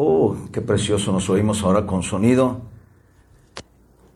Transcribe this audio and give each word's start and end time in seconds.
Oh, 0.00 0.36
qué 0.52 0.60
precioso 0.60 1.10
nos 1.10 1.28
oímos 1.28 1.64
ahora 1.64 1.84
con 1.84 2.04
sonido. 2.04 2.60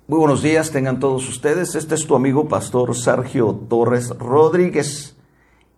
Muy 0.07 0.17
buenos 0.17 0.41
días, 0.41 0.71
tengan 0.71 1.01
todos 1.01 1.29
ustedes. 1.29 1.75
Este 1.75 1.97
es 1.97 2.07
tu 2.07 2.15
amigo 2.15 2.47
Pastor 2.47 2.95
Sergio 2.95 3.53
Torres 3.69 4.11
Rodríguez. 4.11 5.17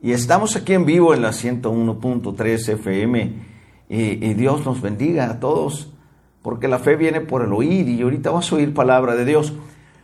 Y 0.02 0.12
estamos 0.12 0.56
aquí 0.56 0.74
en 0.74 0.84
vivo 0.84 1.14
en 1.14 1.22
la 1.22 1.30
101.3 1.30 2.68
FM. 2.74 3.32
Y, 3.88 3.96
y, 3.96 4.34
Dios 4.34 4.66
nos 4.66 4.82
bendiga 4.82 5.30
a 5.30 5.40
todos, 5.40 5.90
porque 6.42 6.68
la 6.68 6.80
fe 6.80 6.96
viene 6.96 7.22
por 7.22 7.40
el 7.40 7.54
oír 7.54 7.88
y 7.88 8.02
ahorita 8.02 8.30
vas 8.30 8.52
a 8.52 8.56
oír 8.56 8.74
palabra 8.74 9.14
de 9.14 9.24
Dios. 9.24 9.54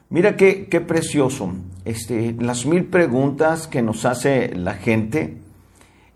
Mira 0.09 0.35
qué, 0.35 0.67
qué 0.71 0.81
precioso. 0.81 1.53
Este, 1.85 2.35
las 2.41 2.65
mil 2.65 2.87
preguntas 2.87 3.67
que 3.67 3.83
nos 3.83 4.07
hace 4.07 4.55
la 4.55 4.73
gente. 4.73 5.43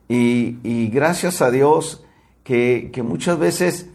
Y, 0.08 0.56
y 0.62 0.88
gracias 0.88 1.42
a 1.42 1.50
Dios 1.50 2.00
que, 2.44 3.02
muchas 3.04 3.38
veces 3.38 3.88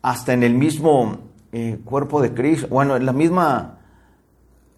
hasta 0.00 0.32
en 0.32 0.42
el 0.42 0.54
mismo 0.54 1.18
eh, 1.52 1.78
cuerpo 1.84 2.22
de 2.22 2.32
Cristo, 2.32 2.68
bueno, 2.70 2.96
en 2.96 3.04
la 3.04 3.12
misma 3.12 3.78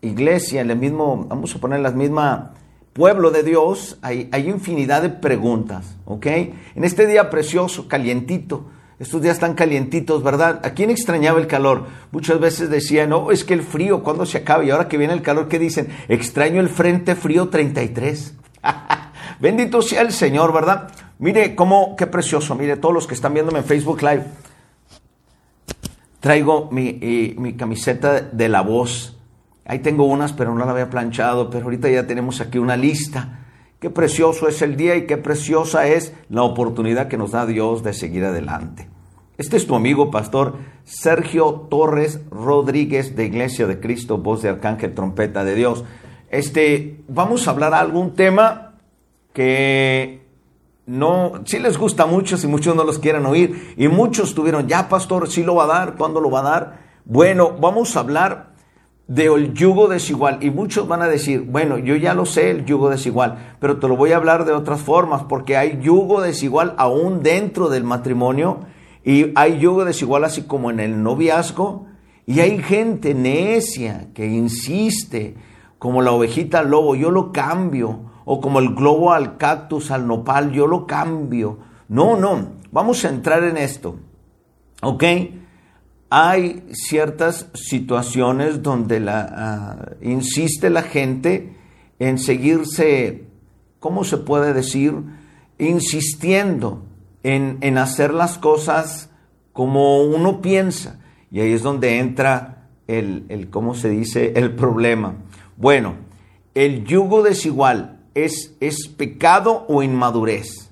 iglesia, 0.01 0.63
en 0.63 0.71
el 0.71 0.79
mismo, 0.79 1.27
vamos 1.29 1.55
a 1.55 1.59
poner 1.59 1.81
la 1.81 1.91
misma 1.91 2.55
pueblo 2.95 3.31
de 3.31 3.43
Dios, 3.43 3.99
hay, 4.03 4.29
hay 4.33 4.49
infinidad 4.49 5.03
de 5.03 5.11
preguntas, 5.11 5.97
¿ok? 6.05 6.27
En 6.27 6.85
este 6.85 7.07
día 7.07 7.31
precioso, 7.31 7.87
calientito, 7.87 8.65
estos 8.99 9.23
días 9.23 9.35
están 9.35 9.55
calientitos, 9.55 10.25
¿verdad? 10.25 10.61
¿A 10.65 10.71
quién 10.71 10.91
extrañaba 10.91 11.39
el 11.39 11.47
calor? 11.47 11.87
Muchas 12.11 12.41
veces 12.41 12.69
decían, 12.69 13.11
no, 13.11 13.31
es 13.31 13.45
que 13.45 13.55
el 13.55 13.63
frío, 13.63 14.03
¿cuándo 14.03 14.27
se 14.27 14.39
acaba? 14.39 14.65
Y 14.65 14.71
ahora 14.71 14.89
que 14.89 14.99
viene 14.99 15.13
el 15.13 15.23
calor, 15.23 15.47
¿qué 15.47 15.61
dicen? 15.61 15.89
Extraño 16.09 16.61
el 16.61 16.69
frente 16.69 17.15
frío 17.15 17.49
33. 17.49 18.35
Bendito 19.41 19.83
sea 19.83 20.01
el 20.01 20.11
Señor, 20.11 20.53
¿verdad? 20.53 20.91
Mire 21.19 21.55
cómo, 21.57 21.97
qué 21.97 22.07
precioso, 22.07 22.55
mire 22.55 22.77
todos 22.77 22.95
los 22.95 23.07
que 23.07 23.15
están 23.15 23.35
viéndome 23.35 23.59
en 23.59 23.65
Facebook 23.65 24.03
Live. 24.03 24.25
Traigo 26.21 26.69
mi, 26.71 27.35
mi 27.39 27.55
camiseta 27.55 28.21
de 28.21 28.49
la 28.49 28.63
voz. 28.63 29.17
Ahí 29.65 29.81
tengo 29.81 30.05
unas, 30.05 30.33
pero 30.33 30.55
no 30.55 30.65
la 30.65 30.71
había 30.71 30.91
planchado, 30.91 31.51
pero 31.51 31.65
ahorita 31.65 31.89
ya 31.89 32.07
tenemos 32.07 32.41
aquí 32.41 32.59
una 32.59 32.77
lista. 32.77 33.47
Qué 33.81 33.91
precioso 33.91 34.49
es 34.49 34.63
el 34.63 34.77
día 34.77 34.97
y 34.97 35.07
qué 35.07 35.17
preciosa 35.17 35.87
es 35.87 36.13
la 36.29 36.43
oportunidad 36.43 37.09
que 37.09 37.17
nos 37.17 37.33
da 37.33 37.47
Dios 37.47 37.83
de 37.83 37.93
seguir 37.93 38.25
adelante. 38.25 38.89
Este 39.37 39.57
es 39.57 39.69
tu 39.69 39.77
amigo 39.77 40.11
pastor 40.11 40.57
Sergio 40.83 41.67
Torres 41.71 42.21
Rodríguez 42.29 43.15
de 43.15 43.27
Iglesia 43.27 43.69
de 43.69 43.79
Cristo, 43.79 44.19
voz 44.19 44.43
de 44.43 44.49
Arcángel, 44.49 44.95
trompeta 44.95 45.45
de 45.45 45.55
Dios. 45.55 45.85
Este, 46.29 47.03
vamos 47.07 47.47
a 47.47 47.53
hablar 47.53 47.73
algún 47.73 48.15
tema 48.15 48.75
que 49.33 50.28
no, 50.89 51.43
sí 51.45 51.59
les 51.59 51.77
gusta 51.77 52.07
mucho, 52.07 52.39
si 52.39 52.47
muchos 52.47 52.75
no 52.75 52.83
los 52.83 52.99
quieren 52.99 53.27
oír, 53.27 53.75
y 53.77 53.89
muchos 53.89 54.35
tuvieron, 54.35 54.67
ya 54.67 54.89
pastor, 54.89 55.29
sí 55.29 55.43
lo 55.43 55.55
va 55.55 55.65
a 55.65 55.67
dar, 55.67 55.97
¿cuándo 55.97 56.19
lo 56.19 56.31
va 56.31 56.41
a 56.41 56.51
dar? 56.51 56.81
Bueno, 57.05 57.55
vamos 57.61 57.95
a 57.95 58.01
hablar 58.01 58.55
del 59.07 59.53
yugo 59.53 59.89
desigual, 59.89 60.39
y 60.41 60.49
muchos 60.49 60.89
van 60.89 61.03
a 61.03 61.09
decir, 61.09 61.43
bueno, 61.43 61.77
yo 61.77 61.95
ya 61.95 62.15
lo 62.15 62.25
sé, 62.25 62.51
el 62.51 62.65
yugo 62.65 62.89
desigual, 62.89 63.57
pero 63.61 63.79
te 63.79 63.87
lo 63.87 63.97
voy 63.97 64.13
a 64.13 64.17
hablar 64.17 64.47
de 64.47 64.53
otras 64.53 64.81
formas, 64.81 65.25
porque 65.29 65.59
hay 65.59 65.79
yugo 65.83 66.23
desigual 66.23 66.75
aún 66.79 67.23
dentro 67.23 67.69
del 67.69 67.85
matrimonio, 67.85 68.61
y 69.05 69.33
hay 69.35 69.59
yugo 69.59 69.85
desigual 69.85 70.25
así 70.25 70.45
como 70.45 70.71
en 70.71 70.81
el 70.81 71.03
noviazgo, 71.03 71.85
y 72.25 72.41
hay 72.41 72.63
gente 72.63 73.13
necia 73.13 74.09
que 74.15 74.27
insiste, 74.27 75.37
como 75.79 76.01
la 76.01 76.13
ovejita 76.13 76.61
al 76.61 76.71
lobo, 76.71 76.95
yo 76.95 77.11
lo 77.11 77.31
cambio, 77.31 78.08
o 78.31 78.43
como 78.43 78.59
el 78.59 78.75
globo 78.75 79.15
al 79.15 79.39
cactus, 79.39 79.91
al 79.91 80.07
nopal, 80.07 80.53
yo 80.53 80.67
lo 80.67 80.87
cambio. 80.87 81.61
No, 81.89 82.15
no, 82.15 82.57
vamos 82.71 83.03
a 83.07 83.09
entrar 83.09 83.43
en 83.43 83.57
esto. 83.57 83.99
¿Ok? 84.83 85.03
Hay 86.11 86.67
ciertas 86.73 87.47
situaciones 87.55 88.63
donde 88.63 89.01
la, 89.01 89.29
ah, 89.33 89.93
insiste 90.03 90.69
la 90.69 90.83
gente 90.83 91.57
en 91.99 92.19
seguirse, 92.19 93.25
¿cómo 93.81 94.05
se 94.05 94.19
puede 94.19 94.53
decir? 94.53 94.93
Insistiendo 95.59 96.83
en, 97.23 97.57
en 97.63 97.79
hacer 97.79 98.13
las 98.13 98.37
cosas 98.37 99.09
como 99.55 100.03
uno 100.03 100.43
piensa. 100.43 101.01
Y 101.31 101.41
ahí 101.41 101.55
es 101.55 101.63
donde 101.63 101.99
entra 101.99 102.69
el, 102.89 103.25
el, 103.31 103.49
¿cómo 103.49 103.73
se 103.73 103.89
dice? 103.89 104.35
El 104.37 104.55
problema. 104.55 105.15
Bueno, 105.57 105.95
el 106.55 106.85
yugo 106.85 107.23
desigual 107.23 107.98
es, 108.25 108.89
pecado 108.97 109.65
o 109.69 109.83
inmadurez. 109.83 110.71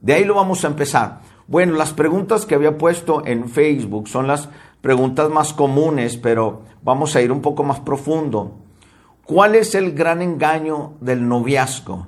De 0.00 0.14
ahí 0.14 0.24
lo 0.24 0.34
vamos 0.34 0.64
a 0.64 0.68
empezar. 0.68 1.20
Bueno, 1.46 1.74
las 1.74 1.92
preguntas 1.92 2.46
que 2.46 2.54
había 2.54 2.78
puesto 2.78 3.26
en 3.26 3.48
Facebook 3.48 4.08
son 4.08 4.26
las 4.26 4.48
preguntas 4.80 5.30
más 5.30 5.52
comunes, 5.52 6.16
pero 6.16 6.62
vamos 6.82 7.16
a 7.16 7.20
ir 7.20 7.32
un 7.32 7.42
poco 7.42 7.64
más 7.64 7.80
profundo. 7.80 8.56
¿Cuál 9.24 9.54
es 9.54 9.74
el 9.74 9.92
gran 9.92 10.22
engaño 10.22 10.94
del 11.00 11.28
noviazgo? 11.28 12.06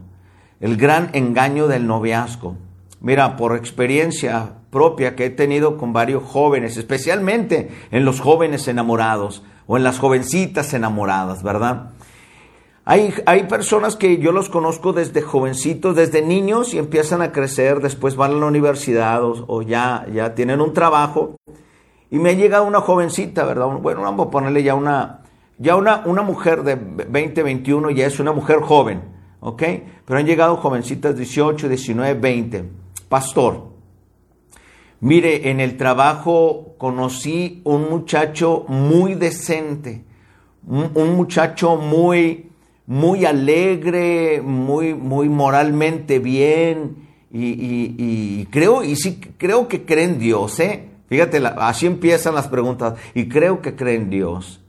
El 0.61 0.77
gran 0.77 1.11
engaño 1.12 1.69
del 1.69 1.87
noviazgo. 1.87 2.56
Mira, 3.00 3.37
por 3.37 3.56
experiencia 3.56 4.55
propia 4.71 5.15
que 5.15 5.27
he 5.27 5.31
tenido 5.31 5.77
con 5.77 5.93
varios 5.93 6.23
jóvenes, 6.23 6.77
especialmente 6.77 7.71
en 7.91 8.05
los 8.05 8.21
jóvenes 8.21 8.69
enamorados 8.69 9.43
o 9.67 9.77
en 9.77 9.84
las 9.84 9.99
jovencitas 9.99 10.73
enamoradas, 10.73 11.43
¿verdad? 11.43 11.91
Hay, 12.84 13.15
hay, 13.26 13.44
personas 13.44 13.94
que 13.94 14.19
yo 14.19 14.32
los 14.32 14.48
conozco 14.48 14.93
desde 14.93 15.22
jovencitos, 15.22 15.94
desde 15.94 16.20
niños 16.20 16.75
y 16.75 16.78
empiezan 16.78 17.22
a 17.22 17.31
crecer, 17.31 17.81
después 17.81 18.16
van 18.16 18.32
a 18.32 18.34
la 18.34 18.47
universidad 18.47 19.22
o, 19.22 19.62
ya, 19.62 20.04
ya 20.12 20.34
tienen 20.34 20.60
un 20.60 20.72
trabajo. 20.72 21.37
Y 22.10 22.19
me 22.19 22.34
llega 22.34 22.60
una 22.60 22.81
jovencita, 22.81 23.44
¿verdad? 23.44 23.66
Bueno, 23.81 24.03
vamos 24.03 24.26
a 24.26 24.31
ponerle 24.31 24.65
ya 24.65 24.75
una, 24.75 25.20
ya 25.59 25.76
una, 25.76 26.03
una 26.06 26.22
mujer 26.22 26.65
de 26.65 26.75
20, 26.75 27.44
21, 27.44 27.91
ya 27.91 28.06
es 28.06 28.19
una 28.19 28.32
mujer 28.32 28.59
joven, 28.60 29.00
¿ok? 29.38 29.62
Pero 30.04 30.19
han 30.19 30.26
llegado 30.26 30.56
jovencitas 30.56 31.16
18, 31.16 31.69
19, 31.69 32.14
20. 32.14 32.64
Pastor, 33.09 33.69
mire, 34.99 35.50
en 35.50 35.60
el 35.60 35.76
trabajo 35.76 36.75
conocí 36.78 37.62
un 37.62 37.88
muchacho 37.88 38.64
muy 38.66 39.14
decente, 39.14 40.04
un 40.66 41.16
muchacho 41.16 41.76
muy 41.76 42.51
muy 42.92 43.25
alegre, 43.25 44.42
muy, 44.42 44.92
muy 44.92 45.30
moralmente 45.30 46.19
bien, 46.19 47.08
y, 47.32 48.44
creo, 48.50 48.84
y 48.84 48.97
sí, 48.97 49.19
creo 49.38 49.66
que 49.66 49.86
cree 49.86 50.04
en 50.04 50.19
Dios, 50.19 50.60
¿eh? 50.60 50.91
Fíjate, 51.08 51.42
así 51.56 51.86
empiezan 51.86 52.34
las 52.34 52.48
preguntas, 52.48 52.98
y 53.14 53.31
creo 53.31 53.62
que 53.62 53.76
cree 53.76 53.94
en 53.94 54.10
Dios. 54.10 54.60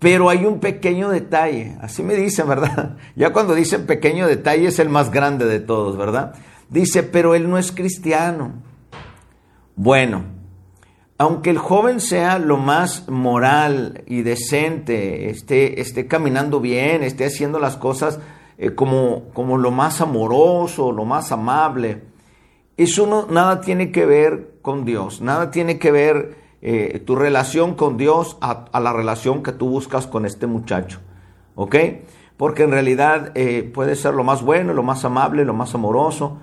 Pero 0.00 0.28
hay 0.28 0.44
un 0.44 0.58
pequeño 0.58 1.08
detalle, 1.08 1.76
así 1.80 2.02
me 2.02 2.16
dicen, 2.16 2.48
¿verdad? 2.48 2.96
Ya 3.14 3.32
cuando 3.32 3.54
dicen 3.54 3.86
pequeño 3.86 4.26
detalle 4.26 4.66
es 4.66 4.80
el 4.80 4.88
más 4.88 5.12
grande 5.12 5.46
de 5.46 5.60
todos, 5.60 5.96
¿verdad? 5.96 6.34
Dice, 6.68 7.04
pero 7.04 7.36
él 7.36 7.48
no 7.48 7.58
es 7.58 7.70
cristiano. 7.70 8.54
Bueno, 9.76 10.24
aunque 11.18 11.50
el 11.50 11.58
joven 11.58 12.00
sea 12.00 12.38
lo 12.38 12.58
más 12.58 13.08
moral 13.08 14.04
y 14.06 14.22
decente, 14.22 15.30
esté, 15.30 15.80
esté 15.80 16.06
caminando 16.06 16.60
bien, 16.60 17.02
esté 17.02 17.24
haciendo 17.24 17.58
las 17.58 17.76
cosas 17.76 18.20
eh, 18.58 18.74
como, 18.74 19.30
como 19.32 19.56
lo 19.56 19.70
más 19.70 20.00
amoroso, 20.00 20.92
lo 20.92 21.04
más 21.04 21.32
amable, 21.32 22.02
eso 22.76 23.06
no, 23.06 23.26
nada 23.26 23.62
tiene 23.62 23.90
que 23.90 24.04
ver 24.04 24.58
con 24.60 24.84
Dios, 24.84 25.22
nada 25.22 25.50
tiene 25.50 25.78
que 25.78 25.90
ver 25.90 26.36
eh, 26.60 27.02
tu 27.06 27.16
relación 27.16 27.74
con 27.74 27.96
Dios 27.96 28.36
a, 28.42 28.68
la 28.78 28.92
relación 28.92 29.42
que 29.42 29.52
tú 29.52 29.70
buscas 29.70 30.06
con 30.06 30.26
este 30.26 30.46
muchacho, 30.46 31.00
¿ok? 31.54 31.76
Porque 32.36 32.64
en 32.64 32.72
realidad 32.72 33.32
eh, 33.34 33.62
puede 33.62 33.96
ser 33.96 34.12
lo 34.12 34.24
más 34.24 34.42
bueno, 34.42 34.74
lo 34.74 34.82
más 34.82 35.06
amable, 35.06 35.46
lo 35.46 35.54
más 35.54 35.74
amoroso, 35.74 36.38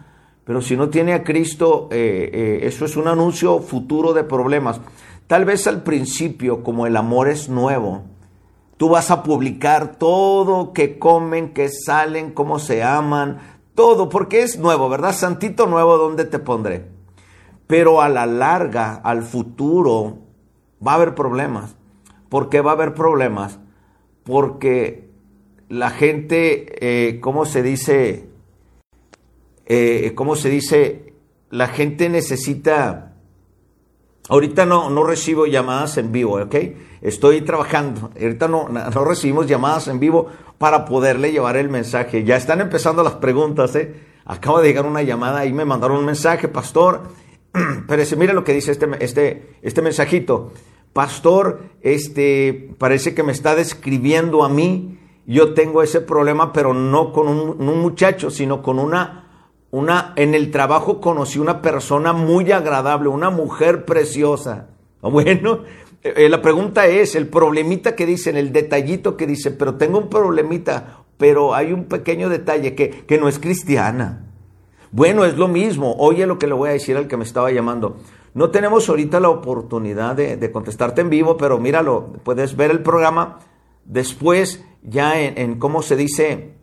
pero 0.46 0.62
si 0.62 0.76
no 0.76 0.90
tiene 0.90 1.14
a 1.14 1.24
Cristo, 1.24 1.88
eh, 1.92 2.30
eh, 2.34 2.60
eso 2.64 2.86
es 2.86 2.98
un 2.98 3.08
anuncio 3.08 3.60
futuro 3.60 4.14
de 4.14 4.24
problemas. 4.24 4.82
Tal 5.28 5.46
vez 5.46 5.68
al 5.68 5.84
principio, 5.84 6.64
como 6.64 6.86
el 6.86 6.98
amor 6.98 7.30
es 7.30 7.48
nuevo, 7.48 8.04
tú 8.76 8.90
vas 8.90 9.10
a 9.10 9.24
publicar 9.24 9.96
todo 9.96 10.74
que 10.74 11.00
comen, 11.00 11.54
que 11.54 11.70
salen, 11.70 12.32
cómo 12.32 12.60
se 12.60 12.84
aman, 12.84 13.40
todo, 13.74 14.10
porque 14.10 14.44
es 14.44 14.60
nuevo, 14.60 14.90
¿verdad? 14.90 15.14
Santito 15.14 15.66
nuevo, 15.66 15.98
¿dónde 15.98 16.26
te 16.26 16.40
pondré? 16.40 16.88
Pero 17.66 18.02
a 18.02 18.10
la 18.10 18.26
larga, 18.26 18.96
al 18.96 19.24
futuro, 19.24 20.18
va 20.86 20.92
a 20.92 20.96
haber 20.96 21.16
problemas. 21.16 21.76
¿Por 22.28 22.50
qué 22.50 22.60
va 22.60 22.72
a 22.72 22.74
haber 22.74 22.94
problemas? 22.94 23.60
Porque 24.24 25.10
la 25.70 25.90
gente, 25.90 26.76
eh, 26.82 27.20
¿cómo 27.22 27.46
se 27.46 27.64
dice? 27.64 28.33
Eh, 29.66 30.12
¿cómo 30.16 30.36
se 30.36 30.50
dice? 30.50 31.14
La 31.50 31.68
gente 31.68 32.10
necesita... 32.10 33.10
Ahorita 34.30 34.66
no, 34.66 34.90
no 34.90 35.04
recibo 35.04 35.48
llamadas 35.48 35.98
en 35.98 36.14
vivo, 36.14 36.42
¿ok? 36.42 36.56
Estoy 37.02 37.42
trabajando. 37.42 38.12
Ahorita 38.20 38.48
no, 38.48 38.70
no 38.70 39.06
recibimos 39.06 39.48
llamadas 39.48 39.90
en 39.90 40.00
vivo 40.00 40.28
para 40.58 40.86
poderle 40.86 41.34
llevar 41.34 41.58
el 41.58 41.68
mensaje. 41.68 42.24
Ya 42.24 42.38
están 42.38 42.62
empezando 42.62 43.04
las 43.04 43.16
preguntas, 43.16 43.76
¿eh? 43.76 43.94
Acaba 44.26 44.62
de 44.62 44.70
llegar 44.70 44.86
una 44.86 45.02
llamada 45.02 45.46
y 45.46 45.52
me 45.52 45.66
mandaron 45.66 45.98
un 45.98 46.06
mensaje, 46.06 46.48
pastor. 46.48 47.02
pero 47.88 48.04
mira 48.18 48.34
lo 48.34 48.44
que 48.44 48.54
dice 48.54 48.72
este, 48.72 48.88
este, 49.00 49.58
este 49.62 49.82
mensajito. 49.82 50.54
Pastor, 50.94 51.64
este, 51.82 52.76
parece 52.78 53.14
que 53.14 53.24
me 53.24 53.32
está 53.32 53.56
describiendo 53.56 54.44
a 54.44 54.50
mí. 54.50 55.00
Yo 55.26 55.54
tengo 55.54 55.84
ese 55.84 56.02
problema, 56.02 56.54
pero 56.54 56.74
no 56.74 57.12
con 57.12 57.28
un 57.28 57.82
muchacho, 57.82 58.30
sino 58.30 58.62
con 58.62 58.78
una, 58.78 59.23
una, 59.74 60.14
en 60.16 60.36
el 60.36 60.52
trabajo 60.52 61.02
conocí 61.02 61.40
una 61.40 61.62
persona 61.62 62.14
muy 62.14 62.52
agradable, 62.52 63.10
una 63.10 63.30
mujer 63.30 63.86
preciosa. 63.86 64.70
Bueno, 65.02 65.64
eh, 66.02 66.30
la 66.30 66.42
pregunta 66.42 66.88
es, 66.88 67.16
el 67.16 67.28
problemita 67.28 67.96
que 67.96 68.06
dicen, 68.06 68.38
el 68.38 68.54
detallito 68.54 69.18
que 69.18 69.28
dice, 69.28 69.52
pero 69.52 69.76
tengo 69.76 69.98
un 69.98 70.10
problemita, 70.10 71.04
pero 71.18 71.54
hay 71.54 71.74
un 71.74 71.86
pequeño 71.86 72.30
detalle 72.30 72.76
que, 72.76 72.90
que 72.90 73.18
no 73.18 73.28
es 73.28 73.40
cristiana. 73.40 74.28
Bueno, 74.92 75.26
es 75.26 75.38
lo 75.38 75.48
mismo. 75.48 75.96
Oye 75.98 76.28
lo 76.28 76.38
que 76.38 76.46
le 76.46 76.54
voy 76.54 76.70
a 76.70 76.74
decir 76.74 76.96
al 76.96 77.08
que 77.08 77.18
me 77.18 77.24
estaba 77.24 77.52
llamando. 77.52 77.98
No 78.36 78.52
tenemos 78.52 78.88
ahorita 78.88 79.20
la 79.20 79.30
oportunidad 79.30 80.16
de, 80.16 80.52
contestarte 80.52 81.02
en 81.02 81.10
vivo, 81.10 81.36
pero 81.36 81.58
míralo, 81.58 82.14
puedes 82.24 82.56
ver 82.56 82.70
el 82.70 82.84
programa 82.84 83.40
después 83.86 84.64
ya 84.84 85.20
en, 85.20 85.58
cómo 85.58 85.82
se 85.82 85.96
dice 85.96 86.54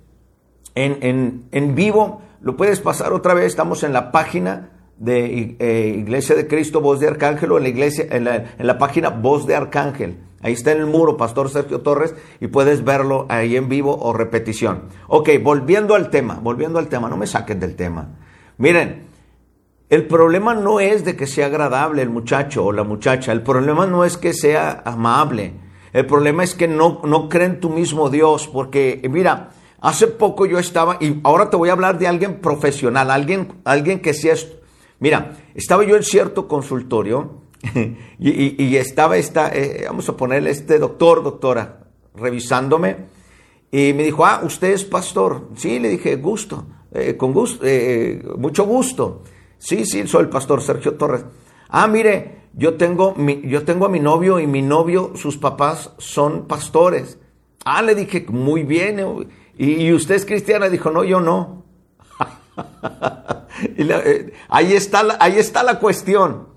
en, 0.76 0.98
en, 1.02 1.44
en, 1.50 1.74
vivo. 1.74 2.22
Lo 2.40 2.56
puedes 2.56 2.80
pasar 2.80 3.12
otra 3.12 3.34
vez. 3.34 3.46
Estamos 3.46 3.82
en 3.82 3.92
la 3.92 4.10
página 4.12 4.70
de 4.96 5.56
eh, 5.58 5.94
Iglesia 5.98 6.36
de 6.36 6.46
Cristo, 6.46 6.80
Voz 6.80 7.00
de 7.00 7.08
Arcángel, 7.08 7.52
o 7.52 7.56
en 7.56 7.64
la, 7.64 7.68
iglesia, 7.68 8.06
en 8.10 8.24
la, 8.24 8.78
página 8.78 9.10
Voz 9.10 9.46
de 9.46 9.56
Arcángel. 9.56 10.18
Ahí 10.42 10.54
está 10.54 10.72
en 10.72 10.78
el 10.78 10.86
muro, 10.86 11.16
Pastor 11.16 11.50
Sergio 11.50 11.80
Torres, 11.80 12.14
y 12.40 12.46
puedes 12.46 12.82
verlo 12.82 13.26
ahí 13.28 13.56
en 13.56 13.68
vivo 13.68 13.98
o 14.00 14.12
repetición. 14.12 14.84
Ok, 15.08 15.30
volviendo 15.42 15.94
al 15.94 16.08
tema, 16.08 16.38
volviendo 16.42 16.78
al 16.78 16.88
tema, 16.88 17.08
no 17.10 17.16
me 17.16 17.26
saquen 17.26 17.60
del 17.60 17.76
tema. 17.76 18.08
Miren, 18.56 19.06
el 19.90 20.06
problema 20.06 20.54
no 20.54 20.80
es 20.80 21.04
de 21.04 21.16
que 21.16 21.26
sea 21.26 21.46
agradable 21.46 22.00
el 22.00 22.10
muchacho 22.10 22.64
o 22.64 22.72
la 22.72 22.84
muchacha, 22.84 23.32
el 23.32 23.42
problema 23.42 23.86
no 23.86 24.04
es 24.04 24.16
que 24.16 24.32
sea 24.32 24.82
amable, 24.84 25.54
el 25.92 26.06
problema 26.06 26.44
es 26.44 26.54
que 26.54 26.68
no, 26.68 27.00
no 27.04 27.28
creen 27.28 27.60
tu 27.60 27.68
mismo 27.68 28.08
Dios, 28.08 28.48
porque 28.48 29.02
mira, 29.10 29.50
hace 29.80 30.06
poco 30.06 30.46
yo 30.46 30.58
estaba, 30.58 30.98
y 31.00 31.20
ahora 31.24 31.50
te 31.50 31.56
voy 31.56 31.68
a 31.68 31.72
hablar 31.72 31.98
de 31.98 32.06
alguien 32.06 32.40
profesional, 32.40 33.10
alguien, 33.10 33.52
alguien 33.64 34.00
que 34.00 34.14
sea 34.14 34.34
Mira, 35.00 35.38
estaba 35.54 35.82
yo 35.84 35.96
en 35.96 36.02
cierto 36.02 36.46
consultorio 36.46 37.40
y, 38.18 38.76
estaba 38.76 39.16
esta, 39.16 39.48
eh, 39.48 39.84
vamos 39.86 40.08
a 40.08 40.16
ponerle 40.16 40.50
este 40.50 40.78
doctor, 40.78 41.22
doctora, 41.22 41.86
revisándome 42.14 42.96
y 43.70 43.92
me 43.94 44.02
dijo, 44.02 44.26
ah, 44.26 44.40
usted 44.44 44.72
es 44.72 44.84
pastor. 44.84 45.48
Sí, 45.56 45.78
le 45.78 45.88
dije, 45.88 46.16
gusto, 46.16 46.66
eh, 46.92 47.16
con 47.16 47.32
gusto, 47.32 47.64
eh, 47.64 48.22
mucho 48.36 48.66
gusto. 48.66 49.22
Sí, 49.58 49.84
sí, 49.84 50.06
soy 50.06 50.22
el 50.22 50.28
pastor 50.28 50.62
Sergio 50.62 50.94
Torres. 50.94 51.24
Ah, 51.68 51.86
mire, 51.86 52.48
yo 52.52 52.74
tengo, 52.74 53.14
mi, 53.14 53.42
yo 53.44 53.64
tengo 53.64 53.86
a 53.86 53.88
mi 53.88 54.00
novio 54.00 54.40
y 54.40 54.46
mi 54.46 54.60
novio, 54.60 55.12
sus 55.14 55.36
papás 55.36 55.92
son 55.98 56.46
pastores. 56.48 57.18
Ah, 57.64 57.82
le 57.82 57.94
dije, 57.94 58.26
muy 58.28 58.64
bien. 58.64 59.00
¿Y, 59.60 59.74
y 59.74 59.92
usted 59.92 60.14
es 60.14 60.24
cristiana? 60.24 60.70
Dijo, 60.70 60.90
no, 60.90 61.04
yo 61.04 61.20
no. 61.20 61.64
Eh, 63.62 64.32
ahí, 64.48 64.72
está 64.72 65.02
la, 65.02 65.18
ahí 65.20 65.38
está 65.38 65.62
la 65.62 65.80
cuestión. 65.80 66.48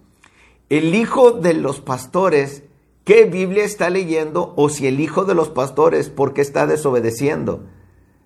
El 0.70 0.96
hijo 0.96 1.32
de 1.32 1.54
los 1.54 1.82
pastores, 1.82 2.64
¿qué 3.04 3.26
Biblia 3.26 3.66
está 3.66 3.90
leyendo? 3.90 4.54
O 4.56 4.70
si 4.70 4.88
el 4.88 5.02
hijo 5.02 5.26
de 5.26 5.36
los 5.36 5.50
pastores, 5.50 6.10
¿por 6.10 6.34
qué 6.34 6.40
está 6.40 6.66
desobedeciendo? 6.66 7.66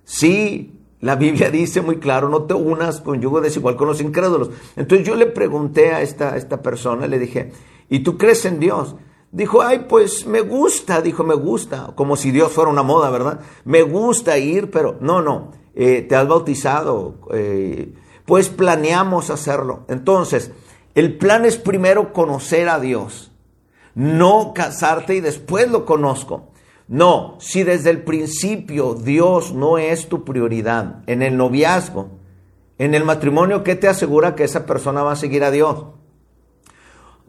Sí, 0.04 0.80
la 1.00 1.16
Biblia 1.16 1.50
dice 1.50 1.82
muy 1.82 1.98
claro, 1.98 2.30
no 2.30 2.44
te 2.44 2.54
unas 2.54 3.02
con 3.02 3.20
yugo 3.20 3.42
desigual 3.42 3.78
con 3.78 3.88
los 3.88 4.00
incrédulos. 4.00 4.52
Entonces 4.76 5.08
yo 5.08 5.16
le 5.16 5.26
pregunté 5.26 5.94
a 5.94 6.02
esta, 6.02 6.38
esta 6.38 6.62
persona, 6.62 7.08
le 7.08 7.18
dije, 7.18 7.52
¿y 7.90 8.00
tú 8.00 8.18
crees 8.18 8.46
en 8.46 8.60
Dios? 8.60 8.96
Dijo, 9.32 9.62
ay, 9.62 9.86
pues 9.90 10.26
me 10.26 10.42
gusta, 10.42 11.02
dijo, 11.02 11.24
me 11.24 11.36
gusta, 11.36 11.92
como 11.96 12.16
si 12.16 12.32
Dios 12.32 12.52
fuera 12.52 12.72
una 12.72 12.84
moda, 12.84 13.10
¿verdad? 13.10 13.42
Me 13.66 13.82
gusta 13.82 14.38
ir, 14.38 14.72
pero 14.72 14.98
no, 15.02 15.22
no, 15.22 15.52
eh, 15.76 16.02
te 16.02 16.16
has 16.16 16.28
bautizado, 16.28 17.16
eh, 17.34 17.94
pues 18.26 18.48
planeamos 18.48 19.30
hacerlo. 19.30 19.82
Entonces, 19.90 20.52
el 20.96 21.18
plan 21.18 21.46
es 21.46 21.58
primero 21.58 22.14
conocer 22.14 22.70
a 22.70 22.80
Dios, 22.80 23.32
no 23.96 24.54
casarte 24.56 25.16
y 25.16 25.22
después 25.22 25.70
lo 25.70 25.86
conozco. 25.86 26.52
No, 26.88 27.36
si 27.40 27.64
desde 27.64 27.90
el 27.90 28.04
principio 28.04 28.94
Dios 28.94 29.54
no 29.54 29.78
es 29.78 30.08
tu 30.08 30.24
prioridad 30.24 31.04
en 31.06 31.22
el 31.22 31.36
noviazgo, 31.36 32.12
en 32.78 32.96
el 32.96 33.04
matrimonio, 33.04 33.64
¿qué 33.64 33.76
te 33.76 33.90
asegura 33.90 34.36
que 34.36 34.46
esa 34.46 34.66
persona 34.66 35.04
va 35.04 35.12
a 35.12 35.18
seguir 35.18 35.44
a 35.44 35.52
Dios? 35.52 35.84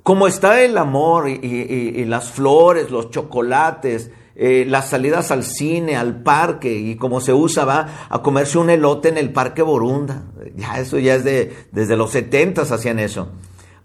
Como 0.08 0.26
está 0.26 0.62
el 0.62 0.78
amor 0.78 1.28
y, 1.28 2.02
las 2.06 2.30
flores, 2.30 2.90
los 2.90 3.10
chocolates, 3.10 4.10
eh, 4.36 4.64
las 4.66 4.88
salidas 4.88 5.30
al 5.30 5.44
cine, 5.44 5.96
al 5.96 6.22
parque, 6.22 6.72
y 6.72 6.96
como 6.96 7.20
se 7.20 7.34
usa, 7.34 7.66
va 7.66 8.06
a 8.08 8.22
comerse 8.22 8.56
un 8.56 8.70
elote 8.70 9.10
en 9.10 9.18
el 9.18 9.34
Parque 9.34 9.60
Borunda. 9.60 10.24
Ya 10.56 10.80
eso 10.80 10.98
ya 10.98 11.14
es 11.14 11.24
de, 11.24 11.54
desde 11.72 11.94
los 11.94 12.12
setentas 12.12 12.72
hacían 12.72 12.98
eso. 13.00 13.32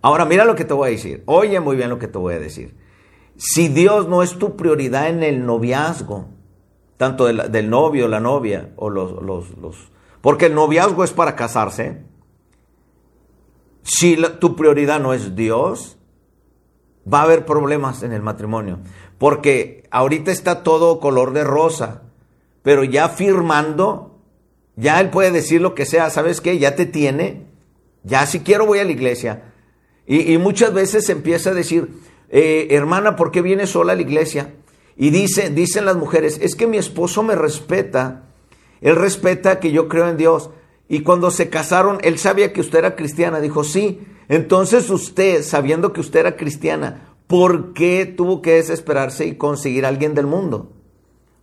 Ahora 0.02 0.24
mira 0.24 0.46
lo 0.46 0.56
que 0.56 0.64
te 0.64 0.74
voy 0.74 0.88
a 0.88 0.92
decir. 0.92 1.24
Oye 1.26 1.60
muy 1.60 1.76
bien 1.76 1.90
lo 1.90 2.00
que 2.00 2.08
te 2.08 2.18
voy 2.18 2.36
a 2.36 2.40
decir. 2.40 2.74
Si 3.36 3.68
Dios 3.68 4.08
no 4.08 4.24
es 4.24 4.40
tu 4.40 4.56
prioridad 4.56 5.10
en 5.10 5.24
el 5.24 5.46
noviazgo, 5.46 6.30
tanto 6.96 7.26
del, 7.26 7.70
novio, 7.70 8.08
la 8.08 8.22
novia, 8.22 8.72
o 8.78 8.90
los, 8.90 9.22
los, 9.22 9.58
los, 9.58 9.92
Porque 10.22 10.46
el 10.46 10.56
noviazgo 10.56 11.04
es 11.04 11.12
para 11.12 11.36
casarse. 11.36 12.02
Si 13.82 14.16
tu 14.40 14.56
prioridad 14.56 15.02
no 15.02 15.14
es 15.14 15.36
Dios, 15.36 15.98
va 17.12 17.20
a 17.20 17.24
haber 17.24 17.46
problemas 17.46 18.04
en 18.04 18.14
el 18.14 18.22
matrimonio. 18.22 18.80
Porque 19.18 19.88
ahorita 19.92 20.32
está 20.32 20.64
todo 20.64 21.00
color 21.00 21.34
de 21.34 21.44
rosa, 21.44 22.04
pero 22.62 22.84
ya 22.84 23.10
firmando, 23.10 24.20
ya 24.76 25.00
él 25.00 25.10
puede 25.10 25.32
decir 25.32 25.62
lo 25.62 25.76
que 25.76 25.86
sea, 25.86 26.10
¿sabes 26.10 26.42
qué? 26.42 26.58
Ya 26.60 26.76
te 26.76 26.86
tiene, 26.86 27.46
ya 28.04 28.26
si 28.26 28.40
quiero 28.40 28.66
voy 28.66 28.80
a 28.80 28.86
la 28.86 28.92
iglesia. 28.92 29.44
Y, 30.06 30.38
muchas 30.38 30.74
veces 30.74 31.08
empieza 31.10 31.52
a 31.52 31.54
decir, 31.54 31.90
eh, 32.30 32.68
hermana, 32.72 33.16
¿por 33.16 33.32
qué 33.32 33.42
vienes 33.42 33.70
sola 33.70 33.94
a 33.94 33.96
la 33.96 34.02
iglesia? 34.02 34.54
Y 34.98 35.12
dice, 35.12 35.50
dicen 35.50 35.86
las 35.86 35.96
mujeres, 35.96 36.40
es 36.42 36.56
que 36.56 36.68
mi 36.68 36.78
esposo 36.78 37.24
me 37.24 37.36
respeta, 37.36 38.24
él 38.82 38.98
respeta 38.98 39.60
que 39.62 39.72
yo 39.72 39.88
creo 39.88 40.10
en 40.10 40.18
Dios. 40.18 40.50
Y 40.90 41.00
cuando 41.02 41.32
se 41.32 41.50
casaron, 41.50 42.00
él 42.02 42.20
sabía 42.20 42.52
que 42.52 42.60
usted 42.60 42.80
era 42.80 42.96
cristiana, 42.96 43.40
dijo, 43.40 43.64
sí. 43.64 44.02
Entonces 44.30 44.90
usted, 44.90 45.44
sabiendo 45.44 45.94
que 45.94 46.02
usted 46.02 46.22
era 46.22 46.38
cristiana, 46.38 47.16
¿por 47.28 47.74
qué 47.74 48.06
tuvo 48.06 48.42
que 48.42 48.54
desesperarse 48.54 49.26
y 49.26 49.36
conseguir 49.36 49.86
a 49.86 49.90
alguien 49.90 50.14
del 50.14 50.28
mundo? 50.28 50.72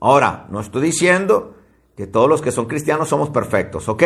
Ahora, 0.00 0.46
no 0.50 0.60
estoy 0.60 0.82
diciendo 0.82 1.56
que 1.96 2.06
todos 2.06 2.28
los 2.28 2.40
que 2.40 2.52
son 2.52 2.66
cristianos 2.66 3.08
somos 3.08 3.30
perfectos, 3.30 3.88
¿ok? 3.88 4.02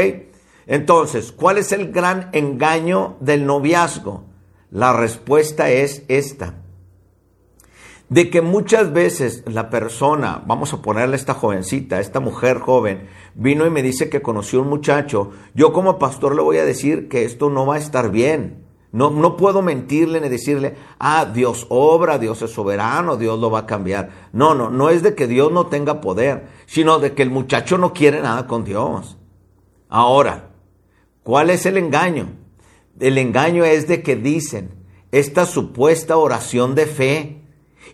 Entonces, 0.67 1.31
¿cuál 1.31 1.59
es 1.59 1.73
el 1.73 1.93
gran 1.93 2.31
engaño 2.33 3.17
del 3.21 3.47
noviazgo? 3.47 4.25
La 4.71 4.93
respuesta 4.93 5.71
es 5.71 6.05
esta. 6.09 6.55
De 8.09 8.31
que 8.31 8.43
muchas 8.43 8.93
veces 8.93 9.45
la 9.47 9.71
persona, 9.71 10.43
vamos 10.47 10.73
a 10.73 10.83
ponerle 10.83 11.17
esta 11.17 11.35
jovencita, 11.35 12.01
esta 12.01 12.21
mujer 12.21 12.59
joven, 12.59 13.09
vino 13.35 13.67
y 13.67 13.71
me 13.71 13.83
dice 13.83 14.11
que 14.11 14.23
conoció 14.23 14.63
un 14.63 14.69
muchacho, 14.69 15.31
yo 15.55 15.73
como 15.73 15.99
pastor 15.99 16.35
le 16.35 16.43
voy 16.43 16.59
a 16.59 16.65
decir 16.65 17.09
que 17.09 17.25
esto 17.25 17.51
no 17.51 17.67
va 17.67 17.77
a 17.77 17.79
estar 17.79 18.11
bien. 18.11 18.64
No, 18.95 19.11
no 19.11 19.37
puedo 19.37 19.61
mentirle 19.61 20.21
ni 20.21 20.29
decirle, 20.29 20.77
ah, 21.01 21.25
Dios 21.25 21.67
obra, 21.69 22.17
Dios 22.17 22.41
es 22.43 22.53
soberano, 22.53 23.17
Dios 23.17 23.41
lo 23.41 23.51
va 23.51 23.59
a 23.59 23.67
cambiar. 23.67 24.29
No, 24.33 24.55
no, 24.55 24.71
no 24.71 24.89
es 24.89 25.03
de 25.03 25.17
que 25.17 25.27
Dios 25.27 25.51
no 25.51 25.67
tenga 25.67 26.01
poder, 26.01 26.47
sino 26.67 27.01
de 27.01 27.13
que 27.13 27.25
el 27.25 27.31
muchacho 27.31 27.77
no 27.77 27.93
quiere 27.93 28.21
nada 28.21 28.47
con 28.47 28.63
Dios. 28.63 29.17
Ahora, 29.89 30.51
¿cuál 31.25 31.51
es 31.51 31.67
el 31.67 31.77
engaño? 31.77 32.29
El 33.01 33.19
engaño 33.19 33.65
es 33.65 33.89
de 33.89 34.01
que 34.01 34.15
dicen, 34.15 34.71
esta 35.11 35.45
supuesta 35.45 36.17
oración 36.17 36.77
de 36.77 36.87
fe, 36.87 37.44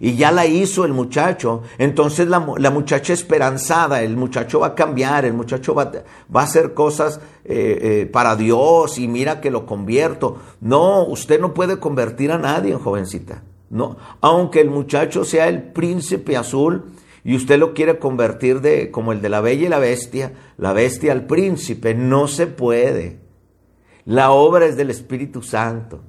y 0.01 0.17
ya 0.17 0.33
la 0.33 0.47
hizo 0.47 0.87
el 0.87 0.93
muchacho. 0.93 1.63
Entonces 1.77 2.27
la, 2.27 2.41
muchacha 2.41 3.13
esperanzada, 3.13 4.03
el 4.03 4.17
muchacho 4.17 4.61
va 4.61 4.69
a 4.69 4.75
cambiar, 4.75 5.27
el 5.27 5.35
muchacho 5.35 5.75
va, 5.75 5.93
va 6.35 6.41
a 6.41 6.45
hacer 6.45 6.73
cosas 6.73 7.21
eh, 7.45 7.79
eh, 7.83 8.07
para 8.11 8.35
Dios 8.35 8.99
y 8.99 9.07
mira 9.07 9.41
que 9.43 9.51
lo 9.51 9.67
convierto. 9.67 10.39
No, 10.61 11.05
usted 11.05 11.39
no 11.39 11.53
puede 11.53 11.79
convertir 11.79 12.33
a 12.33 12.39
nadie, 12.39 12.75
jovencita. 12.75 13.43
No, 13.69 13.99
aunque 14.21 14.61
el 14.61 14.71
muchacho 14.71 15.25
sea 15.25 15.49
el 15.49 15.63
príncipe 15.63 16.37
azul 16.37 16.87
y 17.23 17.37
usted 17.37 17.59
lo 17.59 17.75
quiere 17.75 17.99
convertir 17.99 18.63
de 18.63 18.91
como 18.91 19.13
el 19.13 19.21
de 19.21 19.29
la 19.29 19.43
bella 19.43 19.67
y 19.67 19.69
la 19.69 19.79
bestia, 19.79 20.33
la 20.57 20.73
bestia 20.73 21.13
al 21.13 21.27
príncipe, 21.27 21.95
no 21.95 22.27
se 22.27 22.47
puede. 22.47 23.21
La 24.07 24.33
obra 24.33 24.65
es 24.65 24.77
del 24.77 24.91
Espíritu 24.91 25.43
Santo. 25.43 26.01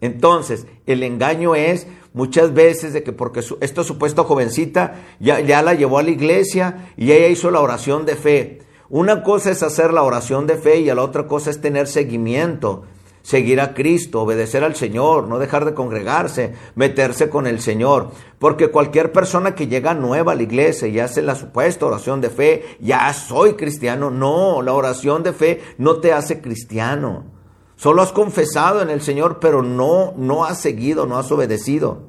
Entonces, 0.00 0.66
el 0.86 1.02
engaño 1.02 1.54
es 1.54 1.86
muchas 2.12 2.52
veces 2.54 2.92
de 2.92 3.02
que 3.02 3.12
porque 3.12 3.40
esta 3.60 3.84
supuesta 3.84 4.24
jovencita 4.24 4.94
ya, 5.20 5.40
ya 5.40 5.62
la 5.62 5.74
llevó 5.74 5.98
a 5.98 6.02
la 6.02 6.10
iglesia 6.10 6.92
y 6.96 7.12
ella 7.12 7.28
hizo 7.28 7.50
la 7.50 7.60
oración 7.60 8.06
de 8.06 8.16
fe. 8.16 8.58
Una 8.88 9.22
cosa 9.22 9.50
es 9.50 9.62
hacer 9.62 9.92
la 9.92 10.02
oración 10.02 10.46
de 10.46 10.56
fe 10.56 10.78
y 10.78 10.86
la 10.86 11.02
otra 11.02 11.26
cosa 11.26 11.50
es 11.50 11.60
tener 11.60 11.86
seguimiento. 11.86 12.84
seguir 13.22 13.60
a 13.60 13.74
Cristo, 13.74 14.22
obedecer 14.22 14.64
al 14.64 14.74
Señor, 14.74 15.28
no 15.28 15.38
dejar 15.38 15.66
de 15.66 15.74
congregarse, 15.74 16.54
meterse 16.74 17.28
con 17.28 17.46
el 17.46 17.60
Señor. 17.60 18.12
Porque 18.38 18.70
cualquier 18.70 19.12
persona 19.12 19.54
que 19.54 19.68
llega 19.68 19.92
nueva 19.92 20.32
a 20.32 20.34
la 20.34 20.42
iglesia 20.42 20.88
y 20.88 20.98
hace 20.98 21.20
la 21.20 21.34
supuesta 21.34 21.84
oración 21.84 22.22
de 22.22 22.30
fe, 22.30 22.64
ya 22.80 23.12
soy 23.12 23.54
cristiano. 23.54 24.10
No, 24.10 24.62
la 24.62 24.72
oración 24.72 25.22
de 25.22 25.34
fe 25.34 25.60
no 25.76 25.96
te 26.00 26.14
hace 26.14 26.40
cristiano. 26.40 27.39
Solo 27.80 28.02
has 28.02 28.12
confesado 28.12 28.82
en 28.82 28.90
el 28.90 29.00
Señor, 29.00 29.38
pero 29.40 29.62
no, 29.62 30.12
no 30.14 30.44
has 30.44 30.60
seguido, 30.60 31.06
no 31.06 31.16
has 31.16 31.32
obedecido. 31.32 32.02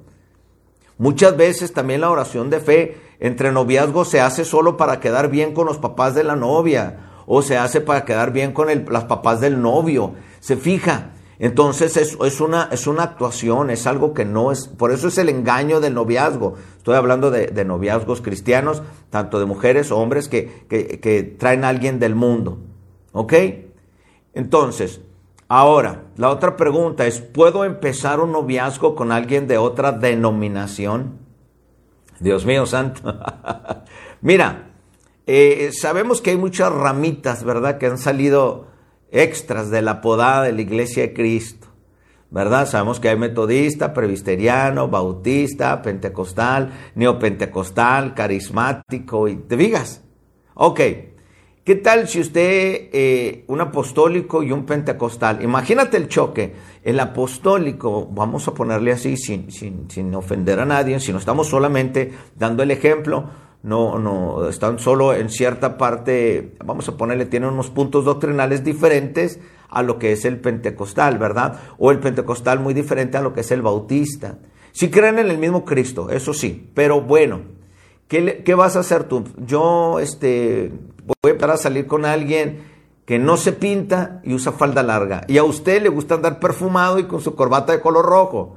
Muchas 0.98 1.38
veces 1.38 1.72
también 1.72 2.02
la 2.02 2.12
oración 2.12 2.50
de 2.50 2.60
fe 2.60 2.98
entre 3.22 3.54
noviazgos 3.54 4.10
se 4.10 4.20
hace 4.20 4.44
solo 4.44 4.76
para 4.76 5.00
quedar 5.00 5.30
bien 5.30 5.54
con 5.54 5.66
los 5.66 5.78
papás 5.78 6.14
de 6.14 6.26
la 6.26 6.36
novia 6.36 7.24
o 7.26 7.42
se 7.42 7.58
hace 7.58 7.80
para 7.80 8.04
quedar 8.04 8.34
bien 8.34 8.52
con 8.52 8.68
las 8.90 9.06
papás 9.06 9.40
del 9.40 9.62
novio. 9.62 10.16
Se 10.42 10.58
fija. 10.58 11.12
Entonces 11.40 11.96
es, 11.96 12.42
una, 12.42 12.68
es 12.70 12.86
una 12.86 13.04
actuación, 13.04 13.70
es 13.70 13.88
algo 13.88 14.14
que 14.14 14.26
no 14.26 14.52
es, 14.52 14.68
por 14.68 14.92
eso 14.92 15.08
es 15.08 15.18
el 15.20 15.30
engaño 15.30 15.80
del 15.80 15.94
noviazgo. 15.94 16.56
Estoy 16.76 16.96
hablando 16.98 17.32
de, 17.32 17.48
de 17.48 17.64
noviazgos 17.64 18.20
cristianos, 18.20 18.84
tanto 19.10 19.40
de 19.40 19.46
mujeres 19.46 19.90
o 19.90 20.00
hombres 20.00 20.28
que, 20.28 20.66
que, 20.68 21.00
que 21.00 21.24
traen 21.24 21.64
a 21.64 21.70
alguien 21.70 21.98
del 21.98 22.14
mundo. 22.14 22.58
¿Ok? 23.14 23.34
Entonces, 24.34 25.00
ahora, 25.60 26.06
la 26.16 26.30
otra 26.30 26.56
pregunta 26.56 27.06
es, 27.06 27.20
¿puedo 27.20 27.66
empezar 27.66 28.20
un 28.20 28.32
noviazgo 28.32 28.96
con 28.96 29.12
alguien 29.12 29.48
de 29.48 29.58
otra 29.58 29.92
denominación? 29.92 31.20
Dios 32.22 32.46
mío 32.46 32.66
santo. 32.66 33.02
Mira, 34.22 34.72
eh, 35.28 35.72
sabemos 35.74 36.22
que 36.22 36.30
hay 36.30 36.38
muchas 36.38 36.72
ramitas, 36.72 37.44
¿verdad? 37.44 37.78
Que 37.78 37.88
han 37.88 37.98
salido 37.98 38.68
extras 39.12 39.70
de 39.70 39.82
la 39.82 40.00
podada 40.00 40.44
de 40.44 40.54
la 40.54 40.62
Iglesia 40.62 41.04
de 41.04 41.14
Cristo, 41.14 41.68
¿verdad? 42.30 42.66
Sabemos 42.66 43.00
que 43.00 43.10
hay 43.10 43.18
metodista, 43.18 43.94
presbiteriano, 43.94 44.88
bautista, 44.88 45.82
pentecostal, 45.82 46.72
neopentecostal, 46.96 48.14
carismático, 48.14 49.28
y 49.28 49.36
te 49.36 49.58
digas. 49.58 50.02
Ok, 50.54 50.80
¿qué 51.64 51.76
tal 51.76 52.08
si 52.08 52.20
usted, 52.20 52.90
eh, 52.92 53.44
un 53.48 53.62
apostólico 53.62 54.44
y 54.44 54.52
un 54.52 54.66
pentecostal? 54.66 55.44
Imagínate 55.44 55.98
el 55.98 56.08
choque. 56.08 56.54
El 56.84 57.00
apostólico, 57.00 58.08
vamos 58.12 58.48
a 58.48 58.54
ponerle 58.54 58.92
así, 58.92 59.18
sin, 59.18 59.52
sin, 59.52 59.90
sin 59.90 60.14
ofender 60.16 60.60
a 60.60 60.66
nadie, 60.66 61.00
sino 61.00 61.20
estamos 61.20 61.48
solamente 61.48 62.12
dando 62.36 62.64
el 62.64 62.72
ejemplo 62.72 63.30
no, 63.64 64.00
no, 64.00 64.48
están 64.50 64.80
solo 64.80 65.14
en 65.14 65.30
cierta 65.30 65.78
parte, 65.78 66.56
vamos 66.66 66.88
a 66.90 66.98
ponerle, 66.98 67.26
tienen 67.26 67.50
unos 67.50 67.70
puntos 67.70 68.06
doctrinales 68.06 68.64
diferentes 68.64 69.40
a 69.70 69.84
lo 69.84 70.00
que 70.00 70.12
es 70.12 70.26
el 70.26 70.40
pentecostal, 70.40 71.20
¿verdad? 71.20 71.60
O 71.78 71.92
el 71.92 72.00
pentecostal 72.00 72.60
muy 72.60 72.74
diferente 72.74 73.18
a 73.18 73.22
lo 73.22 73.34
que 73.34 73.42
es 73.42 73.52
el 73.52 73.62
bautista. 73.62 74.40
Si 74.72 74.90
creen 74.90 75.20
en 75.20 75.30
el 75.30 75.38
mismo 75.38 75.64
Cristo, 75.64 76.10
eso 76.10 76.34
sí, 76.34 76.72
pero 76.74 77.02
bueno, 77.02 77.42
¿qué, 78.08 78.42
qué 78.44 78.56
vas 78.56 78.76
a 78.76 78.80
hacer 78.80 79.04
tú? 79.04 79.26
Yo 79.46 80.00
este, 80.00 80.72
voy 81.06 81.16
a 81.24 81.30
empezar 81.30 81.52
a 81.52 81.58
salir 81.58 81.88
con 81.88 82.06
alguien 82.06 82.72
que 83.06 83.20
no 83.20 83.38
se 83.38 83.52
pinta 83.52 84.22
y 84.24 84.34
usa 84.34 84.52
falda 84.52 84.84
larga, 84.84 85.26
y 85.28 85.38
a 85.38 85.44
usted 85.44 85.82
le 85.82 85.90
gusta 85.90 86.16
andar 86.16 86.40
perfumado 86.40 87.00
y 87.00 87.06
con 87.06 87.22
su 87.22 87.36
corbata 87.36 87.74
de 87.74 87.82
color 87.82 88.06
rojo. 88.06 88.56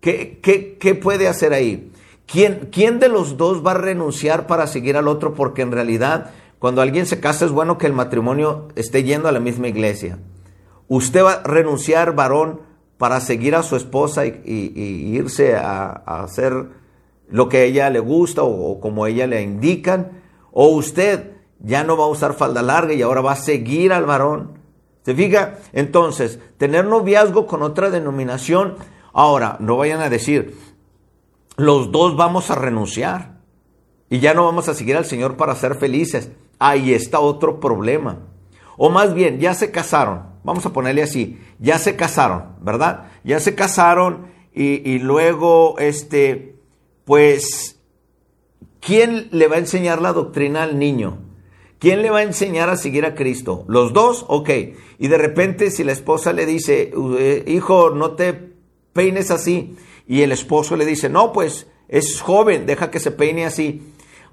¿Qué, 0.00 0.38
qué, 0.42 0.76
qué 0.78 0.94
puede 0.94 1.26
hacer 1.26 1.52
ahí? 1.52 1.90
¿Quién, 2.26 2.68
¿Quién 2.70 2.98
de 2.98 3.08
los 3.08 3.36
dos 3.36 3.66
va 3.66 3.72
a 3.72 3.78
renunciar 3.78 4.46
para 4.46 4.66
seguir 4.66 4.96
al 4.96 5.08
otro? 5.08 5.34
Porque 5.34 5.62
en 5.62 5.72
realidad, 5.72 6.30
cuando 6.58 6.82
alguien 6.82 7.06
se 7.06 7.20
casa, 7.20 7.44
es 7.44 7.50
bueno 7.50 7.78
que 7.78 7.86
el 7.86 7.92
matrimonio 7.92 8.68
esté 8.76 9.04
yendo 9.04 9.28
a 9.28 9.32
la 9.32 9.40
misma 9.40 9.68
iglesia. 9.68 10.18
Usted 10.88 11.24
va 11.24 11.32
a 11.32 11.42
renunciar, 11.42 12.14
varón, 12.14 12.60
para 12.98 13.20
seguir 13.20 13.54
a 13.54 13.62
su 13.62 13.76
esposa 13.76 14.26
y, 14.26 14.36
irse 14.44 15.56
a, 15.56 15.90
hacer 16.22 16.68
lo 17.28 17.48
que 17.48 17.58
a 17.58 17.62
ella 17.62 17.90
le 17.90 18.00
gusta 18.00 18.42
o, 18.42 18.72
o 18.72 18.80
como 18.80 19.06
ella 19.06 19.26
le 19.26 19.42
indican. 19.42 20.22
O 20.52 20.68
usted 20.68 21.35
ya 21.60 21.84
no 21.84 21.96
va 21.96 22.04
a 22.04 22.08
usar 22.08 22.34
falda 22.34 22.62
larga 22.62 22.94
y 22.94 23.02
ahora 23.02 23.20
va 23.20 23.32
a 23.32 23.36
seguir 23.36 23.92
al 23.92 24.06
varón. 24.06 24.58
¿Se 25.02 25.14
fija? 25.14 25.58
Entonces, 25.72 26.40
tener 26.58 26.84
noviazgo 26.84 27.46
con 27.46 27.62
otra 27.62 27.90
denominación. 27.90 28.76
Ahora, 29.12 29.56
no 29.60 29.76
vayan 29.76 30.00
a 30.00 30.10
decir, 30.10 30.58
los 31.56 31.92
dos 31.92 32.16
vamos 32.16 32.50
a 32.50 32.56
renunciar 32.56 33.36
y 34.10 34.18
ya 34.20 34.34
no 34.34 34.44
vamos 34.44 34.68
a 34.68 34.74
seguir 34.74 34.96
al 34.96 35.04
Señor 35.04 35.36
para 35.36 35.54
ser 35.54 35.76
felices. 35.76 36.30
Ahí 36.58 36.92
está 36.92 37.20
otro 37.20 37.60
problema. 37.60 38.18
O 38.76 38.90
más 38.90 39.14
bien, 39.14 39.38
ya 39.38 39.54
se 39.54 39.70
casaron, 39.70 40.22
vamos 40.44 40.66
a 40.66 40.72
ponerle 40.72 41.02
así, 41.02 41.40
ya 41.58 41.78
se 41.78 41.96
casaron, 41.96 42.56
¿verdad? 42.60 43.08
Ya 43.24 43.40
se 43.40 43.54
casaron 43.54 44.26
y, 44.52 44.90
y 44.90 44.98
luego, 44.98 45.78
este, 45.78 46.56
pues, 47.04 47.80
¿quién 48.80 49.28
le 49.30 49.48
va 49.48 49.56
a 49.56 49.60
enseñar 49.60 50.02
la 50.02 50.12
doctrina 50.12 50.62
al 50.62 50.78
niño? 50.78 51.25
¿Quién 51.78 52.02
le 52.02 52.10
va 52.10 52.18
a 52.18 52.22
enseñar 52.22 52.70
a 52.70 52.76
seguir 52.76 53.04
a 53.04 53.14
Cristo? 53.14 53.64
¿Los 53.68 53.92
dos? 53.92 54.24
Ok. 54.28 54.50
Y 54.98 55.08
de 55.08 55.18
repente 55.18 55.70
si 55.70 55.84
la 55.84 55.92
esposa 55.92 56.32
le 56.32 56.46
dice, 56.46 56.92
hijo, 57.46 57.90
no 57.90 58.12
te 58.12 58.32
peines 58.92 59.30
así, 59.30 59.76
y 60.06 60.22
el 60.22 60.32
esposo 60.32 60.76
le 60.76 60.86
dice, 60.86 61.08
no, 61.10 61.32
pues 61.32 61.66
es 61.88 62.20
joven, 62.20 62.64
deja 62.66 62.90
que 62.90 63.00
se 63.00 63.10
peine 63.10 63.44
así. 63.44 63.82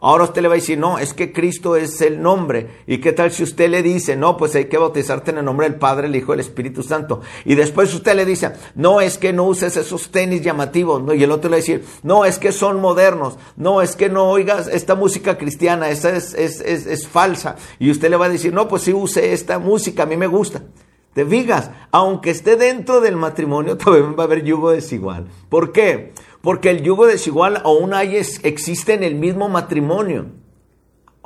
Ahora 0.05 0.25
usted 0.25 0.41
le 0.41 0.49
va 0.49 0.55
a 0.55 0.57
decir, 0.57 0.77
no, 0.77 0.99
es 0.99 1.13
que 1.13 1.31
Cristo 1.31 1.77
es 1.77 2.01
el 2.01 2.21
nombre. 2.21 2.81
¿Y 2.87 2.97
qué 2.97 3.13
tal 3.13 3.31
si 3.31 3.41
usted 3.41 3.69
le 3.69 3.81
dice, 3.81 4.17
no, 4.17 4.35
pues 4.35 4.53
hay 4.53 4.65
que 4.65 4.77
bautizarte 4.77 5.31
en 5.31 5.37
el 5.37 5.45
nombre 5.45 5.69
del 5.69 5.79
Padre, 5.79 6.07
el 6.07 6.15
Hijo 6.17 6.33
y 6.33 6.35
el 6.35 6.39
Espíritu 6.41 6.83
Santo? 6.83 7.21
Y 7.45 7.55
después 7.55 7.93
usted 7.93 8.13
le 8.13 8.25
dice, 8.25 8.51
no, 8.75 8.99
es 8.99 9.17
que 9.17 9.31
no 9.31 9.45
uses 9.45 9.77
esos 9.77 10.11
tenis 10.11 10.41
llamativos. 10.41 11.01
¿no? 11.01 11.13
Y 11.13 11.23
el 11.23 11.31
otro 11.31 11.49
le 11.49 11.55
va 11.55 11.57
a 11.59 11.61
decir, 11.61 11.85
no, 12.03 12.25
es 12.25 12.37
que 12.37 12.51
son 12.51 12.81
modernos. 12.81 13.37
No, 13.55 13.81
es 13.81 13.95
que 13.95 14.09
no 14.09 14.25
oigas 14.29 14.67
esta 14.67 14.95
música 14.95 15.37
cristiana, 15.37 15.89
esa 15.89 16.09
es, 16.09 16.33
es, 16.33 16.59
es, 16.59 16.85
es 16.85 17.07
falsa. 17.07 17.55
Y 17.79 17.89
usted 17.89 18.09
le 18.09 18.17
va 18.17 18.25
a 18.25 18.29
decir, 18.29 18.51
no, 18.51 18.67
pues 18.67 18.81
sí 18.81 18.91
use 18.91 19.31
esta 19.31 19.57
música, 19.57 20.03
a 20.03 20.05
mí 20.05 20.17
me 20.17 20.27
gusta. 20.27 20.63
Te 21.13 21.25
fijas, 21.25 21.69
aunque 21.91 22.31
esté 22.31 22.55
dentro 22.55 22.99
del 22.99 23.15
matrimonio, 23.15 23.77
también 23.77 24.15
va 24.17 24.23
a 24.23 24.25
haber 24.25 24.43
yugo 24.43 24.71
desigual. 24.71 25.27
¿Por 25.47 25.71
qué? 25.71 26.11
Porque 26.43 26.71
el 26.71 26.83
yugo 26.83 27.07
desigual 27.07 27.61
aún 27.63 27.93
hay, 27.93 28.17
existe 28.17 28.93
en 28.93 29.03
el 29.03 29.15
mismo 29.15 29.47
matrimonio. 29.47 30.25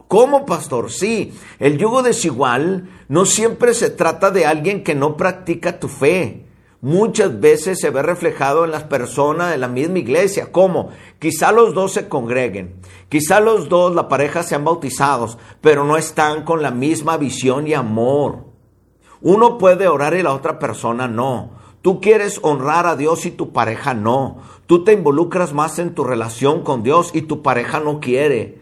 ¿Cómo, 0.08 0.46
pastor? 0.46 0.92
Sí, 0.92 1.34
el 1.58 1.80
yugo 1.80 2.04
desigual 2.04 2.88
no 3.08 3.26
siempre 3.26 3.74
se 3.74 3.90
trata 3.90 4.30
de 4.30 4.46
alguien 4.46 4.84
que 4.84 4.94
no 4.94 5.18
practica 5.18 5.80
tu 5.80 5.88
fe. 5.88 6.46
Muchas 6.82 7.40
veces 7.40 7.80
se 7.82 7.90
ve 7.90 8.04
reflejado 8.04 8.64
en 8.64 8.70
las 8.70 8.84
personas 8.84 9.50
de 9.50 9.58
la 9.58 9.68
misma 9.68 9.98
iglesia. 9.98 10.52
¿Cómo? 10.52 10.90
Quizá 11.18 11.52
los 11.52 11.74
dos 11.74 11.94
se 11.94 12.08
congreguen, 12.08 12.76
quizá 13.10 13.40
los 13.40 13.70
dos, 13.70 13.96
la 13.96 14.08
pareja, 14.08 14.44
sean 14.44 14.66
bautizados, 14.66 15.40
pero 15.62 15.84
no 15.84 15.98
están 15.98 16.44
con 16.44 16.62
la 16.62 16.70
misma 16.70 17.18
visión 17.18 17.66
y 17.66 17.74
amor. 17.74 18.46
Uno 19.22 19.58
puede 19.58 19.88
orar 19.88 20.14
y 20.14 20.22
la 20.22 20.36
otra 20.36 20.60
persona 20.60 21.08
no. 21.08 21.57
Tú 21.82 22.02
quieres 22.02 22.40
honrar 22.44 22.88
a 22.88 22.96
Dios 22.96 23.26
y 23.26 23.32
tu 23.32 23.52
pareja 23.52 23.94
no. 23.94 24.38
Tú 24.66 24.84
te 24.84 24.94
involucras 24.94 25.54
más 25.54 25.80
en 25.80 25.94
tu 25.96 26.04
relación 26.04 26.64
con 26.64 26.84
Dios 26.84 27.12
y 27.14 27.24
tu 27.24 27.42
pareja 27.42 27.80
no 27.80 28.00
quiere. 28.00 28.62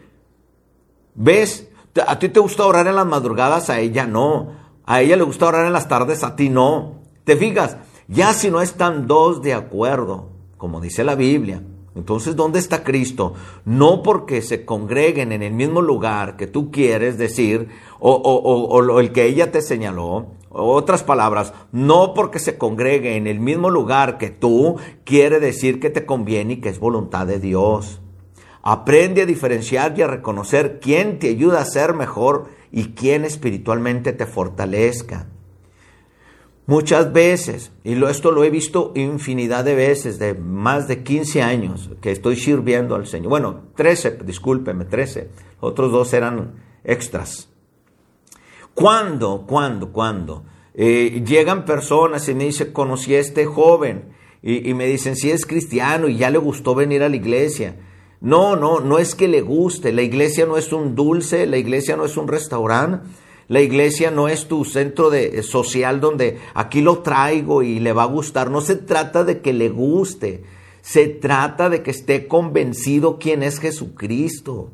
¿Ves? 1.14 1.68
A 2.06 2.18
ti 2.18 2.28
te 2.28 2.40
gusta 2.40 2.66
orar 2.66 2.86
en 2.86 2.96
las 2.96 3.06
madrugadas, 3.06 3.70
a 3.70 3.80
ella 3.80 4.06
no. 4.06 4.52
A 4.84 5.00
ella 5.00 5.16
le 5.16 5.24
gusta 5.24 5.46
orar 5.46 5.66
en 5.66 5.72
las 5.72 5.88
tardes, 5.88 6.22
a 6.22 6.36
ti 6.36 6.48
no. 6.48 7.00
¿Te 7.24 7.36
fijas? 7.36 7.78
Ya 8.06 8.32
si 8.32 8.50
no 8.50 8.62
están 8.62 9.06
dos 9.06 9.42
de 9.42 9.54
acuerdo, 9.54 10.28
como 10.56 10.80
dice 10.80 11.02
la 11.02 11.16
Biblia, 11.16 11.62
entonces, 11.96 12.36
¿dónde 12.36 12.58
está 12.58 12.84
Cristo? 12.84 13.32
No 13.64 14.02
porque 14.02 14.42
se 14.42 14.66
congreguen 14.66 15.32
en 15.32 15.42
el 15.42 15.54
mismo 15.54 15.80
lugar 15.80 16.36
que 16.36 16.46
tú 16.46 16.70
quieres 16.70 17.16
decir, 17.16 17.68
o, 17.98 19.00
el 19.00 19.12
que 19.12 19.24
ella 19.24 19.50
te 19.50 19.62
señaló, 19.62 20.26
otras 20.50 21.02
palabras, 21.02 21.54
no 21.72 22.12
porque 22.12 22.38
se 22.38 22.58
congregue 22.58 23.16
en 23.16 23.26
el 23.26 23.40
mismo 23.40 23.70
lugar 23.70 24.18
que 24.18 24.28
tú, 24.28 24.76
quiere 25.04 25.40
decir 25.40 25.80
que 25.80 25.88
te 25.88 26.04
conviene 26.04 26.54
y 26.54 26.60
que 26.60 26.68
es 26.68 26.78
voluntad 26.78 27.26
de 27.26 27.40
Dios. 27.40 28.02
Aprende 28.62 29.22
a 29.22 29.26
diferenciar 29.26 29.98
y 29.98 30.02
a 30.02 30.06
reconocer 30.06 30.80
quién 30.80 31.18
te 31.18 31.28
ayuda 31.30 31.62
a 31.62 31.64
ser 31.64 31.94
mejor 31.94 32.48
y 32.70 32.88
quién 32.88 33.24
espiritualmente 33.24 34.12
te 34.12 34.26
fortalezca. 34.26 35.28
Muchas 36.68 37.12
veces, 37.12 37.70
y 37.84 38.02
esto 38.04 38.32
lo 38.32 38.42
he 38.42 38.50
visto 38.50 38.90
infinidad 38.96 39.64
de 39.64 39.76
veces, 39.76 40.18
de 40.18 40.34
más 40.34 40.88
de 40.88 41.04
15 41.04 41.40
años 41.40 41.90
que 42.00 42.10
estoy 42.10 42.34
sirviendo 42.34 42.96
al 42.96 43.06
Señor. 43.06 43.28
Bueno, 43.28 43.60
13, 43.76 44.18
discúlpeme, 44.24 44.84
13. 44.84 45.30
Otros 45.60 45.92
dos 45.92 46.12
eran 46.12 46.54
extras. 46.82 47.48
¿Cuándo, 48.74 49.44
cuándo, 49.46 49.92
cuándo? 49.92 50.42
Eh, 50.74 51.22
llegan 51.24 51.64
personas 51.64 52.28
y 52.28 52.34
me 52.34 52.44
dicen, 52.44 52.72
conocí 52.72 53.14
a 53.14 53.20
este 53.20 53.46
joven, 53.46 54.16
y, 54.42 54.68
y 54.68 54.74
me 54.74 54.86
dicen, 54.86 55.14
si 55.14 55.30
es 55.30 55.46
cristiano 55.46 56.08
y 56.08 56.16
ya 56.16 56.30
le 56.30 56.38
gustó 56.38 56.74
venir 56.74 57.04
a 57.04 57.08
la 57.08 57.16
iglesia. 57.16 57.76
No, 58.20 58.56
no, 58.56 58.80
no 58.80 58.98
es 58.98 59.14
que 59.14 59.28
le 59.28 59.40
guste, 59.40 59.92
la 59.92 60.02
iglesia 60.02 60.46
no 60.46 60.56
es 60.56 60.72
un 60.72 60.96
dulce, 60.96 61.46
la 61.46 61.58
iglesia 61.58 61.96
no 61.96 62.04
es 62.04 62.16
un 62.16 62.26
restaurante. 62.26 63.06
La 63.48 63.60
iglesia 63.60 64.10
no 64.10 64.28
es 64.28 64.48
tu 64.48 64.64
centro 64.64 65.08
de, 65.08 65.42
social 65.42 66.00
donde 66.00 66.38
aquí 66.54 66.80
lo 66.80 66.98
traigo 66.98 67.62
y 67.62 67.78
le 67.78 67.92
va 67.92 68.02
a 68.02 68.06
gustar. 68.06 68.50
No 68.50 68.60
se 68.60 68.74
trata 68.74 69.24
de 69.24 69.40
que 69.40 69.52
le 69.52 69.68
guste. 69.68 70.42
Se 70.82 71.06
trata 71.06 71.68
de 71.68 71.82
que 71.82 71.92
esté 71.92 72.26
convencido 72.26 73.18
quién 73.18 73.42
es 73.42 73.58
Jesucristo. 73.58 74.70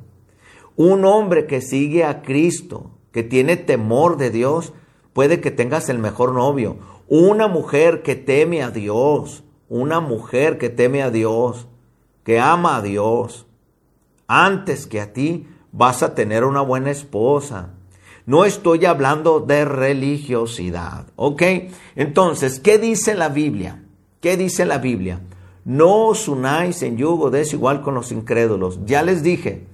Un 0.77 1.05
hombre 1.05 1.47
que 1.47 1.61
sigue 1.61 2.05
a 2.05 2.23
Cristo, 2.23 2.91
que 3.13 3.23
tiene 3.23 3.57
temor 3.57 4.17
de 4.17 4.31
Dios, 4.31 4.73
puede 5.13 5.41
que 5.41 5.51
tengas 5.51 5.91
el 5.91 5.99
mejor 5.99 6.33
novio. 6.33 6.79
Una 7.09 7.49
mujer 7.49 8.03
que 8.03 8.15
teme 8.15 8.63
a 8.63 8.71
Dios, 8.71 9.45
una 9.69 10.01
mujer 10.01 10.57
que 10.57 10.71
teme 10.71 11.03
a 11.03 11.11
Dios, 11.11 11.69
que 12.25 12.41
ama 12.41 12.77
a 12.77 12.83
Dios, 12.83 13.47
antes 14.27 14.87
que 14.87 15.01
a 15.01 15.13
ti 15.13 15.47
vas 15.73 16.03
a 16.03 16.15
tener 16.15 16.45
una 16.45 16.63
buena 16.63 16.91
esposa. 16.91 17.75
No 18.27 18.45
estoy 18.45 18.85
hablando 18.85 19.41
de 19.41 19.65
religiosidad, 19.65 21.07
¿ok? 21.17 21.43
Entonces, 21.97 22.61
¿qué 22.61 22.79
dice 22.79 23.15
la 23.15 23.29
Biblia? 23.29 23.83
¿Qué 24.21 24.37
dice 24.37 24.65
la 24.65 24.79
Biblia? 24.79 25.21
No 25.65 26.07
os 26.09 26.29
unáis 26.29 26.83
en 26.83 26.97
yugo 26.97 27.31
desigual 27.31 27.83
con 27.83 27.95
los 27.95 28.13
incrédulos. 28.13 28.81
Ya 28.85 29.03
les 29.03 29.23
dije, 29.23 29.67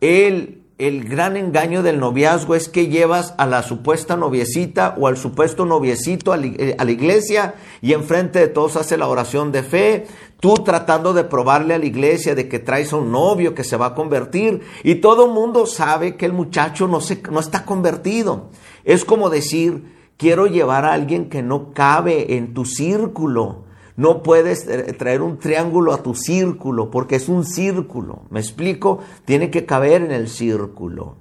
el, 0.00 0.63
el 0.78 1.08
gran 1.08 1.36
engaño 1.36 1.84
del 1.84 2.00
noviazgo 2.00 2.56
es 2.56 2.68
que 2.68 2.88
llevas 2.88 3.34
a 3.38 3.46
la 3.46 3.62
supuesta 3.62 4.16
noviecita 4.16 4.96
o 4.98 5.06
al 5.06 5.16
supuesto 5.16 5.64
noviecito 5.64 6.32
a 6.32 6.36
la, 6.36 6.46
eh, 6.46 6.74
a 6.76 6.84
la 6.84 6.90
iglesia 6.90 7.54
y 7.80 7.92
enfrente 7.92 8.40
de 8.40 8.48
todos 8.48 8.76
hace 8.76 8.96
la 8.96 9.06
oración 9.06 9.52
de 9.52 9.62
fe, 9.62 10.06
tú 10.40 10.54
tratando 10.64 11.14
de 11.14 11.24
probarle 11.24 11.74
a 11.74 11.78
la 11.78 11.86
iglesia 11.86 12.34
de 12.34 12.48
que 12.48 12.58
traes 12.58 12.92
a 12.92 12.96
un 12.96 13.12
novio 13.12 13.54
que 13.54 13.62
se 13.62 13.76
va 13.76 13.86
a 13.86 13.94
convertir 13.94 14.62
y 14.82 14.96
todo 14.96 15.26
el 15.26 15.32
mundo 15.32 15.66
sabe 15.66 16.16
que 16.16 16.26
el 16.26 16.32
muchacho 16.32 16.88
no, 16.88 17.00
se, 17.00 17.22
no 17.30 17.38
está 17.38 17.64
convertido. 17.64 18.50
Es 18.84 19.04
como 19.04 19.30
decir, 19.30 19.94
quiero 20.16 20.46
llevar 20.46 20.84
a 20.84 20.92
alguien 20.92 21.28
que 21.28 21.42
no 21.42 21.72
cabe 21.72 22.36
en 22.36 22.52
tu 22.52 22.64
círculo. 22.64 23.64
No 23.96 24.22
puedes 24.22 24.66
traer 24.98 25.22
un 25.22 25.38
triángulo 25.38 25.92
a 25.92 26.02
tu 26.02 26.14
círculo 26.14 26.90
porque 26.90 27.16
es 27.16 27.28
un 27.28 27.44
círculo. 27.44 28.22
¿Me 28.30 28.40
explico? 28.40 28.98
Tiene 29.24 29.50
que 29.50 29.66
caber 29.66 30.02
en 30.02 30.10
el 30.10 30.28
círculo. 30.28 31.16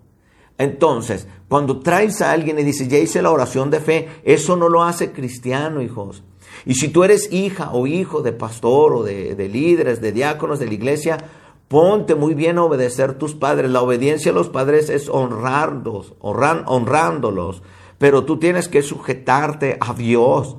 Entonces, 0.57 1.27
cuando 1.47 1.79
traes 1.79 2.21
a 2.21 2.31
alguien 2.31 2.57
y 2.59 2.63
dices, 2.63 2.87
ya 2.87 2.97
hice 2.97 3.21
la 3.21 3.31
oración 3.31 3.69
de 3.69 3.79
fe, 3.79 4.07
eso 4.23 4.55
no 4.55 4.69
lo 4.69 4.83
hace 4.83 5.11
cristiano, 5.11 5.81
hijos. 5.81 6.23
Y 6.65 6.75
si 6.75 6.89
tú 6.89 7.03
eres 7.03 7.31
hija 7.31 7.71
o 7.73 7.87
hijo 7.87 8.21
de 8.21 8.31
pastor 8.31 8.93
o 8.93 9.03
de, 9.03 9.35
de 9.35 9.49
líderes, 9.49 10.01
de 10.01 10.11
diáconos 10.11 10.59
de 10.59 10.67
la 10.67 10.73
iglesia, 10.73 11.17
ponte 11.67 12.15
muy 12.15 12.33
bien 12.33 12.57
a 12.57 12.63
obedecer 12.63 13.17
tus 13.17 13.35
padres. 13.35 13.71
La 13.71 13.81
obediencia 13.81 14.31
a 14.31 14.35
los 14.35 14.49
padres 14.49 14.89
es 14.89 15.09
honrarlos, 15.09 16.13
honran, 16.19 16.63
honrándolos. 16.67 17.63
Pero 17.97 18.25
tú 18.25 18.37
tienes 18.37 18.67
que 18.67 18.81
sujetarte 18.81 19.77
a 19.79 19.93
Dios. 19.93 20.57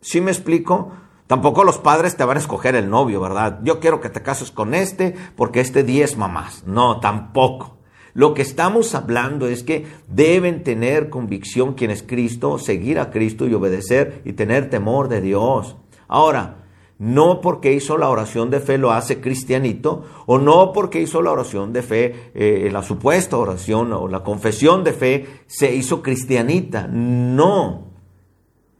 ¿Sí 0.00 0.20
me 0.20 0.30
explico? 0.30 0.92
Tampoco 1.26 1.64
los 1.64 1.78
padres 1.78 2.16
te 2.16 2.24
van 2.24 2.36
a 2.36 2.40
escoger 2.40 2.76
el 2.76 2.88
novio, 2.88 3.20
¿verdad? 3.20 3.58
Yo 3.62 3.80
quiero 3.80 4.00
que 4.00 4.10
te 4.10 4.22
cases 4.22 4.50
con 4.50 4.74
este 4.74 5.14
porque 5.34 5.60
este 5.60 5.82
día 5.82 6.04
es 6.04 6.16
mamás. 6.16 6.64
No, 6.66 7.00
tampoco. 7.00 7.76
Lo 8.14 8.32
que 8.32 8.42
estamos 8.42 8.94
hablando 8.94 9.46
es 9.46 9.62
que 9.62 9.86
deben 10.08 10.62
tener 10.62 11.10
convicción 11.10 11.74
quien 11.74 11.90
es 11.90 12.02
Cristo, 12.02 12.58
seguir 12.58 12.98
a 12.98 13.10
Cristo 13.10 13.46
y 13.46 13.54
obedecer 13.54 14.22
y 14.24 14.32
tener 14.32 14.70
temor 14.70 15.08
de 15.08 15.20
Dios. 15.20 15.76
Ahora, 16.08 16.64
no 16.98 17.42
porque 17.42 17.74
hizo 17.74 17.98
la 17.98 18.08
oración 18.08 18.48
de 18.48 18.60
fe 18.60 18.78
lo 18.78 18.92
hace 18.92 19.20
cristianito, 19.20 20.04
o 20.24 20.38
no 20.38 20.72
porque 20.72 21.02
hizo 21.02 21.20
la 21.20 21.32
oración 21.32 21.74
de 21.74 21.82
fe, 21.82 22.30
eh, 22.34 22.70
la 22.72 22.82
supuesta 22.82 23.36
oración 23.36 23.92
o 23.92 24.08
la 24.08 24.20
confesión 24.20 24.82
de 24.82 24.92
fe 24.94 25.26
se 25.46 25.74
hizo 25.74 26.02
cristianita. 26.02 26.86
No. 26.86 27.88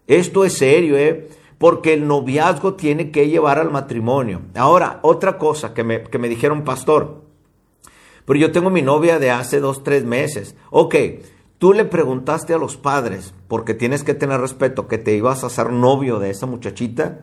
Esto 0.07 0.47
es 0.47 0.55
serio, 0.55 0.97
¿eh? 0.97 1.29
Porque 1.59 1.95
el 1.95 2.07
noviazgo 2.07 2.75
tiene 2.75 3.11
que 3.11 3.29
llevar 3.29 3.59
al 3.59 3.71
matrimonio. 3.71 4.43
Ahora, 4.55 5.01
otra 5.03 5.39
cosa 5.39 5.75
que 5.75 5.85
me, 5.85 6.03
que 6.03 6.19
me 6.19 6.29
dijeron, 6.29 6.65
pastor, 6.65 7.23
pero 8.27 8.39
yo 8.39 8.53
tengo 8.53 8.71
mi 8.71 8.83
novia 8.83 9.19
de 9.19 9.31
hace 9.31 9.61
dos, 9.61 9.83
tres 9.83 10.05
meses. 10.05 10.57
Ok, 10.71 10.97
tú 11.59 11.73
le 11.73 11.85
preguntaste 11.85 12.53
a 12.53 12.59
los 12.59 12.77
padres, 12.77 13.33
porque 13.49 13.73
tienes 13.73 14.03
que 14.03 14.15
tener 14.15 14.41
respeto, 14.41 14.89
que 14.89 14.99
te 14.99 15.17
ibas 15.17 15.45
a 15.45 15.47
hacer 15.47 15.73
novio 15.73 16.19
de 16.19 16.31
esa 16.31 16.47
muchachita. 16.47 17.21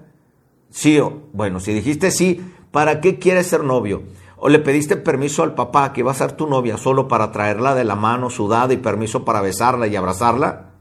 Sí, 0.69 1.00
bueno, 1.34 1.60
si 1.60 1.74
dijiste 1.74 2.10
sí, 2.10 2.43
¿para 2.72 3.02
qué 3.02 3.19
quieres 3.19 3.48
ser 3.48 3.63
novio? 3.63 4.04
¿O 4.38 4.50
le 4.50 4.60
pediste 4.60 4.98
permiso 4.98 5.43
al 5.43 5.56
papá 5.56 5.93
que 5.93 6.02
iba 6.02 6.12
a 6.12 6.15
ser 6.15 6.34
tu 6.34 6.48
novia 6.48 6.78
solo 6.78 7.08
para 7.08 7.32
traerla 7.32 7.76
de 7.76 7.84
la 7.84 7.96
mano 7.96 8.30
sudada 8.30 8.74
y 8.74 8.78
permiso 8.78 9.24
para 9.24 9.41
besarla 9.41 9.88
y 9.88 9.96
abrazarla? 9.96 10.72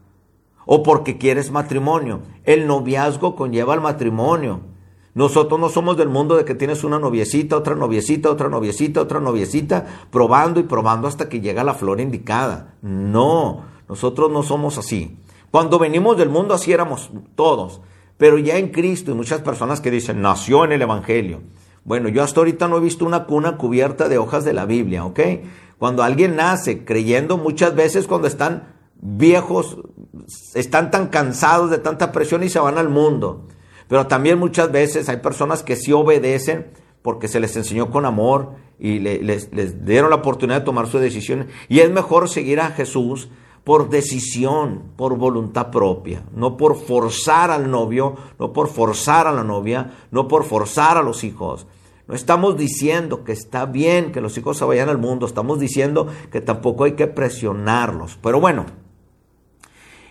O 0.65 0.83
porque 0.83 1.17
quieres 1.17 1.51
matrimonio. 1.51 2.21
El 2.43 2.67
noviazgo 2.67 3.35
conlleva 3.35 3.73
el 3.73 3.81
matrimonio. 3.81 4.61
Nosotros 5.15 5.59
no 5.59 5.69
somos 5.69 5.95
del 5.95 6.09
mundo 6.09 6.35
de 6.35 6.43
que 6.43 6.55
tienes 6.55 6.83
una 6.83 6.97
noviecita, 6.97 7.55
otra 7.55 7.75
noviecita, 7.75 8.31
otra 8.31 8.49
noviecita, 8.49 9.01
otra 9.01 9.19
noviecita, 9.19 9.85
probando 10.09 10.59
y 10.59 10.63
probando 10.63 11.07
hasta 11.07 11.29
que 11.29 11.39
llega 11.39 11.63
la 11.63 11.75
flor 11.75 12.01
indicada. 12.01 12.75
No, 12.81 13.63
nosotros 13.87 14.31
no 14.31 14.41
somos 14.41 14.79
así. 14.79 15.19
Cuando 15.51 15.77
venimos 15.77 16.17
del 16.17 16.29
mundo 16.29 16.55
así 16.55 16.71
éramos 16.71 17.11
todos, 17.35 17.81
pero 18.17 18.39
ya 18.39 18.57
en 18.57 18.69
Cristo 18.69 19.11
y 19.11 19.13
muchas 19.13 19.41
personas 19.41 19.81
que 19.81 19.91
dicen, 19.91 20.21
nació 20.21 20.65
en 20.65 20.71
el 20.71 20.81
Evangelio. 20.81 21.41
Bueno, 21.85 22.09
yo 22.09 22.23
hasta 22.23 22.39
ahorita 22.39 22.67
no 22.67 22.77
he 22.77 22.81
visto 22.81 23.05
una 23.05 23.25
cuna 23.25 23.57
cubierta 23.57 24.09
de 24.09 24.17
hojas 24.17 24.45
de 24.45 24.53
la 24.53 24.65
Biblia, 24.65 25.05
¿ok? 25.05 25.19
Cuando 25.77 26.01
alguien 26.01 26.37
nace 26.37 26.85
creyendo, 26.85 27.37
muchas 27.37 27.75
veces 27.75 28.07
cuando 28.07 28.27
están 28.27 28.72
viejos 29.03 29.77
están 30.55 30.89
tan 30.89 31.07
cansados 31.07 31.69
de 31.69 31.77
tanta 31.77 32.11
presión 32.11 32.43
y 32.43 32.49
se 32.49 32.59
van 32.59 32.77
al 32.77 32.89
mundo. 32.89 33.47
Pero 33.87 34.07
también 34.07 34.39
muchas 34.39 34.71
veces 34.71 35.09
hay 35.09 35.17
personas 35.17 35.61
que 35.61 35.75
sí 35.75 35.91
obedecen 35.91 36.71
porque 37.01 37.27
se 37.27 37.41
les 37.41 37.55
enseñó 37.57 37.91
con 37.91 38.05
amor 38.05 38.53
y 38.79 38.99
les, 38.99 39.51
dieron 39.85 40.09
la 40.09 40.17
oportunidad 40.17 40.59
de 40.59 40.65
tomar 40.65 40.87
su 40.87 40.99
decisión. 40.99 41.47
Y 41.67 41.81
es 41.81 41.91
mejor 41.91 42.29
seguir 42.29 42.61
a 42.61 42.71
Jesús 42.71 43.29
por 43.65 43.89
decisión, 43.89 44.83
por 44.95 45.17
voluntad 45.17 45.69
propia, 45.69 46.23
no 46.33 46.57
por 46.57 46.75
forzar 46.75 47.51
al 47.51 47.69
novio, 47.69 48.15
no 48.39 48.51
por 48.51 48.67
forzar 48.67 49.27
a 49.27 49.31
la 49.31 49.43
novia, 49.43 49.91
no 50.11 50.27
por 50.27 50.43
forzar 50.43 50.97
a 50.97 51.03
los 51.03 51.23
hijos. 51.23 51.67
No 52.07 52.15
estamos 52.15 52.57
diciendo 52.57 53.23
que 53.23 53.31
está 53.31 53.65
bien 53.65 54.11
que 54.11 54.19
los 54.19 54.37
hijos 54.37 54.57
se 54.57 54.65
vayan 54.65 54.89
al 54.89 54.97
mundo, 54.97 55.25
estamos 55.25 55.59
diciendo 55.59 56.07
que 56.31 56.41
tampoco 56.41 56.83
hay 56.83 56.93
que 56.93 57.07
presionarlos. 57.07 58.17
Pero 58.21 58.41
bueno, 58.41 58.65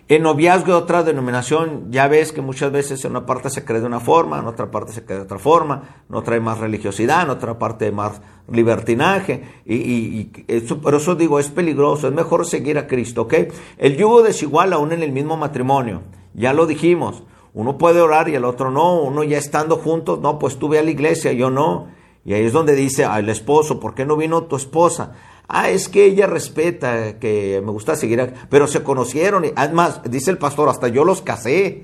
en 0.09 0.23
noviazgo 0.23 0.67
de 0.67 0.73
otra 0.73 1.03
denominación, 1.03 1.87
ya 1.89 2.07
ves 2.07 2.33
que 2.33 2.41
muchas 2.41 2.71
veces 2.71 3.03
en 3.05 3.11
una 3.11 3.25
parte 3.25 3.49
se 3.49 3.63
cree 3.63 3.79
de 3.79 3.85
una 3.85 4.01
forma, 4.01 4.39
en 4.39 4.47
otra 4.47 4.69
parte 4.69 4.91
se 4.91 5.05
cree 5.05 5.19
de 5.19 5.23
otra 5.23 5.39
forma, 5.39 6.03
en 6.09 6.15
otra 6.15 6.35
hay 6.35 6.41
más 6.41 6.57
religiosidad, 6.57 7.23
en 7.23 7.29
otra 7.29 7.57
parte 7.57 7.91
más 7.91 8.21
libertinaje, 8.51 9.61
y, 9.65 9.75
y, 9.75 10.45
eso, 10.49 10.79
por 10.79 10.95
eso 10.95 11.15
digo, 11.15 11.39
es 11.39 11.49
peligroso, 11.49 12.07
es 12.07 12.13
mejor 12.13 12.45
seguir 12.45 12.77
a 12.77 12.87
Cristo, 12.87 13.23
¿ok? 13.23 13.33
El 13.77 13.95
yugo 13.95 14.23
desigual 14.23 14.73
aún 14.73 14.91
en 14.91 15.03
el 15.03 15.13
mismo 15.13 15.37
matrimonio, 15.37 16.01
ya 16.33 16.51
lo 16.53 16.65
dijimos, 16.65 17.23
uno 17.53 17.77
puede 17.77 18.01
orar 18.01 18.27
y 18.27 18.35
el 18.35 18.45
otro 18.45 18.71
no, 18.71 19.01
uno 19.01 19.23
ya 19.23 19.37
estando 19.37 19.77
juntos, 19.77 20.19
no, 20.19 20.37
pues 20.37 20.57
tú 20.57 20.67
ve 20.67 20.79
a 20.79 20.83
la 20.83 20.91
iglesia, 20.91 21.31
yo 21.31 21.49
no, 21.49 21.87
y 22.25 22.33
ahí 22.33 22.45
es 22.45 22.53
donde 22.53 22.75
dice 22.75 23.05
al 23.05 23.29
esposo, 23.29 23.79
¿por 23.79 23.95
qué 23.95 24.05
no 24.05 24.17
vino 24.17 24.43
tu 24.43 24.55
esposa? 24.55 25.13
Ah, 25.47 25.69
es 25.69 25.89
que 25.89 26.05
ella 26.05 26.25
respeta, 26.25 27.19
que 27.19 27.61
me 27.63 27.71
gusta 27.71 27.95
seguir, 27.95 28.33
pero 28.49 28.67
se 28.67 28.83
conocieron. 28.83 29.45
Y, 29.45 29.51
además, 29.55 30.01
dice 30.09 30.31
el 30.31 30.37
pastor, 30.37 30.69
hasta 30.69 30.87
yo 30.87 31.03
los 31.03 31.21
casé. 31.21 31.83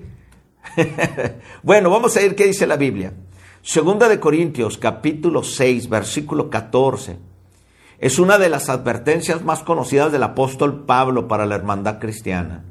bueno, 1.63 1.89
vamos 1.89 2.15
a 2.17 2.21
ver 2.21 2.35
qué 2.35 2.45
dice 2.45 2.67
la 2.67 2.77
Biblia. 2.77 3.13
Segunda 3.61 4.07
de 4.07 4.19
Corintios, 4.19 4.77
capítulo 4.77 5.43
6, 5.43 5.89
versículo 5.89 6.49
14. 6.49 7.17
Es 7.99 8.17
una 8.17 8.37
de 8.37 8.47
las 8.47 8.69
advertencias 8.69 9.43
más 9.43 9.63
conocidas 9.63 10.11
del 10.11 10.23
apóstol 10.23 10.85
Pablo 10.85 11.27
para 11.27 11.45
la 11.45 11.55
hermandad 11.55 11.99
cristiana. 11.99 12.63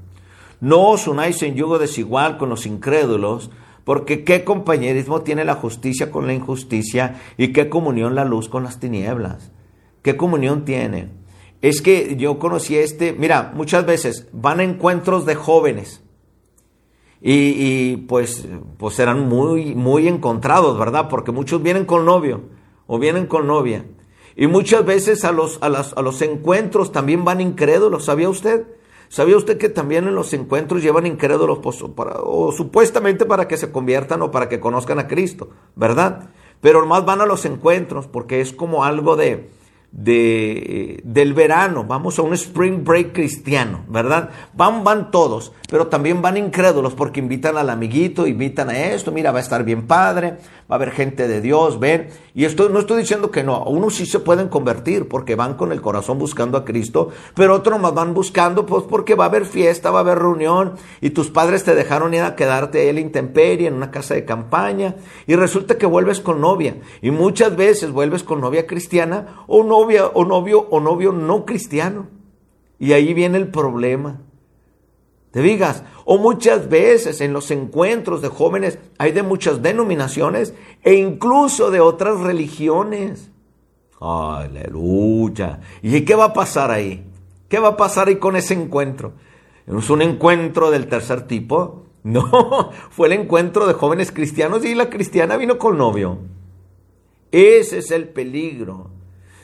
No 0.60 0.88
os 0.88 1.06
unáis 1.06 1.42
en 1.42 1.54
yugo 1.54 1.78
desigual 1.78 2.38
con 2.38 2.48
los 2.48 2.64
incrédulos, 2.66 3.50
porque 3.84 4.24
qué 4.24 4.44
compañerismo 4.44 5.20
tiene 5.20 5.44
la 5.44 5.54
justicia 5.54 6.10
con 6.10 6.26
la 6.26 6.32
injusticia 6.32 7.20
y 7.36 7.52
qué 7.52 7.68
comunión 7.68 8.14
la 8.14 8.24
luz 8.24 8.48
con 8.48 8.64
las 8.64 8.80
tinieblas. 8.80 9.52
¿Qué 10.08 10.16
comunión 10.16 10.64
tiene? 10.64 11.10
Es 11.60 11.82
que 11.82 12.16
yo 12.16 12.38
conocí 12.38 12.78
este, 12.78 13.12
mira, 13.12 13.52
muchas 13.54 13.84
veces 13.84 14.26
van 14.32 14.60
a 14.60 14.64
encuentros 14.64 15.26
de 15.26 15.34
jóvenes 15.34 16.02
y, 17.20 17.98
pues, 18.08 18.48
pues 18.78 18.94
serán 18.94 19.28
muy, 19.28 19.74
muy 19.74 20.08
encontrados, 20.08 20.78
¿verdad? 20.78 21.10
Porque 21.10 21.30
muchos 21.30 21.62
vienen 21.62 21.84
con 21.84 22.06
novio 22.06 22.40
o 22.86 22.98
vienen 22.98 23.26
con 23.26 23.46
novia. 23.46 23.84
Y 24.34 24.46
muchas 24.46 24.86
veces 24.86 25.26
a 25.26 25.32
los, 25.32 25.58
a, 25.62 25.66
a 25.66 26.00
los 26.00 26.22
encuentros 26.22 26.90
también 26.90 27.22
van 27.22 27.42
incrédulos, 27.42 28.06
¿sabía 28.06 28.30
usted? 28.30 28.66
¿Sabía 29.10 29.36
usted 29.36 29.58
que 29.58 29.68
también 29.68 30.08
en 30.08 30.14
los 30.14 30.32
encuentros 30.32 30.82
llevan 30.82 31.04
incrédulos 31.04 31.58
pues, 31.58 31.84
o 31.84 32.50
supuestamente 32.56 33.26
para 33.26 33.46
que 33.46 33.58
se 33.58 33.70
conviertan 33.70 34.22
o 34.22 34.30
para 34.30 34.48
que 34.48 34.58
conozcan 34.58 35.00
a 35.00 35.06
Cristo, 35.06 35.50
¿verdad? 35.76 36.30
Pero 36.62 36.86
más 36.86 37.04
van 37.04 37.20
a 37.20 37.26
los 37.26 37.44
encuentros 37.44 38.06
porque 38.06 38.40
es 38.40 38.54
como 38.54 38.84
algo 38.84 39.14
de, 39.14 39.57
de, 39.90 41.00
del 41.02 41.32
verano, 41.32 41.84
vamos 41.84 42.18
a 42.18 42.22
un 42.22 42.34
spring 42.34 42.84
break 42.84 43.12
cristiano, 43.12 43.84
¿verdad? 43.88 44.30
Van, 44.52 44.84
van 44.84 45.10
todos, 45.10 45.52
pero 45.70 45.86
también 45.86 46.20
van 46.20 46.36
incrédulos 46.36 46.94
porque 46.94 47.20
invitan 47.20 47.56
al 47.56 47.70
amiguito, 47.70 48.26
invitan 48.26 48.68
a 48.68 48.78
esto, 48.78 49.12
mira, 49.12 49.32
va 49.32 49.38
a 49.38 49.42
estar 49.42 49.64
bien 49.64 49.86
padre, 49.86 50.36
va 50.70 50.74
a 50.74 50.74
haber 50.74 50.90
gente 50.90 51.26
de 51.26 51.40
Dios, 51.40 51.80
ven. 51.80 52.08
Y 52.34 52.44
esto 52.44 52.68
no 52.68 52.78
estoy 52.78 53.00
diciendo 53.00 53.30
que 53.30 53.42
no, 53.42 53.64
unos 53.64 53.96
sí 53.96 54.06
se 54.06 54.20
pueden 54.20 54.48
convertir 54.48 55.08
porque 55.08 55.34
van 55.34 55.54
con 55.54 55.72
el 55.72 55.80
corazón 55.80 56.18
buscando 56.18 56.58
a 56.58 56.64
Cristo, 56.64 57.08
pero 57.34 57.54
otros 57.54 57.80
más 57.80 57.94
van 57.94 58.14
buscando 58.14 58.66
pues 58.66 58.84
porque 58.84 59.14
va 59.14 59.24
a 59.24 59.28
haber 59.28 59.46
fiesta, 59.46 59.90
va 59.90 59.98
a 59.98 60.02
haber 60.02 60.18
reunión 60.18 60.74
y 61.00 61.10
tus 61.10 61.30
padres 61.30 61.64
te 61.64 61.74
dejaron 61.74 62.14
ir 62.14 62.22
a 62.22 62.36
quedarte 62.36 62.88
en 62.88 62.94
la 62.96 63.00
intemperie, 63.00 63.68
en 63.68 63.74
una 63.74 63.90
casa 63.90 64.14
de 64.14 64.24
campaña 64.24 64.96
y 65.26 65.34
resulta 65.34 65.78
que 65.78 65.86
vuelves 65.86 66.20
con 66.20 66.40
novia 66.40 66.76
y 67.00 67.10
muchas 67.10 67.56
veces 67.56 67.90
vuelves 67.90 68.22
con 68.22 68.40
novia 68.40 68.66
cristiana 68.66 69.44
o 69.46 69.64
novia 69.64 69.87
o 69.96 70.24
novio 70.24 70.66
o 70.70 70.80
novio 70.80 71.12
no 71.12 71.44
cristiano. 71.44 72.06
Y 72.78 72.92
ahí 72.92 73.14
viene 73.14 73.38
el 73.38 73.48
problema. 73.48 74.20
Te 75.30 75.42
digas, 75.42 75.84
o 76.04 76.18
muchas 76.18 76.68
veces 76.68 77.20
en 77.20 77.32
los 77.32 77.50
encuentros 77.50 78.22
de 78.22 78.28
jóvenes 78.28 78.78
hay 78.98 79.12
de 79.12 79.22
muchas 79.22 79.62
denominaciones 79.62 80.54
e 80.82 80.94
incluso 80.94 81.70
de 81.70 81.80
otras 81.80 82.20
religiones. 82.20 83.30
Aleluya. 84.00 85.60
¿Y 85.82 86.00
qué 86.02 86.14
va 86.14 86.26
a 86.26 86.32
pasar 86.32 86.70
ahí? 86.70 87.04
¿Qué 87.48 87.58
va 87.58 87.68
a 87.68 87.76
pasar 87.76 88.08
ahí 88.08 88.16
con 88.16 88.36
ese 88.36 88.54
encuentro? 88.54 89.12
¿Es 89.66 89.90
un 89.90 90.02
encuentro 90.02 90.70
del 90.70 90.86
tercer 90.86 91.26
tipo? 91.26 91.84
No, 92.04 92.70
fue 92.90 93.08
el 93.08 93.14
encuentro 93.14 93.66
de 93.66 93.74
jóvenes 93.74 94.12
cristianos 94.12 94.64
y 94.64 94.74
la 94.74 94.88
cristiana 94.88 95.36
vino 95.36 95.58
con 95.58 95.76
novio. 95.76 96.18
Ese 97.32 97.78
es 97.78 97.90
el 97.90 98.08
peligro 98.08 98.88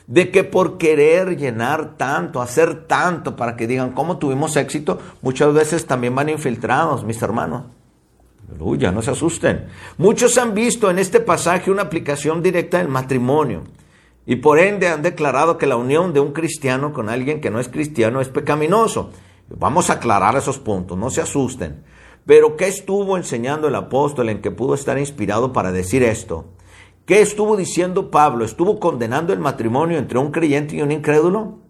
de 0.07 0.31
que 0.31 0.43
por 0.43 0.77
querer 0.77 1.37
llenar 1.37 1.97
tanto, 1.97 2.41
hacer 2.41 2.87
tanto 2.87 3.35
para 3.35 3.55
que 3.55 3.67
digan 3.67 3.91
cómo 3.91 4.17
tuvimos 4.17 4.55
éxito, 4.55 4.99
muchas 5.21 5.53
veces 5.53 5.85
también 5.85 6.13
van 6.13 6.29
infiltrados, 6.29 7.03
mis 7.03 7.21
hermanos. 7.21 7.63
Aleluya, 8.49 8.91
no 8.91 9.01
se 9.01 9.11
asusten. 9.11 9.65
Muchos 9.97 10.37
han 10.37 10.53
visto 10.53 10.91
en 10.91 10.99
este 10.99 11.19
pasaje 11.19 11.71
una 11.71 11.83
aplicación 11.83 12.43
directa 12.43 12.77
del 12.77 12.87
matrimonio 12.87 13.63
y 14.25 14.37
por 14.37 14.59
ende 14.59 14.87
han 14.87 15.01
declarado 15.01 15.57
que 15.57 15.65
la 15.65 15.75
unión 15.75 16.13
de 16.13 16.19
un 16.19 16.31
cristiano 16.31 16.93
con 16.93 17.09
alguien 17.09 17.41
que 17.41 17.49
no 17.49 17.59
es 17.59 17.69
cristiano 17.69 18.21
es 18.21 18.29
pecaminoso. 18.29 19.11
Vamos 19.49 19.89
a 19.89 19.93
aclarar 19.93 20.35
esos 20.35 20.59
puntos, 20.59 20.97
no 20.97 21.09
se 21.09 21.21
asusten. 21.21 21.83
Pero 22.25 22.55
¿qué 22.57 22.67
estuvo 22.67 23.17
enseñando 23.17 23.67
el 23.67 23.75
apóstol 23.75 24.29
en 24.29 24.41
que 24.41 24.49
pudo 24.49 24.73
estar 24.73 24.97
inspirado 24.97 25.53
para 25.53 25.71
decir 25.71 26.01
esto? 26.01 26.45
¿Qué 27.05 27.21
estuvo 27.21 27.55
diciendo 27.55 28.09
Pablo? 28.09 28.45
¿Estuvo 28.45 28.79
condenando 28.79 29.31
el 29.31 29.37
matrimonio 29.39 29.99
entre 29.99 30.17
un 30.17 30.31
creyente 30.31 30.75
y 30.75 30.81
un 30.81 30.91
incrédulo? 30.91 31.64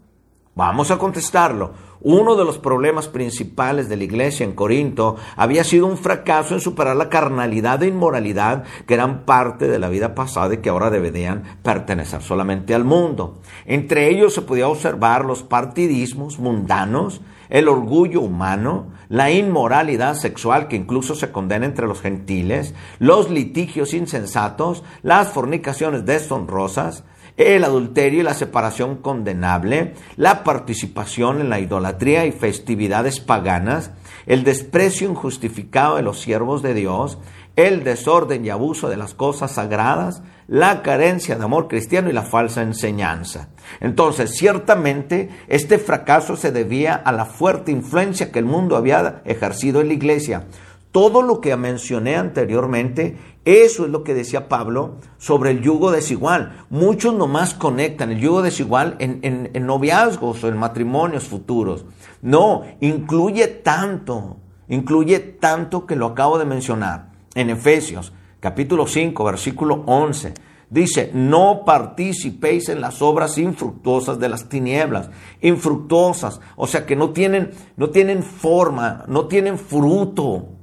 Vamos 0.58 0.90
a 0.90 0.98
contestarlo. 0.98 1.74
Uno 2.00 2.38
de 2.38 2.46
los 2.46 2.60
problemas 2.60 3.10
principales 3.10 3.90
de 3.90 3.98
la 3.98 4.06
iglesia 4.06 4.46
en 4.46 4.54
Corinto 4.54 5.18
había 5.36 5.66
sido 5.66 5.86
un 5.86 5.98
fracaso 5.98 6.54
en 6.54 6.62
superar 6.62 6.96
la 6.96 7.10
carnalidad 7.10 7.84
e 7.84 7.88
inmoralidad 7.88 8.64
que 8.86 8.94
eran 8.94 9.26
parte 9.26 9.68
de 9.68 9.80
la 9.80 9.90
vida 9.90 10.16
pasada 10.16 10.54
y 10.54 10.60
que 10.60 10.70
ahora 10.70 10.90
deberían 10.90 11.44
pertenecer 11.62 12.22
solamente 12.22 12.74
al 12.74 12.86
mundo. 12.86 13.42
Entre 13.66 14.08
ellos 14.10 14.34
se 14.34 14.44
podía 14.44 14.70
observar 14.70 15.26
los 15.26 15.44
partidismos 15.44 16.40
mundanos, 16.40 17.20
el 17.50 17.68
orgullo 17.68 18.22
humano, 18.22 18.94
la 19.10 19.32
inmoralidad 19.32 20.16
sexual 20.16 20.70
que 20.70 20.78
incluso 20.78 21.16
se 21.16 21.34
condena 21.34 21.66
entre 21.66 21.86
los 21.86 22.00
gentiles, 22.00 22.74
los 23.00 23.30
litigios 23.30 23.94
insensatos, 23.94 24.86
las 25.02 25.34
fornicaciones 25.34 26.06
deshonrosas, 26.06 27.04
el 27.38 27.64
adulterio 27.64 28.22
y 28.22 28.24
la 28.24 28.34
separación 28.34 28.98
condenable, 28.98 29.94
la 30.16 30.44
participación 30.44 31.42
en 31.42 31.50
la 31.50 31.60
idolatría 31.60 32.26
y 32.26 32.32
festividades 32.32 33.20
paganas, 33.20 33.92
el 34.26 34.44
desprecio 34.44 35.10
injustificado 35.10 35.98
de 35.98 36.02
los 36.02 36.20
siervos 36.20 36.62
de 36.62 36.74
Dios, 36.74 37.18
el 37.56 37.84
desorden 37.84 38.46
y 38.46 38.50
abuso 38.50 38.90
de 38.90 38.98
las 38.98 39.14
cosas 39.14 39.54
sagradas, 39.54 40.22
la 40.48 40.82
carencia 40.82 41.36
de 41.36 41.44
amor 41.44 41.68
cristiano 41.68 42.10
y 42.10 42.14
la 42.14 42.24
falsa 42.24 42.62
enseñanza. 42.62 43.50
Entonces, 43.80 44.36
ciertamente, 44.36 45.30
este 45.48 45.78
fracaso 45.78 46.36
se 46.36 46.52
debía 46.52 46.96
a 46.96 47.12
la 47.12 47.26
fuerte 47.26 47.72
influencia 47.72 48.32
que 48.32 48.40
el 48.40 48.46
mundo 48.46 48.76
había 48.76 49.22
ejercido 49.26 49.82
en 49.82 49.88
la 49.88 49.94
iglesia. 49.94 50.48
Todo 50.96 51.22
lo 51.22 51.42
que 51.42 51.54
mencioné 51.58 52.16
anteriormente, 52.16 53.18
eso 53.44 53.84
es 53.84 53.92
lo 53.92 54.06
que 54.06 54.14
decía 54.14 54.48
Pablo 54.48 54.96
sobre 55.18 55.52
el 55.52 55.62
yugo 55.62 55.92
desigual. 55.92 56.66
Muchos 56.70 57.14
nomás 57.14 57.54
conectan 57.54 58.14
el 58.14 58.22
yugo 58.22 58.42
desigual 58.42 58.96
en, 59.00 59.20
en 59.22 59.66
noviazgos 59.66 60.42
o 60.42 60.48
en 60.48 60.56
matrimonios 60.56 61.26
futuros. 61.26 61.84
No, 62.22 62.62
incluye 62.80 63.48
tanto, 63.48 64.38
incluye 64.70 65.20
tanto 65.20 65.86
que 65.86 65.98
lo 65.98 66.06
acabo 66.06 66.40
de 66.40 66.46
mencionar 66.46 67.12
en 67.34 67.50
Efesios 67.50 68.14
capítulo 68.40 68.88
5, 68.88 69.22
versículo 69.26 69.84
11. 69.88 70.34
Dice, 70.70 71.12
no 71.14 71.64
participéis 71.66 72.70
en 72.70 72.80
las 72.80 73.02
obras 73.02 73.38
infructuosas 73.38 74.18
de 74.18 74.30
las 74.30 74.48
tinieblas, 74.48 75.10
infructuosas, 75.42 76.40
o 76.56 76.68
sea 76.68 76.86
que 76.86 76.96
no 76.96 77.10
tienen, 77.10 77.52
no 77.76 77.90
tienen 77.90 78.24
forma, 78.24 79.04
no 79.10 79.28
tienen 79.28 79.60
fruto. 79.60 80.56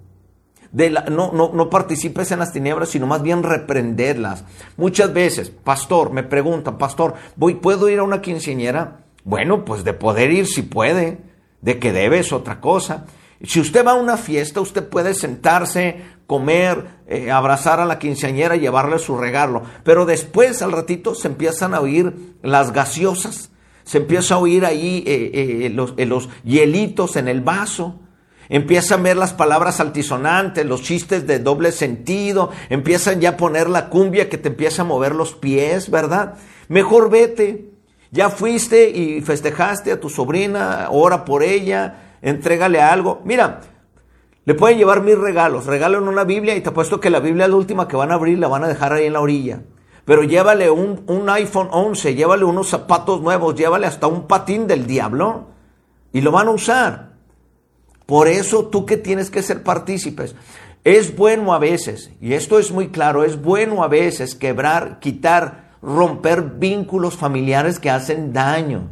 No, 0.72 1.32
no, 1.32 1.50
no 1.52 1.70
participes 1.70 2.32
en 2.32 2.38
las 2.38 2.52
tinieblas, 2.52 2.88
sino 2.88 3.06
más 3.06 3.22
bien 3.22 3.42
reprenderlas. 3.42 4.44
Muchas 4.76 5.12
veces, 5.12 5.50
pastor, 5.50 6.12
me 6.12 6.22
preguntan, 6.22 6.78
pastor, 6.78 7.14
¿voy, 7.36 7.54
¿puedo 7.54 7.88
ir 7.88 7.98
a 7.98 8.04
una 8.04 8.22
quinceañera? 8.22 9.04
Bueno, 9.24 9.64
pues 9.64 9.84
de 9.84 9.92
poder 9.92 10.32
ir 10.32 10.46
si 10.46 10.62
puede, 10.62 11.18
de 11.60 11.78
que 11.78 11.92
debe 11.92 12.22
otra 12.32 12.60
cosa. 12.60 13.06
Si 13.44 13.60
usted 13.60 13.84
va 13.84 13.92
a 13.92 13.96
una 13.96 14.16
fiesta, 14.16 14.60
usted 14.60 14.88
puede 14.88 15.14
sentarse, 15.14 16.00
comer, 16.26 16.86
eh, 17.08 17.30
abrazar 17.30 17.80
a 17.80 17.84
la 17.84 17.98
quinceañera 17.98 18.56
llevarle 18.56 18.98
su 18.98 19.16
regalo. 19.16 19.62
Pero 19.82 20.06
después, 20.06 20.62
al 20.62 20.72
ratito, 20.72 21.14
se 21.14 21.28
empiezan 21.28 21.74
a 21.74 21.80
oír 21.80 22.36
las 22.42 22.72
gaseosas, 22.72 23.50
se 23.84 23.98
empieza 23.98 24.34
a 24.34 24.38
oír 24.38 24.64
ahí 24.64 25.02
eh, 25.06 25.66
eh, 25.66 26.06
los 26.06 26.28
hielitos 26.44 27.16
en 27.16 27.28
el 27.28 27.40
vaso. 27.40 28.00
Empiezan 28.52 29.00
a 29.00 29.02
ver 29.04 29.16
las 29.16 29.32
palabras 29.32 29.80
altisonantes, 29.80 30.66
los 30.66 30.82
chistes 30.82 31.26
de 31.26 31.38
doble 31.38 31.72
sentido, 31.72 32.50
empiezan 32.68 33.18
ya 33.18 33.30
a 33.30 33.36
poner 33.38 33.70
la 33.70 33.88
cumbia 33.88 34.28
que 34.28 34.36
te 34.36 34.48
empieza 34.48 34.82
a 34.82 34.84
mover 34.84 35.14
los 35.14 35.32
pies, 35.32 35.90
¿verdad? 35.90 36.34
Mejor 36.68 37.08
vete. 37.08 37.70
Ya 38.10 38.28
fuiste 38.28 38.90
y 38.90 39.22
festejaste 39.22 39.90
a 39.90 39.98
tu 39.98 40.10
sobrina, 40.10 40.88
ora 40.90 41.24
por 41.24 41.42
ella, 41.42 42.18
entrégale 42.20 42.82
algo. 42.82 43.22
Mira, 43.24 43.60
le 44.44 44.52
pueden 44.52 44.76
llevar 44.76 45.00
mis 45.00 45.16
regalos, 45.16 45.64
regalo 45.64 46.02
una 46.02 46.24
Biblia 46.24 46.54
y 46.54 46.60
te 46.60 46.68
apuesto 46.68 47.00
que 47.00 47.08
la 47.08 47.20
Biblia 47.20 47.48
la 47.48 47.56
última 47.56 47.88
que 47.88 47.96
van 47.96 48.10
a 48.10 48.16
abrir, 48.16 48.38
la 48.38 48.48
van 48.48 48.64
a 48.64 48.68
dejar 48.68 48.92
ahí 48.92 49.06
en 49.06 49.14
la 49.14 49.22
orilla. 49.22 49.62
Pero 50.04 50.24
llévale 50.24 50.68
un, 50.68 51.04
un 51.06 51.30
iPhone 51.30 51.68
11, 51.72 52.14
llévale 52.14 52.44
unos 52.44 52.68
zapatos 52.68 53.22
nuevos, 53.22 53.54
llévale 53.54 53.86
hasta 53.86 54.08
un 54.08 54.26
patín 54.26 54.66
del 54.66 54.86
diablo 54.86 55.46
y 56.12 56.20
lo 56.20 56.32
van 56.32 56.48
a 56.48 56.50
usar. 56.50 57.11
Por 58.06 58.28
eso 58.28 58.66
tú 58.66 58.86
que 58.86 58.96
tienes 58.96 59.30
que 59.30 59.42
ser 59.42 59.62
partícipes. 59.62 60.34
Es 60.84 61.14
bueno 61.16 61.54
a 61.54 61.58
veces, 61.58 62.10
y 62.20 62.32
esto 62.32 62.58
es 62.58 62.72
muy 62.72 62.88
claro, 62.88 63.22
es 63.22 63.40
bueno 63.40 63.84
a 63.84 63.88
veces 63.88 64.34
quebrar, 64.34 64.98
quitar, 64.98 65.72
romper 65.80 66.42
vínculos 66.42 67.16
familiares 67.16 67.78
que 67.78 67.90
hacen 67.90 68.32
daño. 68.32 68.88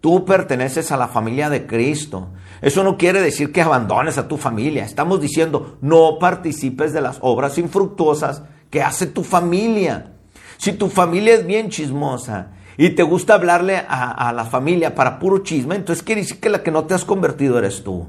Tú 0.00 0.24
perteneces 0.24 0.92
a 0.92 0.96
la 0.96 1.08
familia 1.08 1.48
de 1.50 1.66
Cristo. 1.66 2.28
Eso 2.60 2.84
no 2.84 2.96
quiere 2.96 3.20
decir 3.20 3.50
que 3.50 3.62
abandones 3.62 4.18
a 4.18 4.28
tu 4.28 4.36
familia. 4.36 4.84
Estamos 4.84 5.20
diciendo, 5.20 5.78
no 5.80 6.18
participes 6.18 6.92
de 6.92 7.00
las 7.00 7.18
obras 7.22 7.58
infructuosas 7.58 8.42
que 8.70 8.82
hace 8.82 9.06
tu 9.06 9.24
familia. 9.24 10.12
Si 10.58 10.72
tu 10.72 10.88
familia 10.88 11.34
es 11.34 11.46
bien 11.46 11.70
chismosa 11.70 12.52
y 12.76 12.90
te 12.90 13.02
gusta 13.02 13.34
hablarle 13.34 13.78
a, 13.88 14.32
la 14.32 14.44
familia 14.44 14.94
para 14.94 15.18
puro 15.18 15.38
chisme, 15.38 15.76
entonces 15.76 16.02
quiere 16.02 16.22
decir 16.22 16.40
que 16.40 16.50
la 16.50 16.62
que 16.62 16.70
no 16.70 16.84
te 16.84 16.94
has 16.94 17.04
convertido 17.04 17.58
eres 17.58 17.82
tú. 17.82 18.06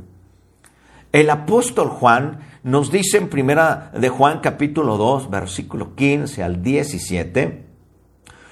El 1.17 1.31
apóstol 1.31 1.89
Juan 1.89 2.41
nos 2.61 2.91
dice 2.91 3.17
en 3.17 3.27
primera 3.27 3.89
de 3.91 4.07
Juan 4.07 4.39
capítulo 4.39 4.97
2, 4.97 5.31
versículo 5.31 5.95
15 5.95 6.43
al 6.43 6.61
17, 6.61 7.65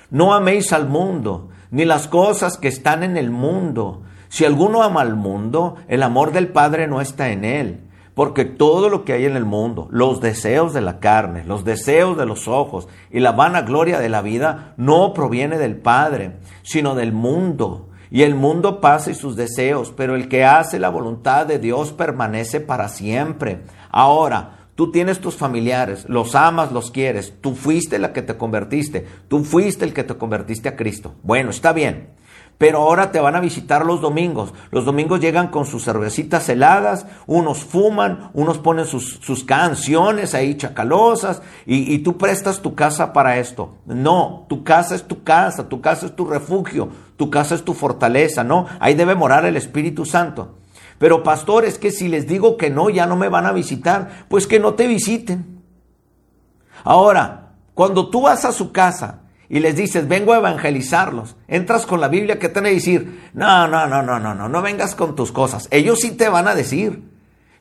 no 0.09 0.33
améis 0.33 0.73
al 0.73 0.89
mundo, 0.89 1.49
ni 1.69 1.85
las 1.85 2.07
cosas 2.07 2.57
que 2.57 2.67
están 2.67 3.03
en 3.03 3.17
el 3.17 3.29
mundo. 3.29 4.01
Si 4.29 4.45
alguno 4.45 4.81
ama 4.81 5.01
al 5.01 5.15
mundo, 5.15 5.75
el 5.87 6.01
amor 6.01 6.31
del 6.31 6.47
Padre 6.47 6.87
no 6.87 7.01
está 7.01 7.29
en 7.29 7.45
él. 7.45 7.81
Porque 8.15 8.45
todo 8.45 8.89
lo 8.89 9.05
que 9.05 9.13
hay 9.13 9.25
en 9.25 9.37
el 9.37 9.45
mundo, 9.45 9.87
los 9.91 10.19
deseos 10.19 10.73
de 10.73 10.81
la 10.81 10.99
carne, 10.99 11.43
los 11.45 11.65
deseos 11.65 12.17
de 12.17 12.25
los 12.25 12.47
ojos 12.47 12.87
y 13.11 13.19
la 13.19 13.33
vana 13.33 13.61
gloria 13.61 13.99
de 13.99 14.09
la 14.09 14.23
vida, 14.23 14.73
no 14.77 15.13
proviene 15.13 15.59
del 15.59 15.75
Padre, 15.75 16.37
sino 16.63 16.95
del 16.95 17.13
mundo. 17.13 17.89
Y 18.15 18.23
el 18.23 18.33
mundo 18.33 18.79
pasa 18.79 19.11
y 19.11 19.13
sus 19.13 19.35
deseos, 19.35 19.91
pero 19.91 20.15
el 20.15 20.29
que 20.29 20.45
hace 20.45 20.79
la 20.79 20.87
voluntad 20.87 21.45
de 21.45 21.59
Dios 21.59 21.91
permanece 21.91 22.61
para 22.61 22.87
siempre. 22.87 23.63
Ahora, 23.89 24.51
Tú 24.75 24.91
tienes 24.91 25.21
tus 25.21 25.35
familiares, 25.35 26.05
los 26.09 26.35
amas, 26.35 26.73
los 26.73 26.91
quieres. 26.91 27.33
Tú 27.39 27.55
fuiste 27.55 27.97
la 27.97 28.11
que 28.11 28.21
te 28.21 28.35
convertiste. 28.35 29.07
Tú 29.29 29.45
fuiste 29.45 29.85
el 29.85 29.93
que 29.93 30.03
te 30.03 30.15
convertiste 30.15 30.67
a 30.67 30.75
Cristo. 30.75 31.15
Bueno, 31.23 31.51
está 31.51 31.71
bien. 31.71 32.09
Pero 32.57 32.79
ahora 32.79 33.11
te 33.11 33.19
van 33.19 33.35
a 33.35 33.41
visitar 33.41 33.85
los 33.85 33.99
domingos. 33.99 34.53
Los 34.71 34.85
domingos 34.85 35.19
llegan 35.19 35.49
con 35.49 35.65
sus 35.65 35.83
cervecitas 35.83 36.47
heladas, 36.47 37.05
unos 37.27 37.65
fuman, 37.65 38.29
unos 38.33 38.59
ponen 38.59 38.85
sus, 38.85 39.43
canciones 39.45 40.33
ahí 40.33 40.55
chacalosas 40.55 41.41
y, 41.65 41.93
y 41.93 41.99
tú 41.99 42.17
prestas 42.17 42.61
tu 42.61 42.73
casa 42.73 43.11
para 43.11 43.37
esto. 43.39 43.75
No, 43.85 44.45
tu 44.47 44.63
casa 44.63 44.95
es 44.95 45.03
tu 45.03 45.23
casa, 45.23 45.67
tu 45.67 45.81
casa 45.81 46.05
es 46.05 46.15
tu 46.15 46.25
refugio, 46.25 46.89
tu 47.17 47.29
casa 47.29 47.55
es 47.55 47.63
tu 47.63 47.73
fortaleza, 47.73 48.43
¿no? 48.43 48.67
Ahí 48.79 48.93
debe 48.95 49.15
morar 49.15 49.45
el 49.45 49.57
Espíritu 49.57 50.05
Santo. 50.05 50.55
Pero 50.97 51.23
pastor, 51.23 51.65
es 51.65 51.77
que 51.77 51.91
si 51.91 52.07
les 52.07 52.25
digo 52.25 52.55
que 52.55 52.69
no, 52.69 52.89
ya 52.89 53.05
no 53.05 53.17
me 53.17 53.27
van 53.27 53.45
a 53.45 53.51
visitar, 53.51 54.25
pues 54.29 54.47
que 54.47 54.59
no 54.59 54.75
te 54.75 54.87
visiten. 54.87 55.61
Ahora, 56.85 57.53
cuando 57.73 58.09
tú 58.09 58.21
vas 58.21 58.45
a 58.45 58.53
su 58.53 58.71
casa 58.71 59.24
y 59.49 59.59
les 59.59 59.75
dices, 59.75 60.07
vengo 60.07 60.33
a 60.33 60.37
evangelizarlos, 60.37 61.35
entras 61.47 61.85
con 61.85 62.01
la 62.01 62.07
Biblia 62.07 62.39
que 62.39 62.49
te 62.49 62.59
van 62.59 62.67
a 62.67 62.69
decir, 62.69 63.29
no, 63.33 63.67
no, 63.67 63.87
no, 63.87 64.01
no, 64.01 64.19
no, 64.19 64.33
no, 64.33 64.49
no 64.49 64.61
vengas 64.61 64.95
con 64.95 65.15
tus 65.15 65.31
cosas. 65.31 65.67
Ellos 65.71 65.99
sí 65.99 66.11
te 66.11 66.29
van 66.29 66.47
a 66.47 66.55
decir, 66.55 67.03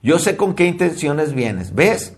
yo 0.02 0.18
sé 0.18 0.36
con 0.36 0.54
qué 0.54 0.66
intenciones 0.66 1.34
vienes, 1.34 1.74
¿ves? 1.74 2.16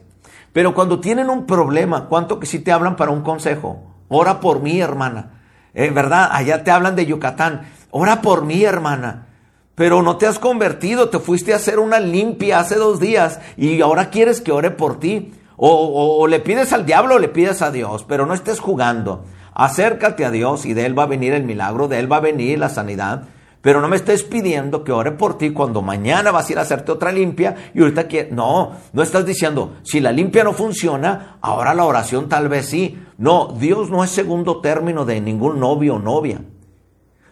Pero 0.52 0.74
cuando 0.74 1.00
tienen 1.00 1.30
un 1.30 1.46
problema, 1.46 2.06
¿cuánto 2.08 2.40
que 2.40 2.46
sí 2.46 2.60
te 2.60 2.72
hablan 2.72 2.96
para 2.96 3.10
un 3.10 3.22
consejo? 3.22 3.82
Ora 4.08 4.40
por 4.40 4.60
mí, 4.60 4.80
hermana. 4.80 5.40
En 5.74 5.94
verdad, 5.94 6.30
allá 6.32 6.64
te 6.64 6.70
hablan 6.70 6.96
de 6.96 7.06
Yucatán. 7.06 7.68
Ora 7.90 8.22
por 8.22 8.44
mí, 8.44 8.64
hermana. 8.64 9.26
Pero 9.74 10.00
no 10.00 10.16
te 10.16 10.26
has 10.26 10.38
convertido, 10.38 11.10
te 11.10 11.18
fuiste 11.18 11.52
a 11.52 11.56
hacer 11.56 11.78
una 11.78 12.00
limpia 12.00 12.60
hace 12.60 12.76
dos 12.76 12.98
días 12.98 13.40
y 13.58 13.82
ahora 13.82 14.08
quieres 14.08 14.40
que 14.40 14.52
ore 14.52 14.70
por 14.70 14.98
ti. 14.98 15.34
O, 15.58 16.18
o, 16.18 16.26
le 16.26 16.40
pides 16.40 16.72
al 16.72 16.86
diablo 16.86 17.16
o 17.16 17.18
le 17.18 17.28
pides 17.28 17.62
a 17.62 17.70
Dios, 17.70 18.04
pero 18.08 18.26
no 18.26 18.32
estés 18.34 18.58
jugando. 18.58 19.24
Acércate 19.58 20.26
a 20.26 20.30
Dios 20.30 20.66
y 20.66 20.74
de 20.74 20.84
Él 20.84 20.98
va 20.98 21.04
a 21.04 21.06
venir 21.06 21.32
el 21.32 21.42
milagro, 21.42 21.88
de 21.88 21.98
Él 21.98 22.12
va 22.12 22.18
a 22.18 22.20
venir 22.20 22.58
la 22.58 22.68
sanidad. 22.68 23.22
Pero 23.62 23.80
no 23.80 23.88
me 23.88 23.96
estés 23.96 24.22
pidiendo 24.22 24.84
que 24.84 24.92
ore 24.92 25.12
por 25.12 25.38
ti 25.38 25.50
cuando 25.50 25.80
mañana 25.80 26.30
vas 26.30 26.46
a 26.46 26.52
ir 26.52 26.58
a 26.58 26.62
hacerte 26.62 26.92
otra 26.92 27.10
limpia 27.10 27.56
y 27.72 27.80
ahorita 27.80 28.06
que 28.06 28.28
no, 28.30 28.72
no 28.92 29.02
estás 29.02 29.24
diciendo, 29.24 29.72
si 29.82 30.00
la 30.00 30.12
limpia 30.12 30.44
no 30.44 30.52
funciona, 30.52 31.38
ahora 31.40 31.72
la 31.72 31.86
oración 31.86 32.28
tal 32.28 32.50
vez 32.50 32.66
sí. 32.66 32.98
No, 33.16 33.56
Dios 33.58 33.88
no 33.88 34.04
es 34.04 34.10
segundo 34.10 34.60
término 34.60 35.06
de 35.06 35.22
ningún 35.22 35.58
novio 35.58 35.94
o 35.94 35.98
novia. 35.98 36.42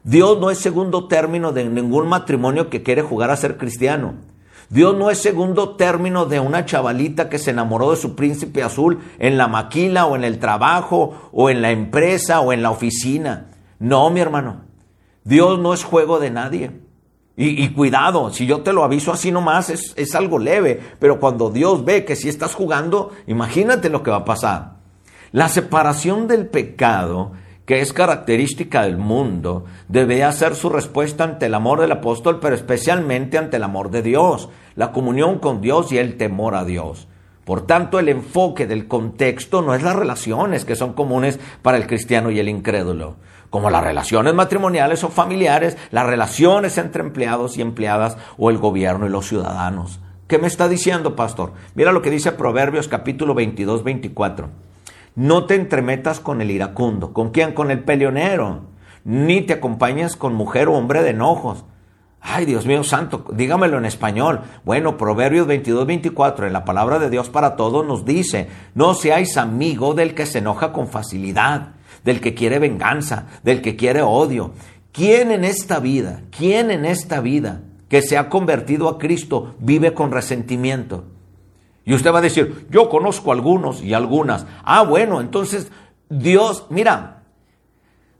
Dios 0.02 0.40
no 0.40 0.50
es 0.50 0.56
segundo 0.56 1.08
término 1.08 1.52
de 1.52 1.66
ningún 1.66 2.08
matrimonio 2.08 2.70
que 2.70 2.82
quiere 2.82 3.02
jugar 3.02 3.30
a 3.30 3.36
ser 3.36 3.58
cristiano. 3.58 4.14
Dios 4.74 4.96
no 4.96 5.08
es 5.08 5.18
segundo 5.18 5.76
término 5.76 6.26
de 6.26 6.40
una 6.40 6.64
chavalita 6.66 7.28
que 7.28 7.38
se 7.38 7.52
enamoró 7.52 7.92
de 7.92 7.96
su 7.96 8.16
príncipe 8.16 8.60
azul 8.60 8.98
en 9.20 9.38
la 9.38 9.46
maquila 9.46 10.06
o 10.06 10.16
en 10.16 10.24
el 10.24 10.40
trabajo 10.40 11.30
o 11.30 11.48
en 11.48 11.62
la 11.62 11.70
empresa 11.70 12.40
o 12.40 12.52
en 12.52 12.60
la 12.60 12.72
oficina. 12.72 13.52
No, 13.78 14.10
mi 14.10 14.18
hermano. 14.18 14.62
Dios 15.22 15.60
no 15.60 15.74
es 15.74 15.84
juego 15.84 16.18
de 16.18 16.32
nadie. 16.32 16.72
Y, 17.36 17.68
cuidado, 17.68 18.32
si 18.32 18.46
yo 18.46 18.62
te 18.62 18.72
lo 18.72 18.82
aviso 18.82 19.12
así 19.12 19.30
nomás, 19.30 19.70
es, 19.70 19.94
es 19.96 20.16
algo 20.16 20.40
leve, 20.40 20.80
pero 20.98 21.20
cuando 21.20 21.50
Dios 21.50 21.84
ve 21.84 22.04
que 22.04 22.16
si 22.16 22.28
estás 22.28 22.56
jugando, 22.56 23.12
imagínate 23.28 23.90
lo 23.90 24.02
que 24.02 24.10
va 24.10 24.18
a 24.18 24.24
pasar. 24.24 24.78
La 25.30 25.48
separación 25.48 26.26
del 26.26 26.48
pecado 26.48 27.30
que 27.66 27.80
es 27.80 27.92
característica 27.92 28.82
del 28.82 28.98
mundo, 28.98 29.64
debe 29.88 30.22
hacer 30.22 30.54
su 30.54 30.68
respuesta 30.68 31.24
ante 31.24 31.46
el 31.46 31.54
amor 31.54 31.80
del 31.80 31.92
apóstol, 31.92 32.38
pero 32.40 32.54
especialmente 32.54 33.38
ante 33.38 33.56
el 33.56 33.62
amor 33.62 33.90
de 33.90 34.02
Dios, 34.02 34.50
la 34.74 34.92
comunión 34.92 35.38
con 35.38 35.60
Dios 35.60 35.90
y 35.92 35.98
el 35.98 36.16
temor 36.16 36.54
a 36.54 36.64
Dios. 36.64 37.08
Por 37.44 37.66
tanto, 37.66 37.98
el 37.98 38.08
enfoque 38.08 38.66
del 38.66 38.88
contexto 38.88 39.60
no 39.60 39.74
es 39.74 39.82
las 39.82 39.96
relaciones 39.96 40.64
que 40.64 40.76
son 40.76 40.94
comunes 40.94 41.38
para 41.62 41.76
el 41.76 41.86
cristiano 41.86 42.30
y 42.30 42.38
el 42.38 42.48
incrédulo, 42.48 43.16
como 43.50 43.70
las 43.70 43.84
relaciones 43.84 44.34
matrimoniales 44.34 45.04
o 45.04 45.10
familiares, 45.10 45.76
las 45.90 46.06
relaciones 46.06 46.78
entre 46.78 47.02
empleados 47.02 47.58
y 47.58 47.62
empleadas 47.62 48.16
o 48.38 48.50
el 48.50 48.58
gobierno 48.58 49.06
y 49.06 49.10
los 49.10 49.26
ciudadanos. 49.26 50.00
¿Qué 50.26 50.38
me 50.38 50.46
está 50.46 50.68
diciendo, 50.68 51.16
pastor? 51.16 51.52
Mira 51.74 51.92
lo 51.92 52.00
que 52.00 52.10
dice 52.10 52.32
Proverbios 52.32 52.88
capítulo 52.88 53.34
22, 53.34 53.84
24. 53.84 54.48
No 55.16 55.46
te 55.46 55.54
entremetas 55.54 56.18
con 56.18 56.40
el 56.40 56.50
iracundo. 56.50 57.12
¿Con 57.12 57.30
quién? 57.30 57.52
Con 57.52 57.70
el 57.70 57.84
peleonero. 57.84 58.62
Ni 59.04 59.42
te 59.42 59.52
acompañes 59.52 60.16
con 60.16 60.34
mujer 60.34 60.68
o 60.68 60.74
hombre 60.74 61.02
de 61.02 61.10
enojos. 61.10 61.64
Ay, 62.26 62.46
Dios 62.46 62.64
mío 62.64 62.82
santo, 62.82 63.26
dígamelo 63.32 63.76
en 63.76 63.84
español. 63.84 64.40
Bueno, 64.64 64.96
Proverbios 64.96 65.46
22, 65.46 65.86
24, 65.86 66.46
en 66.46 66.54
la 66.54 66.64
palabra 66.64 66.98
de 66.98 67.10
Dios 67.10 67.28
para 67.28 67.54
todos 67.54 67.86
nos 67.86 68.06
dice, 68.06 68.48
no 68.74 68.94
seáis 68.94 69.36
amigo 69.36 69.92
del 69.92 70.14
que 70.14 70.24
se 70.24 70.38
enoja 70.38 70.72
con 70.72 70.88
facilidad, 70.88 71.74
del 72.02 72.22
que 72.22 72.32
quiere 72.32 72.58
venganza, 72.58 73.26
del 73.42 73.60
que 73.60 73.76
quiere 73.76 74.00
odio. 74.00 74.52
¿Quién 74.90 75.32
en 75.32 75.44
esta 75.44 75.80
vida, 75.80 76.22
quién 76.36 76.70
en 76.70 76.86
esta 76.86 77.20
vida 77.20 77.60
que 77.90 78.00
se 78.00 78.16
ha 78.16 78.30
convertido 78.30 78.88
a 78.88 78.98
Cristo 78.98 79.54
vive 79.58 79.92
con 79.92 80.10
resentimiento? 80.10 81.04
Y 81.84 81.94
usted 81.94 82.12
va 82.12 82.18
a 82.18 82.22
decir, 82.22 82.66
yo 82.70 82.88
conozco 82.88 83.32
algunos 83.32 83.82
y 83.82 83.94
algunas. 83.94 84.46
Ah, 84.64 84.82
bueno, 84.82 85.20
entonces 85.20 85.70
Dios, 86.08 86.66
mira, 86.70 87.22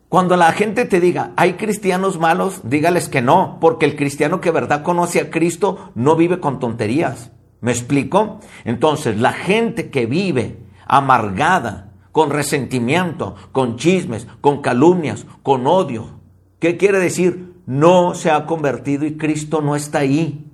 cuando 0.09 0.37
la 0.37 0.53
gente 0.53 0.85
te 0.85 1.01
diga, 1.01 1.33
hay 1.37 1.55
cristianos 1.55 2.21
malos, 2.21 2.61
dígales 2.63 3.09
que 3.09 3.23
no, 3.23 3.59
porque 3.61 3.85
el 3.85 3.97
cristiano 3.97 4.41
que 4.41 4.51
verdad 4.51 4.83
conoce 4.83 5.21
a 5.21 5.31
Cristo 5.31 5.91
no 5.95 6.15
vive 6.15 6.41
con 6.41 6.61
tonterías. 6.61 7.33
¿Me 7.61 7.73
explico? 7.73 8.41
Entonces, 8.65 9.19
la 9.19 9.33
gente 9.33 9.91
que 9.91 10.07
vive 10.07 10.59
amargada, 10.87 11.93
con 12.13 12.31
resentimiento, 12.31 13.35
con 13.51 13.77
chismes, 13.77 14.29
con 14.41 14.63
calumnias, 14.63 15.27
con 15.43 15.67
odio, 15.67 16.21
¿qué 16.61 16.77
quiere 16.77 17.01
decir? 17.01 17.55
No 17.67 18.15
se 18.15 18.31
ha 18.31 18.47
convertido 18.47 19.07
y 19.07 19.17
Cristo 19.17 19.63
no 19.63 19.75
está 19.75 19.99
ahí. 20.01 20.45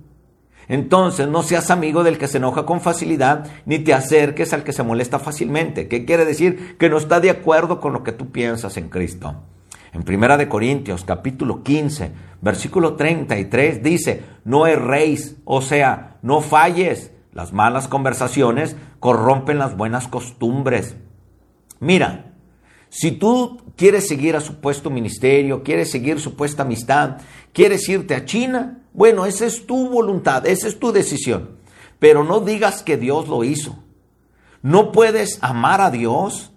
Entonces, 0.71 1.27
no 1.27 1.43
seas 1.43 1.69
amigo 1.69 2.01
del 2.01 2.17
que 2.17 2.29
se 2.29 2.37
enoja 2.37 2.65
con 2.65 2.79
facilidad, 2.79 3.45
ni 3.65 3.79
te 3.79 3.93
acerques 3.93 4.53
al 4.53 4.63
que 4.63 4.71
se 4.71 4.83
molesta 4.83 5.19
fácilmente. 5.19 5.89
¿Qué 5.89 6.05
quiere 6.05 6.23
decir? 6.23 6.77
Que 6.77 6.89
no 6.89 6.97
está 6.97 7.19
de 7.19 7.29
acuerdo 7.29 7.81
con 7.81 7.91
lo 7.91 8.05
que 8.05 8.13
tú 8.13 8.31
piensas 8.31 8.77
en 8.77 8.87
Cristo. 8.87 9.35
En 9.91 10.03
Primera 10.03 10.37
de 10.37 10.47
Corintios, 10.47 11.03
capítulo 11.03 11.61
15, 11.61 12.13
versículo 12.39 12.95
33 12.95 13.83
dice, 13.83 14.23
no 14.45 14.65
erréis, 14.65 15.35
o 15.43 15.61
sea, 15.61 16.15
no 16.21 16.39
falles. 16.39 17.11
Las 17.33 17.51
malas 17.51 17.89
conversaciones 17.89 18.77
corrompen 19.01 19.59
las 19.59 19.75
buenas 19.75 20.07
costumbres. 20.07 20.95
Mira, 21.81 22.31
si 22.87 23.11
tú 23.11 23.61
quieres 23.75 24.07
seguir 24.07 24.37
a 24.37 24.39
supuesto 24.39 24.89
ministerio, 24.89 25.63
quieres 25.63 25.91
seguir 25.91 26.21
supuesta 26.21 26.63
amistad, 26.63 27.17
quieres 27.51 27.89
irte 27.89 28.15
a 28.15 28.23
China, 28.23 28.80
bueno, 28.93 29.25
esa 29.25 29.45
es 29.45 29.65
tu 29.65 29.89
voluntad, 29.89 30.45
esa 30.45 30.67
es 30.67 30.79
tu 30.79 30.91
decisión. 30.91 31.57
Pero 31.99 32.23
no 32.23 32.39
digas 32.39 32.83
que 32.83 32.97
Dios 32.97 33.27
lo 33.27 33.43
hizo. 33.43 33.77
No 34.61 34.91
puedes 34.91 35.39
amar 35.41 35.81
a 35.81 35.91
Dios 35.91 36.51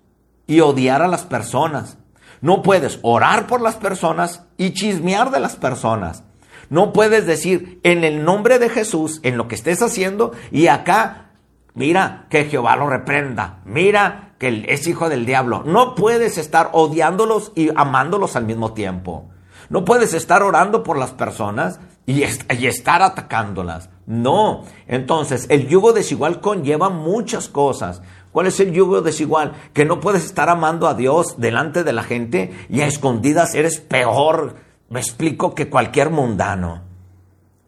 y 0.46 0.60
odiar 0.60 1.02
a 1.02 1.08
las 1.08 1.24
personas. 1.24 1.98
No 2.40 2.62
puedes 2.62 2.98
orar 3.02 3.46
por 3.46 3.60
las 3.60 3.76
personas 3.76 4.42
y 4.56 4.72
chismear 4.72 5.30
de 5.30 5.40
las 5.40 5.56
personas. 5.56 6.24
No 6.70 6.92
puedes 6.92 7.26
decir 7.26 7.80
en 7.82 8.04
el 8.04 8.24
nombre 8.24 8.58
de 8.58 8.68
Jesús, 8.68 9.20
en 9.22 9.36
lo 9.36 9.48
que 9.48 9.54
estés 9.54 9.80
haciendo, 9.82 10.32
y 10.50 10.66
acá, 10.66 11.30
mira, 11.74 12.26
que 12.30 12.44
Jehová 12.44 12.76
lo 12.76 12.88
reprenda. 12.88 13.60
Mira 13.64 14.34
que 14.38 14.64
es 14.68 14.86
hijo 14.86 15.08
del 15.08 15.26
diablo. 15.26 15.62
No 15.64 15.94
puedes 15.94 16.36
estar 16.38 16.70
odiándolos 16.72 17.52
y 17.54 17.70
amándolos 17.76 18.36
al 18.36 18.44
mismo 18.44 18.72
tiempo. 18.72 19.30
No 19.70 19.84
puedes 19.84 20.14
estar 20.14 20.42
orando 20.42 20.82
por 20.82 20.98
las 20.98 21.12
personas 21.12 21.80
y, 22.06 22.22
estar 22.22 23.02
atacándolas. 23.02 23.90
No. 24.06 24.64
Entonces, 24.86 25.46
el 25.48 25.68
yugo 25.68 25.92
desigual 25.92 26.40
conlleva 26.40 26.90
muchas 26.90 27.48
cosas. 27.48 28.02
¿Cuál 28.32 28.48
es 28.48 28.60
el 28.60 28.72
yugo 28.72 29.00
desigual? 29.00 29.52
Que 29.72 29.84
no 29.84 30.00
puedes 30.00 30.24
estar 30.24 30.48
amando 30.48 30.88
a 30.88 30.94
Dios 30.94 31.36
delante 31.38 31.84
de 31.84 31.92
la 31.92 32.02
gente 32.02 32.52
y 32.68 32.80
a 32.80 32.86
escondidas 32.86 33.54
eres 33.54 33.80
peor, 33.80 34.56
me 34.90 35.00
explico, 35.00 35.54
que 35.54 35.70
cualquier 35.70 36.10
mundano. 36.10 36.82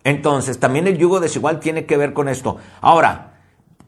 Entonces, 0.05 0.61
también 0.61 0.87
el 0.87 0.99
yugo 0.99 1.21
desigual 1.21 1.61
tiene 1.61 1.87
que 1.87 1.97
ver 1.97 2.13
con 2.13 2.29
esto. 2.29 2.59
Ahora, 2.81 3.36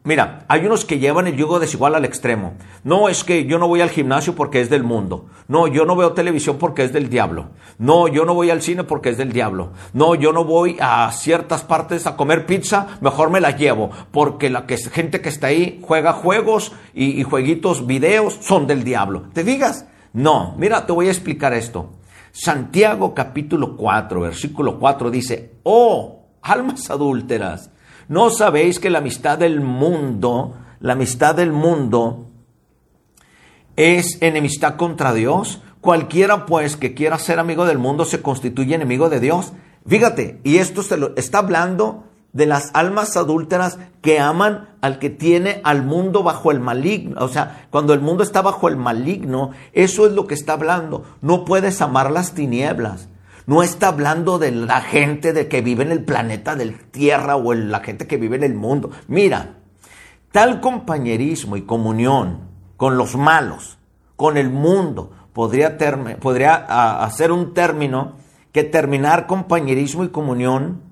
Mira, 0.09 0.43
hay 0.47 0.65
unos 0.65 0.85
que 0.85 0.97
llevan 0.97 1.27
el 1.27 1.35
yugo 1.35 1.59
desigual 1.59 1.93
al 1.93 2.03
extremo. 2.03 2.55
No 2.83 3.09
es 3.09 3.23
que 3.23 3.45
yo 3.45 3.59
no 3.59 3.67
voy 3.67 3.81
al 3.81 3.91
gimnasio 3.91 4.33
porque 4.33 4.59
es 4.59 4.67
del 4.67 4.81
mundo. 4.81 5.27
No, 5.47 5.67
yo 5.67 5.85
no 5.85 5.95
veo 5.95 6.13
televisión 6.13 6.57
porque 6.57 6.83
es 6.83 6.91
del 6.91 7.11
diablo. 7.11 7.49
No, 7.77 8.07
yo 8.07 8.25
no 8.25 8.33
voy 8.33 8.49
al 8.49 8.63
cine 8.63 8.83
porque 8.83 9.09
es 9.09 9.19
del 9.19 9.31
diablo. 9.31 9.69
No, 9.93 10.15
yo 10.15 10.33
no 10.33 10.45
voy 10.45 10.77
a 10.81 11.11
ciertas 11.11 11.61
partes 11.63 12.07
a 12.07 12.15
comer 12.15 12.47
pizza, 12.47 12.97
mejor 13.01 13.29
me 13.29 13.39
la 13.39 13.55
llevo 13.55 13.91
porque 14.09 14.49
la 14.49 14.65
que, 14.65 14.77
gente 14.77 15.21
que 15.21 15.29
está 15.29 15.45
ahí 15.45 15.79
juega 15.83 16.11
juegos 16.11 16.71
y, 16.95 17.21
y 17.21 17.21
jueguitos, 17.21 17.85
videos, 17.85 18.39
son 18.41 18.65
del 18.65 18.83
diablo. 18.83 19.25
¿Te 19.33 19.43
digas? 19.43 19.85
No, 20.11 20.55
mira, 20.57 20.87
te 20.87 20.91
voy 20.91 21.07
a 21.09 21.11
explicar 21.11 21.53
esto. 21.53 21.91
Santiago 22.31 23.13
capítulo 23.13 23.77
4, 23.77 24.21
versículo 24.21 24.79
4 24.79 25.11
dice, 25.11 25.59
oh, 25.61 26.23
almas 26.41 26.89
adúlteras 26.89 27.69
¿No 28.09 28.29
sabéis 28.29 28.79
que 28.79 28.89
la 28.89 28.97
amistad 28.97 29.37
del 29.37 29.61
mundo 29.61 30.55
la 30.79 30.93
amistad 30.93 31.35
del 31.35 31.51
mundo 31.51 32.27
es 33.75 34.17
enemistad 34.21 34.77
contra 34.77 35.13
Dios. 35.13 35.61
Cualquiera 35.81 36.45
pues 36.45 36.77
que 36.77 36.93
quiera 36.93 37.19
ser 37.19 37.39
amigo 37.39 37.65
del 37.65 37.77
mundo 37.77 38.05
se 38.05 38.21
constituye 38.21 38.75
enemigo 38.75 39.09
de 39.09 39.19
Dios. 39.19 39.53
Fíjate, 39.85 40.39
y 40.43 40.57
esto 40.57 40.83
se 40.83 40.97
lo 40.97 41.15
está 41.17 41.39
hablando 41.39 42.05
de 42.31 42.45
las 42.45 42.71
almas 42.73 43.17
adúlteras 43.17 43.79
que 44.01 44.19
aman 44.19 44.69
al 44.81 44.99
que 44.99 45.09
tiene 45.09 45.61
al 45.63 45.83
mundo 45.83 46.23
bajo 46.23 46.51
el 46.51 46.59
maligno. 46.59 47.23
O 47.23 47.27
sea, 47.27 47.67
cuando 47.71 47.93
el 47.93 47.99
mundo 47.99 48.23
está 48.23 48.41
bajo 48.41 48.69
el 48.69 48.77
maligno, 48.77 49.51
eso 49.73 50.05
es 50.05 50.13
lo 50.13 50.27
que 50.27 50.33
está 50.33 50.53
hablando. 50.53 51.03
No 51.21 51.43
puedes 51.43 51.81
amar 51.81 52.11
las 52.11 52.33
tinieblas. 52.33 53.09
No 53.49 53.63
está 53.63 53.87
hablando 53.87 54.37
de 54.37 54.51
la 54.51 54.79
gente 54.79 55.33
de 55.33 55.47
que 55.47 55.61
vive 55.61 55.83
en 55.83 55.91
el 55.91 56.03
planeta 56.03 56.55
del 56.55 56.77
Tierra 56.91 57.35
o 57.35 57.51
en 57.51 57.71
la 57.71 57.79
gente 57.79 58.05
que 58.05 58.17
vive 58.17 58.35
en 58.35 58.43
el 58.43 58.53
mundo. 58.53 58.91
Mira, 59.07 59.55
tal 60.31 60.61
compañerismo 60.61 61.57
y 61.57 61.63
comunión 61.63 62.41
con 62.77 62.95
los 62.95 63.15
malos, 63.15 63.79
con 64.15 64.37
el 64.37 64.51
mundo, 64.51 65.09
podría, 65.33 65.79
podría 66.19 66.57
hacer 67.03 67.31
un 67.31 67.55
término 67.55 68.17
que 68.51 68.63
terminar 68.63 69.25
compañerismo 69.25 70.03
y 70.03 70.09
comunión 70.09 70.83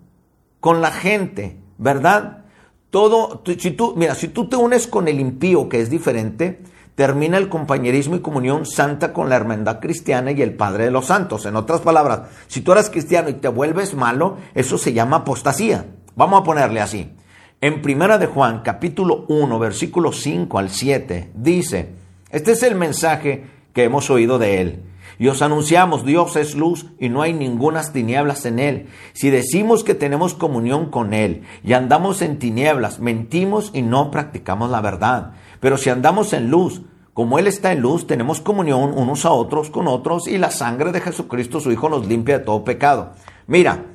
con 0.60 0.82
la 0.82 0.90
gente, 0.90 1.60
¿verdad? 1.78 2.46
Todo, 2.90 3.44
si 3.46 3.70
tú, 3.70 3.94
mira, 3.96 4.16
si 4.16 4.30
tú 4.30 4.50
te 4.50 4.56
unes 4.56 4.88
con 4.88 5.08
el 5.08 5.20
impío, 5.20 5.70
que 5.70 5.80
es 5.80 5.92
diferente, 5.92 6.64
termina 6.98 7.38
el 7.38 7.48
compañerismo 7.48 8.16
y 8.16 8.22
comunión 8.22 8.66
santa 8.66 9.14
con 9.14 9.30
la 9.30 9.36
hermandad 9.36 9.80
cristiana 9.80 10.32
y 10.32 10.42
el 10.42 10.56
Padre 10.56 10.86
de 10.86 10.92
los 10.92 11.06
Santos. 11.06 11.46
En 11.46 11.56
otras 11.56 11.82
palabras, 11.82 12.22
si 12.48 12.62
tú 12.62 12.72
eres 12.72 12.90
cristiano 12.90 13.30
y 13.30 13.34
te 13.34 13.50
vuelves 13.50 13.94
malo, 13.94 14.38
eso 14.56 14.80
se 14.80 14.94
llama 14.94 15.18
apostasía. 15.18 15.86
Vamos 16.16 16.42
a 16.42 16.44
ponerle 16.44 16.82
así. 16.82 17.14
En 17.62 17.84
Primera 17.84 18.18
de 18.18 18.26
Juan, 18.26 18.62
capítulo 18.64 19.26
1, 19.28 19.60
versículo 19.60 20.12
5 20.12 20.58
al 20.58 20.72
7, 20.72 21.34
dice, 21.36 21.90
este 22.32 22.54
es 22.54 22.64
el 22.64 22.74
mensaje 22.74 23.46
que 23.74 23.84
hemos 23.84 24.10
oído 24.10 24.40
de 24.40 24.62
él 24.62 24.84
y 25.20 25.28
os 25.30 25.42
anunciamos, 25.42 26.06
Dios 26.06 26.36
es 26.36 26.56
luz 26.56 26.88
y 27.00 27.10
no 27.10 27.24
hay 27.24 27.34
ningunas 27.34 27.92
tinieblas 27.92 28.46
en 28.46 28.60
él. 28.60 28.88
Si 29.14 29.30
decimos 29.30 29.84
que 29.84 29.96
tenemos 29.96 30.36
comunión 30.36 30.92
con 30.92 31.14
él 31.14 31.44
y 31.64 31.74
andamos 31.74 32.22
en 32.22 32.38
tinieblas, 32.38 33.00
mentimos 33.00 33.72
y 33.74 33.82
no 33.82 34.12
practicamos 34.12 34.70
la 34.70 34.82
verdad. 34.82 35.34
Pero 35.60 35.78
si 35.78 35.90
andamos 35.90 36.34
en 36.34 36.50
luz, 36.50 36.82
como 37.14 37.40
Él 37.40 37.48
está 37.48 37.72
en 37.72 37.82
luz, 37.82 38.08
tenemos 38.08 38.42
comunión 38.42 38.94
unos 38.96 39.26
a 39.26 39.32
otros 39.32 39.70
con 39.70 39.88
otros 39.88 40.28
y 40.28 40.38
la 40.38 40.52
sangre 40.52 40.92
de 40.92 41.02
Jesucristo, 41.02 41.60
su 41.60 41.72
Hijo, 41.72 41.90
nos 41.90 42.08
limpia 42.08 42.40
de 42.40 42.46
todo 42.46 42.64
pecado. 42.64 43.14
Mira, 43.48 43.86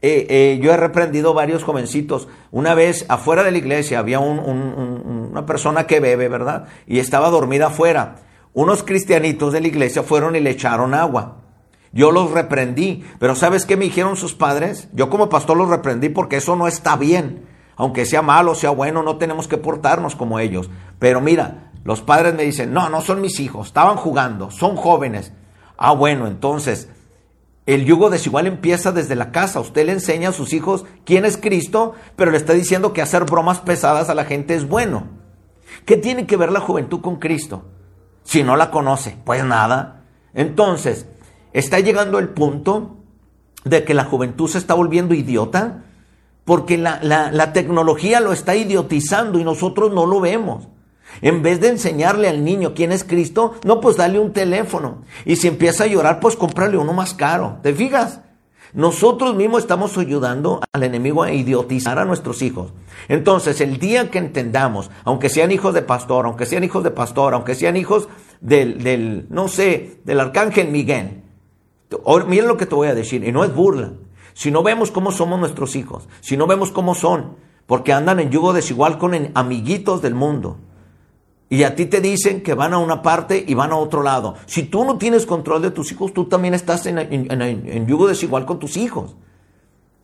eh, 0.00 0.26
eh, 0.28 0.60
yo 0.62 0.72
he 0.72 0.76
reprendido 0.76 1.34
varios 1.34 1.62
jovencitos. 1.62 2.28
Una 2.50 2.74
vez 2.74 3.06
afuera 3.08 3.44
de 3.44 3.52
la 3.52 3.58
iglesia 3.58 4.00
había 4.00 4.18
una 4.18 5.46
persona 5.46 5.86
que 5.86 6.00
bebe, 6.00 6.28
¿verdad? 6.28 6.66
Y 6.86 6.98
estaba 6.98 7.30
dormida 7.30 7.68
afuera 7.68 8.16
unos 8.54 8.82
cristianitos 8.82 9.52
de 9.52 9.62
la 9.62 9.68
iglesia 9.68 10.02
fueron 10.02 10.36
y 10.36 10.40
le 10.40 10.50
echaron 10.50 10.94
agua. 10.94 11.38
Yo 11.92 12.10
los 12.10 12.30
reprendí, 12.30 13.04
pero 13.18 13.34
¿sabes 13.34 13.66
qué 13.66 13.76
me 13.76 13.84
dijeron 13.84 14.16
sus 14.16 14.34
padres? 14.34 14.88
Yo 14.92 15.10
como 15.10 15.28
pastor 15.28 15.56
los 15.56 15.68
reprendí 15.68 16.08
porque 16.08 16.36
eso 16.36 16.56
no 16.56 16.66
está 16.66 16.96
bien. 16.96 17.46
Aunque 17.82 18.06
sea 18.06 18.22
malo, 18.22 18.54
sea 18.54 18.70
bueno, 18.70 19.02
no 19.02 19.16
tenemos 19.16 19.48
que 19.48 19.58
portarnos 19.58 20.14
como 20.14 20.38
ellos. 20.38 20.70
Pero 21.00 21.20
mira, 21.20 21.72
los 21.82 22.00
padres 22.00 22.32
me 22.32 22.44
dicen, 22.44 22.72
no, 22.72 22.88
no 22.88 23.00
son 23.00 23.20
mis 23.20 23.40
hijos, 23.40 23.66
estaban 23.66 23.96
jugando, 23.96 24.52
son 24.52 24.76
jóvenes. 24.76 25.32
Ah, 25.76 25.90
bueno, 25.90 26.28
entonces, 26.28 26.88
el 27.66 27.84
yugo 27.84 28.08
desigual 28.08 28.46
empieza 28.46 28.92
desde 28.92 29.16
la 29.16 29.32
casa. 29.32 29.58
Usted 29.58 29.84
le 29.86 29.92
enseña 29.92 30.28
a 30.28 30.32
sus 30.32 30.52
hijos 30.52 30.84
quién 31.04 31.24
es 31.24 31.36
Cristo, 31.36 31.94
pero 32.14 32.30
le 32.30 32.36
está 32.36 32.52
diciendo 32.52 32.92
que 32.92 33.02
hacer 33.02 33.24
bromas 33.24 33.58
pesadas 33.58 34.08
a 34.08 34.14
la 34.14 34.26
gente 34.26 34.54
es 34.54 34.68
bueno. 34.68 35.08
¿Qué 35.84 35.96
tiene 35.96 36.24
que 36.26 36.36
ver 36.36 36.52
la 36.52 36.60
juventud 36.60 37.00
con 37.00 37.16
Cristo? 37.16 37.64
si 38.22 38.44
no 38.44 38.54
la 38.54 38.70
conoce? 38.70 39.16
Pues 39.24 39.44
nada. 39.44 40.04
Entonces, 40.34 41.06
está 41.52 41.80
llegando 41.80 42.20
el 42.20 42.28
punto 42.28 42.98
de 43.64 43.82
que 43.82 43.92
la 43.92 44.04
juventud 44.04 44.48
se 44.48 44.58
está 44.58 44.74
volviendo 44.74 45.14
idiota 45.14 45.82
porque 46.44 46.76
la, 46.78 47.00
la, 47.02 47.52
tecnología 47.52 48.20
lo 48.20 48.32
está 48.32 48.56
idiotizando 48.56 49.38
y 49.38 49.44
nosotros 49.44 49.92
no 49.92 50.06
lo 50.06 50.20
vemos. 50.20 50.68
En 51.20 51.42
vez 51.42 51.60
de 51.60 51.68
enseñarle 51.68 52.28
al 52.28 52.42
niño 52.42 52.74
quién 52.74 52.90
es 52.90 53.04
Cristo, 53.04 53.54
no, 53.64 53.80
pues 53.80 53.96
dale 53.96 54.18
un 54.18 54.32
teléfono. 54.32 55.02
Y 55.24 55.36
si 55.36 55.46
empieza 55.46 55.84
a 55.84 55.86
llorar, 55.86 56.20
pues 56.20 56.36
cómprale 56.36 56.78
uno 56.78 56.92
más 56.92 57.14
caro. 57.14 57.58
¿Te 57.62 57.74
fijas? 57.74 58.20
Nosotros 58.72 59.34
mismos 59.34 59.62
estamos 59.62 59.98
ayudando 59.98 60.62
al 60.72 60.82
enemigo 60.82 61.22
a 61.22 61.30
idiotizar 61.30 61.98
a 61.98 62.06
nuestros 62.06 62.40
hijos. 62.40 62.72
Entonces, 63.08 63.60
el 63.60 63.78
día 63.78 64.10
que 64.10 64.18
entendamos, 64.18 64.90
aunque 65.04 65.28
sean 65.28 65.52
hijos 65.52 65.74
de 65.74 65.82
pastor, 65.82 66.24
aunque 66.24 66.46
sean 66.46 66.64
hijos 66.64 66.82
de 66.82 66.90
pastor, 66.90 67.34
aunque 67.34 67.54
sean 67.54 67.76
hijos 67.76 68.08
del, 68.40 68.82
del 68.82 69.26
no 69.28 69.48
sé, 69.48 69.98
del 70.04 70.20
arcángel 70.20 70.68
Miguel, 70.68 71.22
miren 72.26 72.48
lo 72.48 72.56
que 72.56 72.64
te 72.64 72.74
voy 72.74 72.88
a 72.88 72.94
decir, 72.94 73.22
y 73.24 73.30
no 73.30 73.44
es 73.44 73.54
burla. 73.54 73.92
Si 74.34 74.50
no 74.50 74.62
vemos 74.62 74.90
cómo 74.90 75.12
somos 75.12 75.38
nuestros 75.38 75.76
hijos, 75.76 76.08
si 76.20 76.36
no 76.36 76.46
vemos 76.46 76.70
cómo 76.70 76.94
son, 76.94 77.36
porque 77.66 77.92
andan 77.92 78.20
en 78.20 78.30
yugo 78.30 78.52
desigual 78.52 78.98
con 78.98 79.30
amiguitos 79.34 80.02
del 80.02 80.14
mundo, 80.14 80.58
y 81.52 81.64
a 81.64 81.76
ti 81.76 81.84
te 81.84 82.00
dicen 82.00 82.42
que 82.42 82.54
van 82.54 82.72
a 82.72 82.78
una 82.78 83.02
parte 83.02 83.44
y 83.46 83.52
van 83.52 83.72
a 83.72 83.76
otro 83.76 84.02
lado. 84.02 84.36
Si 84.46 84.62
tú 84.62 84.86
no 84.86 84.96
tienes 84.96 85.26
control 85.26 85.60
de 85.60 85.70
tus 85.70 85.92
hijos, 85.92 86.14
tú 86.14 86.24
también 86.24 86.54
estás 86.54 86.86
en, 86.86 87.86
yugo 87.86 88.08
desigual 88.08 88.46
con 88.46 88.58
tus 88.58 88.78
hijos. 88.78 89.14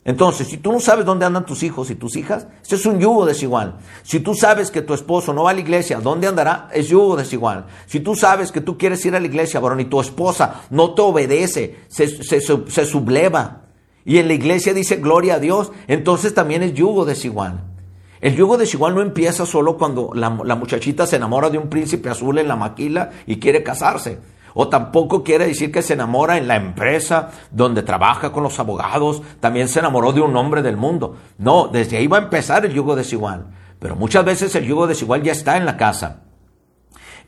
Entonces, 0.04 0.48
si 0.48 0.58
tú 0.58 0.72
no 0.72 0.78
sabes 0.78 1.06
dónde 1.06 1.24
andan 1.24 1.46
tus 1.46 1.62
hijos 1.62 1.88
y 1.88 1.94
tus 1.94 2.16
hijas, 2.16 2.46
ese 2.62 2.74
es 2.74 2.84
un 2.84 3.00
yugo 3.00 3.24
desigual. 3.24 3.78
Si 4.02 4.20
tú 4.20 4.34
sabes 4.34 4.70
que 4.70 4.82
tu 4.82 4.92
esposo 4.92 5.32
no 5.32 5.44
va 5.44 5.52
a 5.52 5.54
la 5.54 5.60
iglesia, 5.60 6.00
¿dónde 6.00 6.26
andará? 6.26 6.68
Es 6.70 6.88
yugo 6.88 7.16
desigual. 7.16 7.64
Si 7.86 8.00
tú 8.00 8.14
sabes 8.14 8.52
que 8.52 8.60
tú 8.60 8.76
quieres 8.76 9.02
ir 9.06 9.16
a 9.16 9.20
la 9.20 9.26
iglesia, 9.26 9.58
varón, 9.58 9.80
y 9.80 9.86
tu 9.86 10.02
esposa 10.02 10.64
no 10.68 10.92
te 10.92 11.00
obedece, 11.00 11.78
se, 11.88 12.08
se 12.08 12.84
subleva, 12.84 13.67
y 14.08 14.16
en 14.16 14.26
la 14.26 14.32
iglesia 14.32 14.72
dice 14.72 14.96
gloria 14.96 15.34
a 15.34 15.38
Dios, 15.38 15.70
entonces 15.86 16.32
también 16.32 16.62
es 16.62 16.72
yugo 16.72 17.04
desigual. 17.04 17.60
El 18.22 18.34
yugo 18.34 18.56
desigual 18.56 18.94
no 18.94 19.02
empieza 19.02 19.44
solo 19.44 19.76
cuando 19.76 20.12
la, 20.14 20.30
muchachita 20.30 21.06
se 21.06 21.16
enamora 21.16 21.50
de 21.50 21.58
un 21.58 21.68
príncipe 21.68 22.08
azul 22.08 22.38
en 22.38 22.48
la 22.48 22.56
maquila 22.56 23.10
y 23.26 23.38
quiere 23.38 23.62
casarse. 23.62 24.18
O 24.54 24.68
tampoco 24.68 25.22
quiere 25.22 25.46
decir 25.46 25.70
que 25.70 25.82
se 25.82 25.92
enamora 25.92 26.38
en 26.38 26.48
la 26.48 26.56
empresa 26.56 27.32
donde 27.50 27.82
trabaja 27.82 28.32
con 28.32 28.42
los 28.42 28.58
abogados, 28.58 29.20
también 29.40 29.68
se 29.68 29.80
enamoró 29.80 30.14
de 30.14 30.22
un 30.22 30.34
hombre 30.36 30.62
del 30.62 30.78
mundo. 30.78 31.18
No, 31.36 31.68
desde 31.68 31.98
ahí 31.98 32.06
va 32.06 32.16
a 32.16 32.22
empezar 32.22 32.64
el 32.64 32.72
yugo 32.72 32.96
desigual. 32.96 33.48
Pero 33.78 33.94
muchas 33.94 34.24
veces 34.24 34.54
el 34.54 34.64
yugo 34.64 34.86
desigual 34.86 35.22
ya 35.22 35.32
está 35.32 35.58
en 35.58 35.66
la 35.66 35.76
casa. 35.76 36.22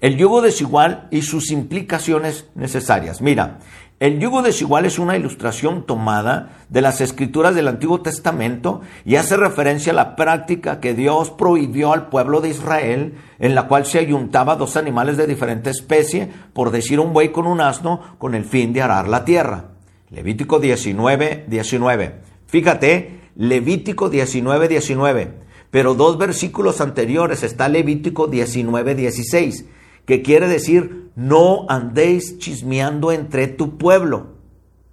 El 0.01 0.17
yugo 0.17 0.41
desigual 0.41 1.09
y 1.11 1.21
sus 1.21 1.51
implicaciones 1.51 2.47
necesarias. 2.55 3.21
Mira, 3.21 3.59
el 4.01 4.19
yugo 4.19 4.41
desigual 4.41 4.87
es 4.87 4.99
una 4.99 5.19
ilustración 5.19 5.85
tomada 5.85 6.65
de 6.71 6.81
las 6.81 7.03
escrituras 7.03 7.55
del 7.55 7.69
Antiguo 7.69 8.01
Testamento 8.01 8.81
y 9.05 9.17
hace 9.17 9.37
referencia 9.37 9.93
a 9.93 9.95
la 9.95 10.17
práctica 10.17 10.81
que 10.81 10.95
Dios 10.95 11.31
prohibió 11.31 11.93
al 11.93 12.09
pueblo 12.09 12.41
de 12.41 12.49
Israel, 12.49 13.19
en 13.39 13.55
la 13.55 13.69
cual 13.69 13.85
se 13.85 13.99
ayuntaba 13.99 14.57
dos 14.57 14.79
animales 14.79 15.19
de 15.19 15.27
diferente 15.27 15.69
especie, 15.69 16.31
por 16.55 16.71
decir 16.71 16.99
un 16.99 17.13
buey 17.13 17.29
con 17.29 17.47
un 17.47 17.61
asno, 17.61 18.17
con 18.17 18.35
el 18.35 18.47
fin 18.47 18.73
de 18.73 18.81
arar 18.81 19.07
la 19.07 19.27
tierra. 19.27 19.73
Levítico 20.09 20.61
19, 20.61 21.45
19. 21.47 22.15
Fíjate, 22.47 23.21
Levítico 23.37 24.09
19, 24.09 24.69
19. 24.69 25.35
Pero 25.71 25.95
dos 25.95 26.17
versículos 26.17 26.81
anteriores 26.81 27.43
está 27.43 27.69
Levítico 27.69 28.29
19, 28.29 28.95
16 28.95 29.67
que 30.05 30.23
quiere 30.23 30.49
decir 30.49 31.11
no 31.17 31.67
andéis 31.69 32.39
chismeando 32.39 33.13
entre 33.13 33.47
tu 33.47 33.77
pueblo. 33.79 34.29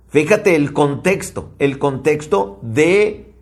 Fíjate 0.09 0.55
el 0.55 0.73
contexto, 0.73 1.51
el 1.59 1.79
contexto 1.79 2.59
de 2.61 3.33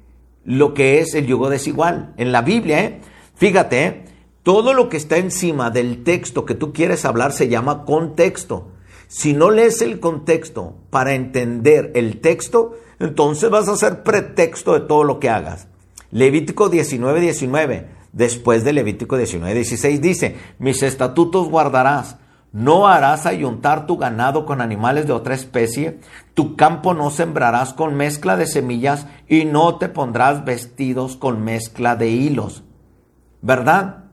lo 0.44 0.74
que 0.74 1.00
es 1.00 1.16
el 1.16 1.26
yugo 1.28 1.50
desigual. 1.50 2.14
En 2.18 2.32
la 2.32 2.42
Biblia, 2.42 2.84
¿eh? 2.84 3.02
fíjate, 3.36 3.86
¿eh? 3.86 4.06
todo 4.44 4.74
lo 4.74 4.90
que 4.90 4.98
está 4.98 5.18
encima 5.18 5.70
del 5.70 6.04
texto 6.04 6.46
que 6.46 6.56
tú 6.56 6.74
quieres 6.74 7.06
hablar 7.06 7.32
se 7.32 7.48
llama 7.50 7.86
contexto. 7.86 8.72
Si 9.08 9.34
no 9.34 9.52
lees 9.52 9.82
el 9.82 10.00
contexto 10.00 10.76
para 10.90 11.14
entender 11.14 11.92
el 11.96 12.20
texto, 12.20 12.74
entonces 13.00 13.50
vas 13.50 13.68
a 13.68 13.78
ser 13.78 14.04
pretexto 14.04 14.74
de 14.74 14.82
todo 14.82 15.04
lo 15.04 15.20
que 15.20 15.30
hagas. 15.30 15.68
Levítico 16.12 16.70
19, 16.70 17.20
19 17.20 17.95
después 18.16 18.64
de 18.64 18.74
Levítico 18.74 19.18
19, 19.18 19.54
16 19.54 20.02
dice, 20.02 20.38
mis 20.58 20.82
estatutos 20.82 21.50
guardarás, 21.50 22.18
no 22.54 22.88
harás 22.88 23.26
ayuntar 23.26 23.86
tu 23.86 23.98
ganado 23.98 24.46
con 24.46 24.62
animales 24.62 25.06
de 25.06 25.12
otra 25.12 25.36
especie, 25.36 26.00
tu 26.34 26.56
campo 26.56 26.94
no 26.94 27.12
sembrarás 27.12 27.74
con 27.74 27.96
mezcla 27.96 28.38
de 28.38 28.48
semillas 28.48 29.06
y 29.28 29.44
no 29.44 29.78
te 29.78 29.90
pondrás 29.90 30.46
vestidos 30.46 31.18
con 31.18 31.44
mezcla 31.44 31.98
de 31.98 32.08
hilos. 32.08 32.64
¿Verdad? 33.42 34.06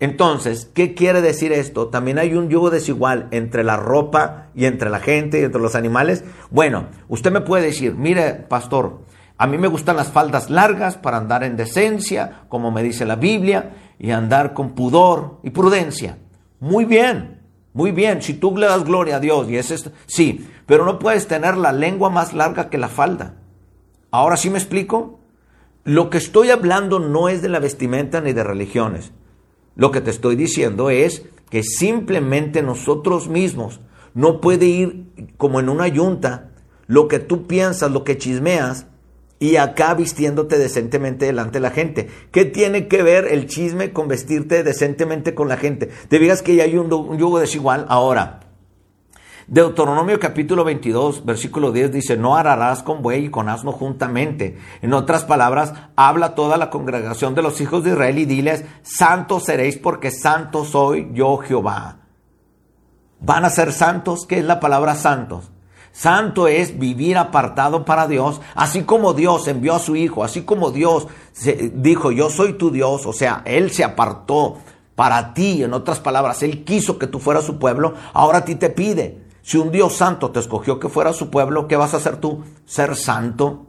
Entonces, 0.00 0.70
¿qué 0.74 0.92
quiere 0.92 1.22
decir 1.22 1.52
esto? 1.52 1.88
También 1.88 2.18
hay 2.18 2.34
un 2.34 2.50
yugo 2.50 2.68
desigual 2.68 3.28
entre 3.30 3.64
la 3.64 3.78
ropa 3.78 4.48
y 4.54 4.66
entre 4.66 4.90
la 4.90 5.00
gente 5.00 5.40
y 5.40 5.44
entre 5.44 5.62
los 5.62 5.74
animales. 5.74 6.22
Bueno, 6.50 6.88
usted 7.08 7.32
me 7.32 7.40
puede 7.40 7.64
decir, 7.64 7.94
mire, 7.94 8.34
pastor, 8.34 9.00
a 9.38 9.46
mí 9.46 9.58
me 9.58 9.68
gustan 9.68 9.96
las 9.96 10.08
faldas 10.08 10.48
largas 10.48 10.96
para 10.96 11.18
andar 11.18 11.44
en 11.44 11.56
decencia, 11.56 12.44
como 12.48 12.70
me 12.70 12.82
dice 12.82 13.04
la 13.04 13.16
Biblia, 13.16 13.74
y 13.98 14.10
andar 14.10 14.54
con 14.54 14.74
pudor 14.74 15.40
y 15.42 15.50
prudencia. 15.50 16.18
Muy 16.60 16.86
bien, 16.86 17.42
muy 17.74 17.92
bien. 17.92 18.22
Si 18.22 18.34
tú 18.34 18.56
le 18.56 18.66
das 18.66 18.84
gloria 18.84 19.16
a 19.16 19.20
Dios 19.20 19.48
y 19.48 19.56
es 19.56 19.70
esto, 19.70 19.92
sí, 20.06 20.48
pero 20.64 20.86
no 20.86 20.98
puedes 20.98 21.28
tener 21.28 21.56
la 21.56 21.72
lengua 21.72 22.08
más 22.08 22.32
larga 22.32 22.70
que 22.70 22.78
la 22.78 22.88
falda. 22.88 23.34
Ahora 24.10 24.36
sí 24.36 24.48
me 24.48 24.58
explico. 24.58 25.20
Lo 25.84 26.10
que 26.10 26.18
estoy 26.18 26.50
hablando 26.50 26.98
no 26.98 27.28
es 27.28 27.42
de 27.42 27.48
la 27.48 27.60
vestimenta 27.60 28.20
ni 28.20 28.32
de 28.32 28.42
religiones. 28.42 29.12
Lo 29.76 29.90
que 29.90 30.00
te 30.00 30.10
estoy 30.10 30.34
diciendo 30.34 30.90
es 30.90 31.22
que 31.50 31.62
simplemente 31.62 32.62
nosotros 32.62 33.28
mismos 33.28 33.80
no 34.14 34.40
puede 34.40 34.66
ir 34.66 35.32
como 35.36 35.60
en 35.60 35.68
una 35.68 35.86
yunta 35.86 36.50
lo 36.86 37.06
que 37.06 37.18
tú 37.18 37.46
piensas, 37.46 37.92
lo 37.92 38.02
que 38.02 38.16
chismeas, 38.16 38.86
y 39.38 39.56
acá 39.56 39.94
vistiéndote 39.94 40.58
decentemente 40.58 41.26
delante 41.26 41.54
de 41.54 41.60
la 41.60 41.70
gente. 41.70 42.08
¿Qué 42.30 42.44
tiene 42.44 42.88
que 42.88 43.02
ver 43.02 43.26
el 43.26 43.46
chisme 43.46 43.92
con 43.92 44.08
vestirte 44.08 44.62
decentemente 44.62 45.34
con 45.34 45.48
la 45.48 45.56
gente? 45.56 45.90
Te 46.08 46.18
digas 46.18 46.42
que 46.42 46.54
ya 46.54 46.64
hay 46.64 46.76
un, 46.76 46.88
yugo 47.18 47.38
desigual. 47.38 47.84
Ahora, 47.88 48.40
Deuteronomio 49.46 50.18
capítulo 50.18 50.64
22, 50.64 51.24
versículo 51.24 51.70
10 51.70 51.92
dice, 51.92 52.16
no 52.16 52.36
ararás 52.36 52.82
con 52.82 53.02
buey 53.02 53.26
y 53.26 53.30
con 53.30 53.48
asno 53.48 53.72
juntamente. 53.72 54.58
En 54.82 54.92
otras 54.92 55.24
palabras, 55.24 55.74
habla 55.94 56.34
toda 56.34 56.56
la 56.56 56.70
congregación 56.70 57.34
de 57.34 57.42
los 57.42 57.60
hijos 57.60 57.84
de 57.84 57.90
Israel 57.90 58.18
y 58.18 58.24
diles, 58.24 58.64
santos 58.82 59.44
seréis 59.44 59.76
porque 59.76 60.10
santo 60.10 60.64
soy 60.64 61.10
yo 61.12 61.36
Jehová. 61.36 61.98
¿Van 63.20 63.44
a 63.44 63.50
ser 63.50 63.72
santos? 63.72 64.26
¿Qué 64.26 64.38
es 64.38 64.44
la 64.44 64.60
palabra 64.60 64.94
santos? 64.94 65.50
Santo 65.96 66.46
es 66.46 66.78
vivir 66.78 67.16
apartado 67.16 67.86
para 67.86 68.06
Dios, 68.06 68.42
así 68.54 68.82
como 68.82 69.14
Dios 69.14 69.48
envió 69.48 69.74
a 69.74 69.78
su 69.78 69.96
Hijo, 69.96 70.24
así 70.24 70.42
como 70.42 70.70
Dios 70.70 71.06
dijo, 71.72 72.12
yo 72.12 72.28
soy 72.28 72.52
tu 72.52 72.70
Dios, 72.70 73.06
o 73.06 73.14
sea, 73.14 73.40
Él 73.46 73.70
se 73.70 73.82
apartó 73.82 74.58
para 74.94 75.32
ti, 75.32 75.62
en 75.62 75.72
otras 75.72 75.98
palabras, 75.98 76.42
Él 76.42 76.64
quiso 76.64 76.98
que 76.98 77.06
tú 77.06 77.18
fueras 77.18 77.44
su 77.44 77.58
pueblo, 77.58 77.94
ahora 78.12 78.38
a 78.38 78.44
ti 78.44 78.56
te 78.56 78.68
pide. 78.68 79.24
Si 79.40 79.56
un 79.56 79.70
Dios 79.70 79.94
santo 79.94 80.32
te 80.32 80.40
escogió 80.40 80.78
que 80.78 80.90
fuera 80.90 81.14
su 81.14 81.30
pueblo, 81.30 81.66
¿qué 81.66 81.76
vas 81.76 81.94
a 81.94 81.96
hacer 81.96 82.18
tú? 82.18 82.44
Ser 82.66 82.94
santo. 82.94 83.64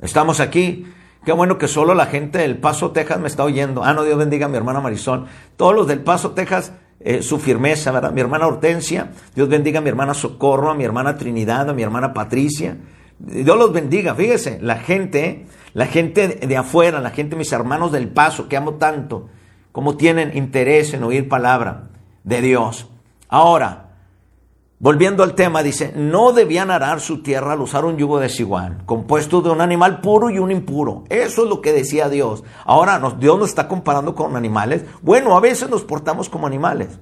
Estamos 0.00 0.40
aquí. 0.40 0.86
Qué 1.24 1.30
bueno 1.30 1.56
que 1.56 1.68
solo 1.68 1.94
la 1.94 2.06
gente 2.06 2.38
del 2.38 2.58
Paso, 2.58 2.90
Texas 2.90 3.20
me 3.20 3.28
está 3.28 3.44
oyendo. 3.44 3.84
Ah, 3.84 3.92
no, 3.92 4.02
Dios 4.02 4.18
bendiga 4.18 4.46
a 4.46 4.48
mi 4.48 4.56
hermana 4.56 4.80
Marisol. 4.80 5.26
Todos 5.56 5.72
los 5.72 5.86
del 5.86 6.00
Paso, 6.00 6.32
Texas 6.32 6.72
eh, 7.04 7.22
su 7.22 7.38
firmeza, 7.38 7.90
¿verdad? 7.92 8.12
Mi 8.12 8.20
hermana 8.20 8.46
Hortensia, 8.46 9.10
Dios 9.34 9.48
bendiga 9.48 9.78
a 9.78 9.82
mi 9.82 9.88
hermana 9.88 10.14
Socorro, 10.14 10.70
a 10.70 10.74
mi 10.74 10.84
hermana 10.84 11.16
Trinidad, 11.16 11.68
a 11.68 11.72
mi 11.72 11.82
hermana 11.82 12.12
Patricia. 12.12 12.76
Dios 13.18 13.56
los 13.56 13.72
bendiga, 13.72 14.14
fíjese, 14.14 14.58
la 14.60 14.76
gente, 14.76 15.46
la 15.74 15.86
gente 15.86 16.28
de 16.28 16.56
afuera, 16.56 17.00
la 17.00 17.10
gente, 17.10 17.36
mis 17.36 17.52
hermanos 17.52 17.92
del 17.92 18.08
paso, 18.08 18.48
que 18.48 18.56
amo 18.56 18.74
tanto, 18.74 19.28
como 19.70 19.96
tienen 19.96 20.36
interés 20.36 20.92
en 20.94 21.04
oír 21.04 21.28
palabra 21.28 21.90
de 22.24 22.40
Dios. 22.40 22.88
Ahora, 23.28 23.91
Volviendo 24.82 25.22
al 25.22 25.36
tema, 25.36 25.62
dice, 25.62 25.92
no 25.94 26.32
debían 26.32 26.72
arar 26.72 27.00
su 27.00 27.22
tierra 27.22 27.52
al 27.52 27.60
usar 27.60 27.84
un 27.84 27.98
yugo 27.98 28.18
desigual, 28.18 28.84
compuesto 28.84 29.40
de 29.40 29.48
un 29.48 29.60
animal 29.60 30.00
puro 30.00 30.28
y 30.28 30.40
un 30.40 30.50
impuro. 30.50 31.04
Eso 31.08 31.44
es 31.44 31.48
lo 31.48 31.60
que 31.60 31.72
decía 31.72 32.08
Dios. 32.08 32.42
Ahora 32.64 33.00
Dios 33.16 33.38
nos 33.38 33.50
está 33.50 33.68
comparando 33.68 34.16
con 34.16 34.34
animales. 34.34 34.84
Bueno, 35.00 35.36
a 35.36 35.40
veces 35.40 35.70
nos 35.70 35.84
portamos 35.84 36.28
como 36.28 36.48
animales. 36.48 36.98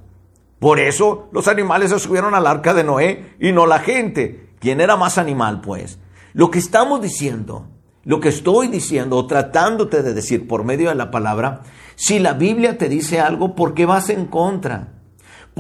Por 0.59 0.79
eso 0.79 1.31
los 1.33 1.49
animales 1.49 1.91
se 1.91 1.99
subieron 1.99 2.35
al 2.35 2.47
arca 2.47 2.75
de 2.75 2.85
Noé 2.85 3.35
y 3.41 3.53
no 3.53 3.65
la 3.65 3.79
gente. 3.79 4.51
¿Quién 4.59 4.83
era 4.83 4.99
más 4.99 5.17
animal, 5.17 5.63
pues? 5.63 5.99
Lo 6.35 6.51
que 6.51 6.59
estamos 6.59 7.01
diciendo, 7.01 7.67
lo 8.05 8.21
que 8.21 8.29
estoy 8.29 8.69
diciendo 8.69 9.17
o 9.17 9.27
tratándote 9.27 10.03
de 10.03 10.13
decir 10.13 10.47
por 10.47 10.65
medio 10.65 10.91
de 10.91 10.97
la 10.97 11.11
palabra, 11.11 11.63
si 11.97 12.19
la 12.19 12.35
Biblia 12.35 12.77
te 12.77 12.91
dice 12.91 13.21
algo, 13.21 13.55
¿por 13.55 13.73
qué 13.73 13.87
vas 13.87 14.11
en 14.11 14.27
contra? 14.27 15.00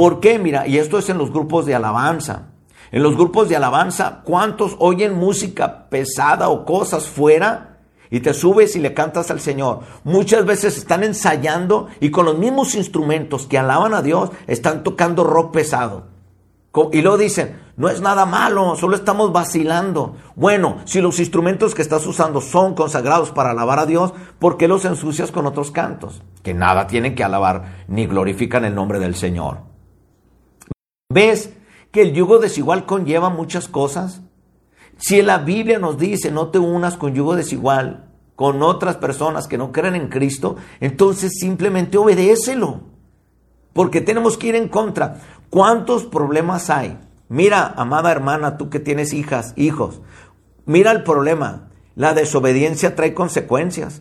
¿Por 0.00 0.18
qué? 0.18 0.38
Mira, 0.38 0.66
y 0.66 0.78
esto 0.78 0.96
es 0.96 1.10
en 1.10 1.18
los 1.18 1.30
grupos 1.30 1.66
de 1.66 1.74
alabanza. 1.74 2.52
En 2.90 3.02
los 3.02 3.16
grupos 3.16 3.50
de 3.50 3.56
alabanza, 3.56 4.22
¿cuántos 4.24 4.74
oyen 4.78 5.14
música 5.14 5.90
pesada 5.90 6.48
o 6.48 6.64
cosas 6.64 7.06
fuera? 7.06 7.80
Y 8.08 8.20
te 8.20 8.32
subes 8.32 8.76
y 8.76 8.78
le 8.78 8.94
cantas 8.94 9.30
al 9.30 9.40
Señor. 9.40 9.80
Muchas 10.04 10.46
veces 10.46 10.78
están 10.78 11.04
ensayando 11.04 11.88
y 12.00 12.10
con 12.10 12.24
los 12.24 12.38
mismos 12.38 12.76
instrumentos 12.76 13.46
que 13.46 13.58
alaban 13.58 13.92
a 13.92 14.00
Dios, 14.00 14.30
están 14.46 14.84
tocando 14.84 15.22
rock 15.22 15.52
pesado. 15.52 16.04
Y 16.92 17.02
luego 17.02 17.18
dicen, 17.18 17.60
no 17.76 17.90
es 17.90 18.00
nada 18.00 18.24
malo, 18.24 18.76
solo 18.76 18.96
estamos 18.96 19.34
vacilando. 19.34 20.16
Bueno, 20.34 20.78
si 20.86 21.02
los 21.02 21.20
instrumentos 21.20 21.74
que 21.74 21.82
estás 21.82 22.06
usando 22.06 22.40
son 22.40 22.74
consagrados 22.74 23.32
para 23.32 23.50
alabar 23.50 23.78
a 23.78 23.84
Dios, 23.84 24.14
¿por 24.38 24.56
qué 24.56 24.66
los 24.66 24.86
ensucias 24.86 25.30
con 25.30 25.44
otros 25.44 25.70
cantos? 25.70 26.22
Que 26.42 26.54
nada 26.54 26.86
tienen 26.86 27.14
que 27.14 27.22
alabar 27.22 27.84
ni 27.86 28.06
glorifican 28.06 28.64
el 28.64 28.74
nombre 28.74 28.98
del 28.98 29.14
Señor. 29.14 29.68
¿Ves 31.12 31.50
que 31.90 32.02
el 32.02 32.12
yugo 32.12 32.38
desigual 32.38 32.86
conlleva 32.86 33.30
muchas 33.30 33.66
cosas? 33.66 34.20
Si 34.96 35.20
la 35.22 35.38
Biblia 35.38 35.80
nos 35.80 35.98
dice 35.98 36.30
no 36.30 36.48
te 36.48 36.60
unas 36.60 36.96
con 36.96 37.14
yugo 37.14 37.34
desigual 37.34 38.06
con 38.36 38.62
otras 38.62 38.96
personas 38.96 39.48
que 39.48 39.58
no 39.58 39.70
creen 39.70 39.96
en 39.96 40.08
Cristo, 40.08 40.56
entonces 40.80 41.32
simplemente 41.38 41.98
obedécelo. 41.98 42.80
Porque 43.74 44.00
tenemos 44.00 44.38
que 44.38 44.46
ir 44.46 44.54
en 44.54 44.68
contra. 44.68 45.20
¿Cuántos 45.50 46.04
problemas 46.04 46.70
hay? 46.70 46.96
Mira, 47.28 47.66
amada 47.76 48.10
hermana, 48.10 48.56
tú 48.56 48.70
que 48.70 48.80
tienes 48.80 49.12
hijas, 49.12 49.52
hijos, 49.56 50.00
mira 50.64 50.90
el 50.90 51.02
problema. 51.02 51.68
La 51.96 52.14
desobediencia 52.14 52.94
trae 52.96 53.12
consecuencias. 53.12 54.00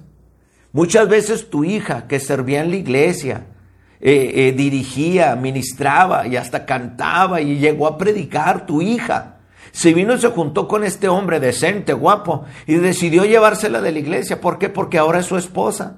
Muchas 0.71 1.09
veces 1.09 1.49
tu 1.49 1.63
hija 1.63 2.07
que 2.07 2.19
servía 2.19 2.61
en 2.61 2.69
la 2.69 2.77
iglesia, 2.77 3.47
eh, 4.01 4.31
eh, 4.33 4.51
dirigía, 4.53 5.35
ministraba 5.35 6.25
y 6.25 6.37
hasta 6.37 6.65
cantaba 6.65 7.41
y 7.41 7.57
llegó 7.57 7.87
a 7.87 7.97
predicar 7.97 8.65
tu 8.65 8.81
hija. 8.81 9.39
Se 9.71 9.93
vino 9.93 10.13
y 10.13 10.19
se 10.19 10.29
juntó 10.29 10.67
con 10.67 10.83
este 10.83 11.07
hombre 11.07 11.39
decente, 11.39 11.93
guapo, 11.93 12.45
y 12.65 12.75
decidió 12.75 13.25
llevársela 13.25 13.81
de 13.81 13.91
la 13.91 13.99
iglesia. 13.99 14.41
¿Por 14.41 14.57
qué? 14.57 14.69
Porque 14.69 14.97
ahora 14.97 15.19
es 15.19 15.25
su 15.25 15.37
esposa. 15.37 15.97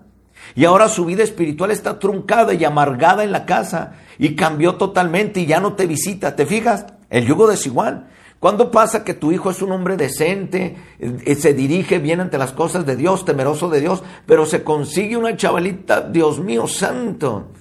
Y 0.56 0.66
ahora 0.66 0.90
su 0.90 1.06
vida 1.06 1.24
espiritual 1.24 1.72
está 1.72 2.00
truncada 2.00 2.54
y 2.54 2.66
amargada 2.66 3.24
en 3.24 3.32
la 3.32 3.46
casa 3.46 3.94
y 4.18 4.36
cambió 4.36 4.76
totalmente 4.76 5.40
y 5.40 5.46
ya 5.46 5.60
no 5.60 5.74
te 5.74 5.86
visita. 5.86 6.36
¿Te 6.36 6.46
fijas? 6.46 6.88
El 7.10 7.26
yugo 7.26 7.48
desigual. 7.48 8.08
¿Cuándo 8.40 8.72
pasa 8.72 9.04
que 9.04 9.14
tu 9.14 9.32
hijo 9.32 9.52
es 9.52 9.62
un 9.62 9.72
hombre 9.72 9.98
decente, 9.98 10.76
eh, 11.00 11.36
se 11.36 11.54
dirige 11.54 12.00
bien 12.00 12.22
ante 12.22 12.40
las 12.40 12.54
cosas 12.54 12.88
de 12.88 12.96
Dios, 12.96 13.24
temeroso 13.24 13.70
de 13.70 13.82
Dios, 13.82 14.02
pero 14.26 14.48
se 14.48 14.64
consigue 14.64 15.16
una 15.16 15.38
chavalita, 15.38 16.02
Dios 16.02 16.40
mío 16.40 16.66
santo, 16.66 17.52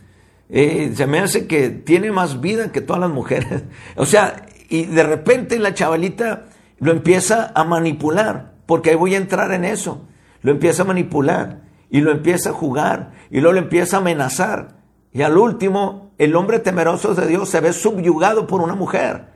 eh, 0.52 0.92
se 0.94 1.06
me 1.06 1.20
hace 1.20 1.46
que 1.46 1.70
tiene 1.70 2.10
más 2.10 2.40
vida 2.40 2.72
que 2.72 2.80
todas 2.80 3.00
las 3.00 3.10
mujeres. 3.10 3.62
O 3.96 4.06
sea, 4.06 4.46
y 4.68 4.84
de 4.84 5.02
repente 5.02 5.58
la 5.58 5.74
chavalita 5.74 6.46
lo 6.78 6.92
empieza 6.92 7.52
a 7.54 7.64
manipular, 7.64 8.54
porque 8.66 8.90
ahí 8.90 8.96
voy 8.96 9.14
a 9.14 9.18
entrar 9.18 9.52
en 9.52 9.64
eso. 9.64 10.06
Lo 10.42 10.52
empieza 10.52 10.82
a 10.82 10.86
manipular 10.86 11.62
y 11.90 12.00
lo 12.00 12.10
empieza 12.10 12.50
a 12.50 12.54
jugar 12.54 13.12
y 13.30 13.40
luego 13.40 13.54
lo 13.54 13.58
empieza 13.60 13.96
a 13.96 14.00
amenazar. 14.00 14.76
Y 15.12 15.22
al 15.22 15.36
último, 15.36 16.12
el 16.18 16.36
hombre 16.36 16.60
temeroso 16.60 17.14
de 17.14 17.26
Dios 17.26 17.48
se 17.48 17.60
ve 17.60 17.72
subyugado 17.72 18.46
por 18.46 18.60
una 18.60 18.74
mujer 18.74 19.26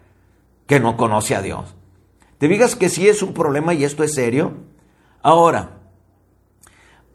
que 0.66 0.80
no 0.80 0.96
conoce 0.96 1.34
a 1.34 1.42
Dios. 1.42 1.74
¿Te 2.38 2.48
digas 2.48 2.76
que 2.76 2.88
sí 2.88 3.08
es 3.08 3.22
un 3.22 3.34
problema 3.34 3.74
y 3.74 3.84
esto 3.84 4.04
es 4.04 4.14
serio? 4.14 4.52
Ahora, 5.22 5.83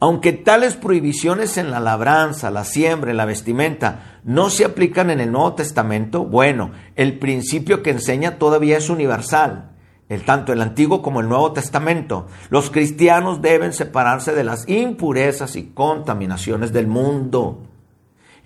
aunque 0.02 0.32
tales 0.32 0.76
prohibiciones 0.76 1.58
en 1.58 1.70
la 1.70 1.78
labranza, 1.78 2.50
la 2.50 2.64
siembra, 2.64 3.12
la 3.12 3.26
vestimenta 3.26 4.18
no 4.24 4.48
se 4.48 4.64
aplican 4.64 5.10
en 5.10 5.20
el 5.20 5.30
Nuevo 5.30 5.52
Testamento, 5.52 6.24
bueno, 6.24 6.70
el 6.96 7.18
principio 7.18 7.82
que 7.82 7.90
enseña 7.90 8.38
todavía 8.38 8.78
es 8.78 8.88
universal, 8.88 9.72
el 10.08 10.24
tanto 10.24 10.54
el 10.54 10.62
Antiguo 10.62 11.02
como 11.02 11.20
el 11.20 11.28
Nuevo 11.28 11.52
Testamento. 11.52 12.26
Los 12.48 12.70
cristianos 12.70 13.42
deben 13.42 13.74
separarse 13.74 14.32
de 14.32 14.42
las 14.42 14.66
impurezas 14.70 15.54
y 15.56 15.64
contaminaciones 15.64 16.72
del 16.72 16.86
mundo. 16.86 17.66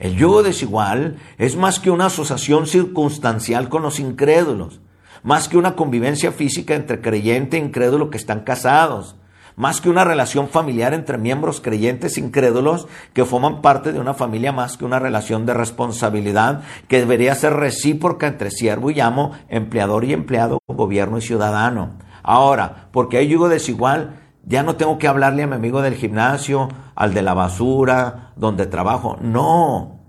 El 0.00 0.16
yugo 0.16 0.42
desigual 0.42 1.18
es 1.38 1.54
más 1.54 1.78
que 1.78 1.92
una 1.92 2.06
asociación 2.06 2.66
circunstancial 2.66 3.68
con 3.68 3.82
los 3.82 4.00
incrédulos, 4.00 4.80
más 5.22 5.48
que 5.48 5.56
una 5.56 5.76
convivencia 5.76 6.32
física 6.32 6.74
entre 6.74 7.00
creyente 7.00 7.56
e 7.56 7.60
incrédulo 7.60 8.10
que 8.10 8.18
están 8.18 8.40
casados 8.40 9.14
más 9.56 9.80
que 9.80 9.88
una 9.88 10.04
relación 10.04 10.48
familiar 10.48 10.94
entre 10.94 11.18
miembros 11.18 11.60
creyentes 11.60 12.18
incrédulos 12.18 12.88
que 13.12 13.24
forman 13.24 13.62
parte 13.62 13.92
de 13.92 14.00
una 14.00 14.14
familia, 14.14 14.52
más 14.52 14.76
que 14.76 14.84
una 14.84 14.98
relación 14.98 15.46
de 15.46 15.54
responsabilidad 15.54 16.62
que 16.88 16.98
debería 16.98 17.34
ser 17.34 17.54
recíproca 17.54 18.26
entre 18.26 18.50
siervo 18.50 18.90
y 18.90 19.00
amo, 19.00 19.32
empleador 19.48 20.04
y 20.04 20.12
empleado, 20.12 20.58
gobierno 20.66 21.18
y 21.18 21.22
ciudadano. 21.22 21.92
Ahora, 22.22 22.88
porque 22.90 23.18
hay 23.18 23.28
yugo 23.28 23.48
desigual, 23.48 24.20
ya 24.44 24.62
no 24.62 24.76
tengo 24.76 24.98
que 24.98 25.08
hablarle 25.08 25.42
a 25.42 25.46
mi 25.46 25.54
amigo 25.54 25.82
del 25.82 25.94
gimnasio, 25.94 26.68
al 26.94 27.14
de 27.14 27.22
la 27.22 27.34
basura, 27.34 28.32
donde 28.36 28.66
trabajo. 28.66 29.18
No, 29.20 30.00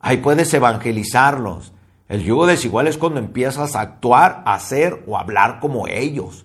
ahí 0.00 0.18
puedes 0.18 0.52
evangelizarlos. 0.52 1.72
El 2.08 2.22
yugo 2.22 2.46
desigual 2.46 2.86
es 2.86 2.98
cuando 2.98 3.20
empiezas 3.20 3.74
a 3.74 3.80
actuar, 3.80 4.42
a 4.44 4.54
hacer 4.54 5.04
o 5.06 5.16
hablar 5.16 5.60
como 5.60 5.88
ellos. 5.88 6.44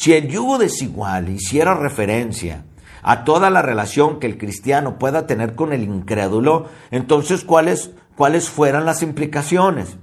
Si 0.00 0.14
el 0.14 0.28
yugo 0.28 0.56
desigual 0.56 1.28
hiciera 1.28 1.74
referencia 1.74 2.64
a 3.02 3.22
toda 3.22 3.50
la 3.50 3.60
relación 3.60 4.18
que 4.18 4.26
el 4.26 4.38
cristiano 4.38 4.98
pueda 4.98 5.26
tener 5.26 5.54
con 5.54 5.74
el 5.74 5.82
incrédulo, 5.82 6.70
entonces 6.90 7.44
¿cuáles, 7.44 7.90
cuáles 8.16 8.48
fueran 8.48 8.86
las 8.86 9.02
implicaciones? 9.02 9.98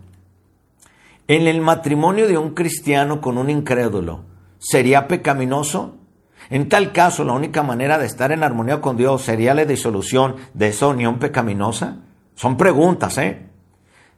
En 1.28 1.48
el 1.48 1.62
matrimonio 1.62 2.28
de 2.28 2.38
un 2.38 2.52
cristiano 2.52 3.22
con 3.22 3.40
un 3.40 3.50
incrédulo, 3.50 4.26
¿sería 4.60 5.08
pecaminoso? 5.08 5.98
En 6.52 6.70
tal 6.70 6.92
caso, 6.92 7.24
la 7.24 7.34
única 7.34 7.64
manera 7.64 7.98
de 7.98 8.06
estar 8.06 8.32
en 8.32 8.44
armonía 8.44 8.82
con 8.82 8.98
Dios 8.98 9.24
sería 9.24 9.56
la 9.56 9.66
disolución 9.66 10.36
de 10.54 10.68
esa 10.68 10.86
unión 10.86 11.18
pecaminosa. 11.18 12.02
Son 12.36 12.56
preguntas, 12.56 13.18
¿eh? 13.18 13.47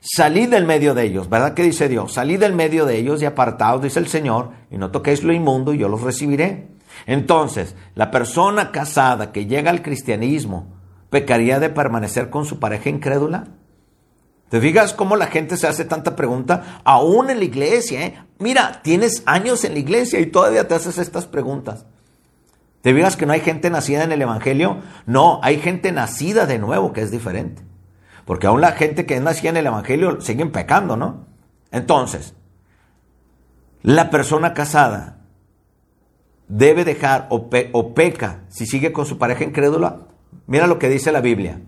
Salid 0.02 0.50
del 0.50 0.66
medio 0.66 0.93
de 0.93 1.04
ellos, 1.04 1.30
¿verdad 1.30 1.54
que 1.54 1.64
dice 1.64 1.89
Dios? 1.89 2.14
Salid 2.14 2.39
del 2.39 2.54
medio 2.54 2.86
de 2.86 2.97
ellos 2.97 3.22
y 3.22 3.26
apartados, 3.26 3.82
dice 3.82 4.00
el 4.00 4.08
Señor, 4.08 4.52
y 4.72 4.78
no 4.78 4.91
toquéis 4.91 5.24
lo 5.24 5.34
inmundo 5.34 5.74
y 5.74 5.78
yo 5.78 5.89
los 5.89 6.02
recibiré. 6.02 6.70
Entonces, 7.06 7.76
la 7.95 8.10
persona 8.10 8.72
casada 8.72 9.32
que 9.34 9.45
llega 9.45 9.72
al 9.72 9.82
cristianismo, 9.82 10.68
¿pecaría 11.10 11.60
de 11.60 11.70
permanecer 11.70 12.30
con 12.30 12.45
su 12.45 12.60
pareja 12.60 12.89
incrédula? 12.89 13.47
¿Te 14.50 14.62
fijas 14.62 14.93
cómo 14.93 15.16
la 15.16 15.28
gente 15.28 15.58
se 15.58 15.68
hace 15.68 15.86
tanta 15.86 16.16
pregunta? 16.16 16.82
Aún 16.84 17.30
en 17.30 17.39
la 17.39 17.45
iglesia, 17.45 18.06
¿eh? 18.06 18.24
Mira, 18.39 18.82
tienes 18.82 19.22
años 19.26 19.64
en 19.64 19.74
la 19.74 19.80
iglesia 19.80 20.20
y 20.20 20.26
todavía 20.26 20.68
te 20.68 20.76
haces 20.76 20.97
estas 20.97 21.28
preguntas. 21.28 21.86
¿Te 22.82 22.93
fijas 22.93 23.18
que 23.18 23.26
no 23.26 23.34
hay 23.34 23.41
gente 23.41 23.70
nacida 23.70 24.04
en 24.04 24.14
el 24.14 24.22
Evangelio? 24.22 24.78
No, 25.06 25.39
hay 25.43 25.60
gente 25.60 25.91
nacida 25.91 26.45
de 26.45 26.58
nuevo, 26.58 26.93
que 26.93 27.02
es 27.02 27.12
diferente. 27.12 27.68
Porque 28.30 28.45
aún 28.45 28.61
la 28.61 28.73
gente 28.73 29.07
que 29.07 29.19
nacía 29.19 29.49
en 29.49 29.57
el 29.57 29.65
Evangelio 29.65 30.21
siguen 30.21 30.51
pecando, 30.51 30.95
¿no? 30.95 31.25
Entonces, 31.71 32.36
la 33.82 34.11
persona 34.11 34.53
casada 34.53 35.17
debe 36.47 36.86
dejar 36.86 37.25
o, 37.32 37.49
peca 37.95 38.41
si 38.49 38.67
sigue 38.67 38.93
con 38.93 39.07
su 39.07 39.17
pareja 39.17 39.45
incrédula. 39.45 40.01
Mira 40.45 40.67
lo 40.67 40.77
que 40.77 40.89
dice 40.89 41.11
la 41.11 41.21
Biblia. 41.21 41.59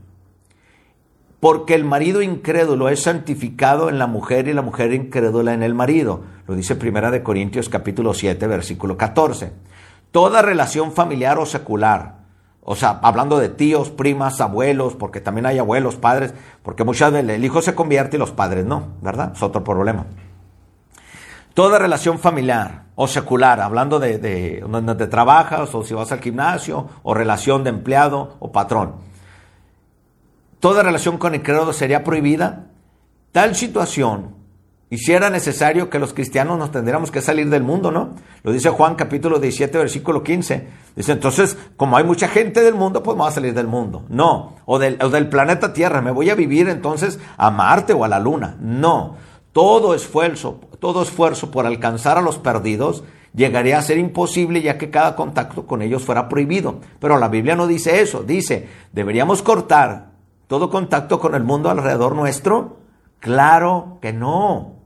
Porque 1.39 1.73
el 1.73 1.83
marido 1.83 2.21
incrédulo 2.21 2.89
es 2.89 3.01
santificado 3.01 3.89
en 3.89 3.97
la 3.97 4.05
mujer 4.05 4.47
y 4.47 4.53
la 4.53 4.61
mujer 4.61 4.93
incrédula 4.93 5.55
en 5.55 5.63
el 5.63 5.73
marido. 5.73 6.21
Lo 6.45 6.53
dice 6.53 6.75
Primera 6.75 7.09
de 7.09 7.23
Corintios 7.23 7.69
capítulo 7.69 8.13
7, 8.13 8.45
versículo 8.45 8.97
14. 8.97 9.51
Toda 10.11 10.43
relación 10.43 10.91
familiar 10.91 11.39
o 11.39 11.47
secular 11.47 12.20
o 12.63 12.75
sea, 12.75 12.99
hablando 13.01 13.39
de 13.39 13.49
tíos, 13.49 13.89
primas, 13.89 14.39
abuelos, 14.39 14.95
porque 14.95 15.19
también 15.19 15.47
hay 15.47 15.57
abuelos, 15.57 15.95
padres, 15.95 16.33
porque 16.61 16.83
muchas 16.83 17.11
veces 17.11 17.29
el 17.29 17.43
hijo 17.43 17.61
se 17.61 17.73
convierte 17.73 18.17
y 18.17 18.19
los 18.19 18.31
padres 18.31 18.65
no, 18.65 18.89
¿verdad? 19.01 19.31
Es 19.35 19.41
otro 19.41 19.63
problema. 19.63 20.05
Toda 21.53 21.79
relación 21.79 22.19
familiar 22.19 22.83
o 22.95 23.07
secular, 23.07 23.59
hablando 23.59 23.99
de, 23.99 24.63
donde 24.67 25.07
trabajas 25.07 25.73
o 25.73 25.83
si 25.83 25.93
vas 25.93 26.11
al 26.11 26.21
gimnasio 26.21 26.87
o 27.03 27.13
relación 27.13 27.63
de 27.63 27.71
empleado 27.71 28.37
o 28.39 28.51
patrón. 28.51 28.95
Toda 30.59 30.83
relación 30.83 31.17
con 31.17 31.33
el 31.33 31.41
credo 31.41 31.73
sería 31.73 32.03
prohibida. 32.03 32.67
Tal 33.31 33.55
situación 33.55 34.35
y 34.91 34.97
si 34.97 35.13
era 35.13 35.29
necesario 35.29 35.89
que 35.89 35.99
los 35.99 36.13
cristianos 36.13 36.59
nos 36.59 36.73
tendríamos 36.73 37.11
que 37.11 37.21
salir 37.21 37.49
del 37.49 37.63
mundo, 37.63 37.91
¿no? 37.91 38.09
Lo 38.43 38.51
dice 38.51 38.69
Juan 38.69 38.95
capítulo 38.95 39.39
17, 39.39 39.77
versículo 39.77 40.21
15. 40.21 40.67
Dice, 40.97 41.13
entonces, 41.13 41.57
como 41.77 41.95
hay 41.95 42.03
mucha 42.03 42.27
gente 42.27 42.61
del 42.61 42.75
mundo, 42.75 43.01
pues 43.01 43.15
vamos 43.15 43.31
a 43.31 43.35
salir 43.35 43.53
del 43.53 43.67
mundo. 43.67 44.03
No. 44.09 44.57
O 44.65 44.79
del 44.79 45.29
planeta 45.29 45.71
Tierra, 45.71 46.01
me 46.01 46.11
voy 46.11 46.29
a 46.29 46.35
vivir 46.35 46.67
entonces 46.67 47.19
a 47.37 47.49
Marte 47.51 47.93
o 47.93 48.03
a 48.03 48.09
la 48.09 48.19
Luna. 48.19 48.57
No. 48.59 49.15
Todo 49.53 49.95
esfuerzo, 49.95 50.59
todo 50.79 51.03
esfuerzo 51.03 51.51
por 51.51 51.65
alcanzar 51.65 52.17
a 52.17 52.21
los 52.21 52.37
perdidos 52.37 53.05
llegaría 53.33 53.77
a 53.77 53.83
ser 53.83 53.97
imposible 53.97 54.61
ya 54.61 54.77
que 54.77 54.89
cada 54.89 55.15
contacto 55.15 55.67
con 55.67 55.81
ellos 55.81 56.03
fuera 56.03 56.27
prohibido. 56.27 56.81
Pero 56.99 57.17
la 57.17 57.29
Biblia 57.29 57.55
no 57.55 57.65
dice 57.65 58.01
eso. 58.01 58.23
Dice, 58.23 58.67
deberíamos 58.91 59.41
cortar 59.41 60.11
todo 60.47 60.69
contacto 60.69 61.21
con 61.21 61.33
el 61.33 61.45
mundo 61.45 61.69
alrededor 61.69 62.13
nuestro. 62.13 62.79
Claro 63.21 63.99
que 64.01 64.11
no. 64.11 64.80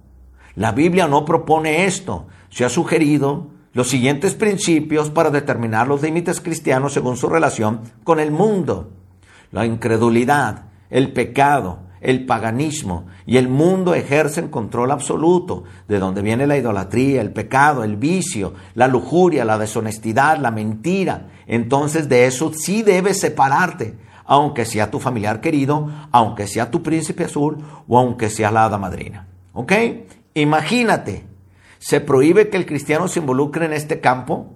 La 0.56 0.72
Biblia 0.72 1.08
no 1.08 1.26
propone 1.26 1.86
esto. 1.86 2.28
Se 2.50 2.66
ha 2.66 2.70
sugerido 2.70 3.48
los 3.74 3.90
siguientes 3.90 4.36
principios 4.36 5.10
para 5.10 5.30
determinar 5.30 5.88
los 5.88 6.02
límites 6.02 6.40
cristianos 6.40 6.94
según 6.94 7.18
su 7.18 7.28
relación 7.28 7.82
con 8.06 8.22
el 8.22 8.32
mundo. 8.32 8.92
La 9.52 9.66
incredulidad, 9.66 10.68
el 10.90 11.12
pecado, 11.12 11.80
el 12.00 12.26
paganismo 12.26 13.08
y 13.26 13.38
el 13.38 13.50
mundo 13.50 13.94
ejercen 13.94 14.48
control 14.48 14.92
absoluto, 14.92 15.64
de 15.88 16.00
donde 16.00 16.22
viene 16.22 16.48
la 16.48 16.58
idolatría, 16.58 17.20
el 17.20 17.34
pecado, 17.34 17.84
el 17.84 17.98
vicio, 17.98 18.54
la 18.76 18.88
lujuria, 18.88 19.44
la 19.44 19.58
deshonestidad, 19.58 20.38
la 20.38 20.52
mentira. 20.52 21.30
Entonces 21.48 22.08
de 22.08 22.28
eso 22.28 22.54
sí 22.54 22.84
debes 22.84 23.20
separarte, 23.20 23.98
aunque 24.24 24.66
sea 24.66 24.90
tu 24.90 25.00
familiar 25.00 25.42
querido, 25.42 25.90
aunque 26.12 26.48
sea 26.48 26.72
tu 26.72 26.82
príncipe 26.82 27.26
azul 27.26 27.58
o 27.88 27.98
aunque 28.00 28.30
sea 28.30 28.52
la 28.52 28.66
hada 28.66 28.78
madrina. 28.78 29.28
¿Ok? 29.54 29.74
Imagínate, 30.36 31.26
se 31.80 32.02
prohíbe 32.02 32.50
que 32.50 32.58
el 32.58 32.66
cristiano 32.66 33.08
se 33.08 33.20
involucre 33.20 33.66
en 33.66 33.74
este 33.74 34.00
campo 34.00 34.54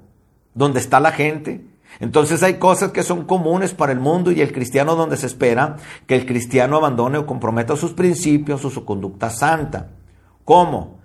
donde 0.54 0.80
está 0.80 1.00
la 1.00 1.12
gente. 1.12 1.66
Entonces 2.00 2.44
hay 2.44 2.56
cosas 2.56 2.92
que 2.92 3.02
son 3.02 3.26
comunes 3.26 3.74
para 3.74 3.92
el 3.92 4.00
mundo 4.00 4.32
y 4.32 4.42
el 4.42 4.52
cristiano 4.52 4.96
donde 4.96 5.18
se 5.18 5.26
espera 5.26 5.78
que 6.06 6.16
el 6.16 6.26
cristiano 6.26 6.78
abandone 6.78 7.18
o 7.18 7.26
comprometa 7.26 7.76
sus 7.76 7.94
principios 7.94 8.64
o 8.66 8.70
su 8.70 8.86
conducta 8.86 9.30
santa. 9.30 9.88
¿Cómo? 10.46 11.00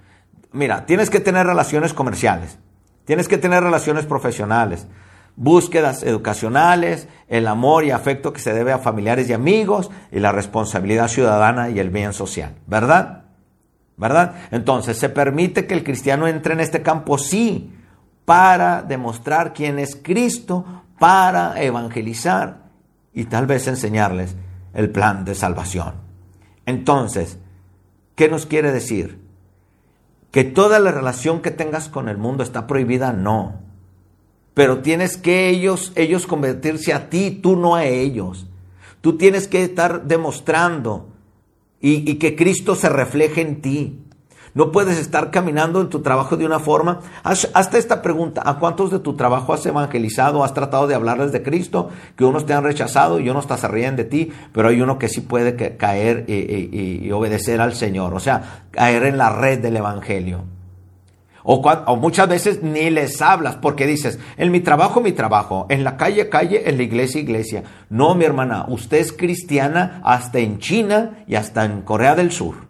Mira, 0.52 0.86
tienes 0.86 1.08
que 1.08 1.20
tener 1.20 1.46
relaciones 1.46 1.94
comerciales, 1.94 2.58
tienes 3.04 3.28
que 3.28 3.38
tener 3.38 3.62
relaciones 3.62 4.06
profesionales, 4.06 4.86
búsquedas 5.36 6.02
educacionales, 6.02 7.08
el 7.28 7.46
amor 7.46 7.84
y 7.84 7.90
afecto 7.90 8.32
que 8.32 8.40
se 8.40 8.52
debe 8.52 8.72
a 8.72 8.78
familiares 8.78 9.28
y 9.28 9.32
amigos 9.32 9.90
y 10.12 10.20
la 10.20 10.32
responsabilidad 10.32 11.08
ciudadana 11.08 11.70
y 11.70 11.78
el 11.78 11.90
bien 11.90 12.12
social, 12.12 12.54
¿verdad? 12.66 13.23
¿Verdad? 13.96 14.34
Entonces, 14.50 14.98
¿se 14.98 15.08
permite 15.08 15.66
que 15.66 15.74
el 15.74 15.84
cristiano 15.84 16.26
entre 16.26 16.54
en 16.54 16.60
este 16.60 16.82
campo? 16.82 17.18
Sí, 17.18 17.72
para 18.24 18.82
demostrar 18.82 19.52
quién 19.52 19.78
es 19.78 19.96
Cristo, 19.96 20.64
para 20.98 21.60
evangelizar 21.62 22.64
y 23.12 23.24
tal 23.24 23.46
vez 23.46 23.66
enseñarles 23.66 24.34
el 24.72 24.90
plan 24.90 25.24
de 25.24 25.34
salvación. 25.34 25.94
Entonces, 26.66 27.38
¿qué 28.14 28.28
nos 28.28 28.46
quiere 28.46 28.72
decir? 28.72 29.22
¿Que 30.30 30.44
toda 30.44 30.80
la 30.80 30.90
relación 30.90 31.42
que 31.42 31.50
tengas 31.50 31.88
con 31.88 32.08
el 32.08 32.18
mundo 32.18 32.42
está 32.42 32.66
prohibida? 32.66 33.12
No. 33.12 33.60
Pero 34.54 34.78
tienes 34.78 35.16
que 35.16 35.48
ellos, 35.48 35.92
ellos 35.94 36.26
convertirse 36.26 36.92
a 36.92 37.08
ti, 37.08 37.30
tú 37.30 37.56
no 37.56 37.76
a 37.76 37.84
ellos. 37.84 38.46
Tú 39.00 39.16
tienes 39.16 39.46
que 39.46 39.62
estar 39.62 40.04
demostrando 40.04 41.13
y, 41.86 42.14
que 42.14 42.34
Cristo 42.34 42.74
se 42.74 42.88
refleje 42.88 43.42
en 43.42 43.60
ti. 43.60 44.00
No 44.54 44.72
puedes 44.72 44.98
estar 44.98 45.30
caminando 45.30 45.82
en 45.82 45.90
tu 45.90 46.00
trabajo 46.00 46.36
de 46.36 46.46
una 46.46 46.58
forma. 46.58 47.00
hasta 47.22 47.76
esta 47.76 48.00
pregunta, 48.00 48.42
¿a 48.44 48.58
cuántos 48.58 48.90
de 48.90 49.00
tu 49.00 49.16
trabajo 49.16 49.52
has 49.52 49.66
evangelizado, 49.66 50.44
has 50.44 50.54
tratado 50.54 50.86
de 50.86 50.94
hablarles 50.94 51.32
de 51.32 51.42
Cristo? 51.42 51.90
Que 52.16 52.24
unos 52.24 52.46
te 52.46 52.54
han 52.54 52.64
rechazado 52.64 53.20
y 53.20 53.28
unos 53.28 53.46
te 53.46 53.58
se 53.58 53.68
ríen 53.68 53.96
de 53.96 54.04
ti, 54.04 54.32
pero 54.52 54.68
hay 54.68 54.80
uno 54.80 54.98
que 54.98 55.08
sí 55.08 55.20
puede 55.20 55.76
caer 55.76 56.24
y 56.28 57.10
obedecer 57.10 57.60
al 57.60 57.74
Señor, 57.74 58.14
o 58.14 58.20
sea, 58.20 58.62
caer 58.70 59.02
en 59.04 59.18
la 59.18 59.30
red 59.30 59.58
del 59.58 59.76
Evangelio. 59.76 60.44
O, 61.46 61.96
muchas 61.96 62.26
veces 62.26 62.62
ni 62.62 62.88
les 62.88 63.20
hablas 63.20 63.56
porque 63.56 63.86
dices, 63.86 64.18
en 64.38 64.50
mi 64.50 64.60
trabajo, 64.60 65.02
mi 65.02 65.12
trabajo, 65.12 65.66
en 65.68 65.84
la 65.84 65.98
calle, 65.98 66.30
calle, 66.30 66.70
en 66.70 66.78
la 66.78 66.82
iglesia, 66.82 67.20
iglesia. 67.20 67.64
No, 67.90 68.14
mi 68.14 68.24
hermana, 68.24 68.64
usted 68.68 68.96
es 68.96 69.12
cristiana 69.12 70.00
hasta 70.04 70.38
en 70.38 70.58
China 70.58 71.22
y 71.26 71.34
hasta 71.34 71.66
en 71.66 71.82
Corea 71.82 72.14
del 72.14 72.32
Sur. 72.32 72.68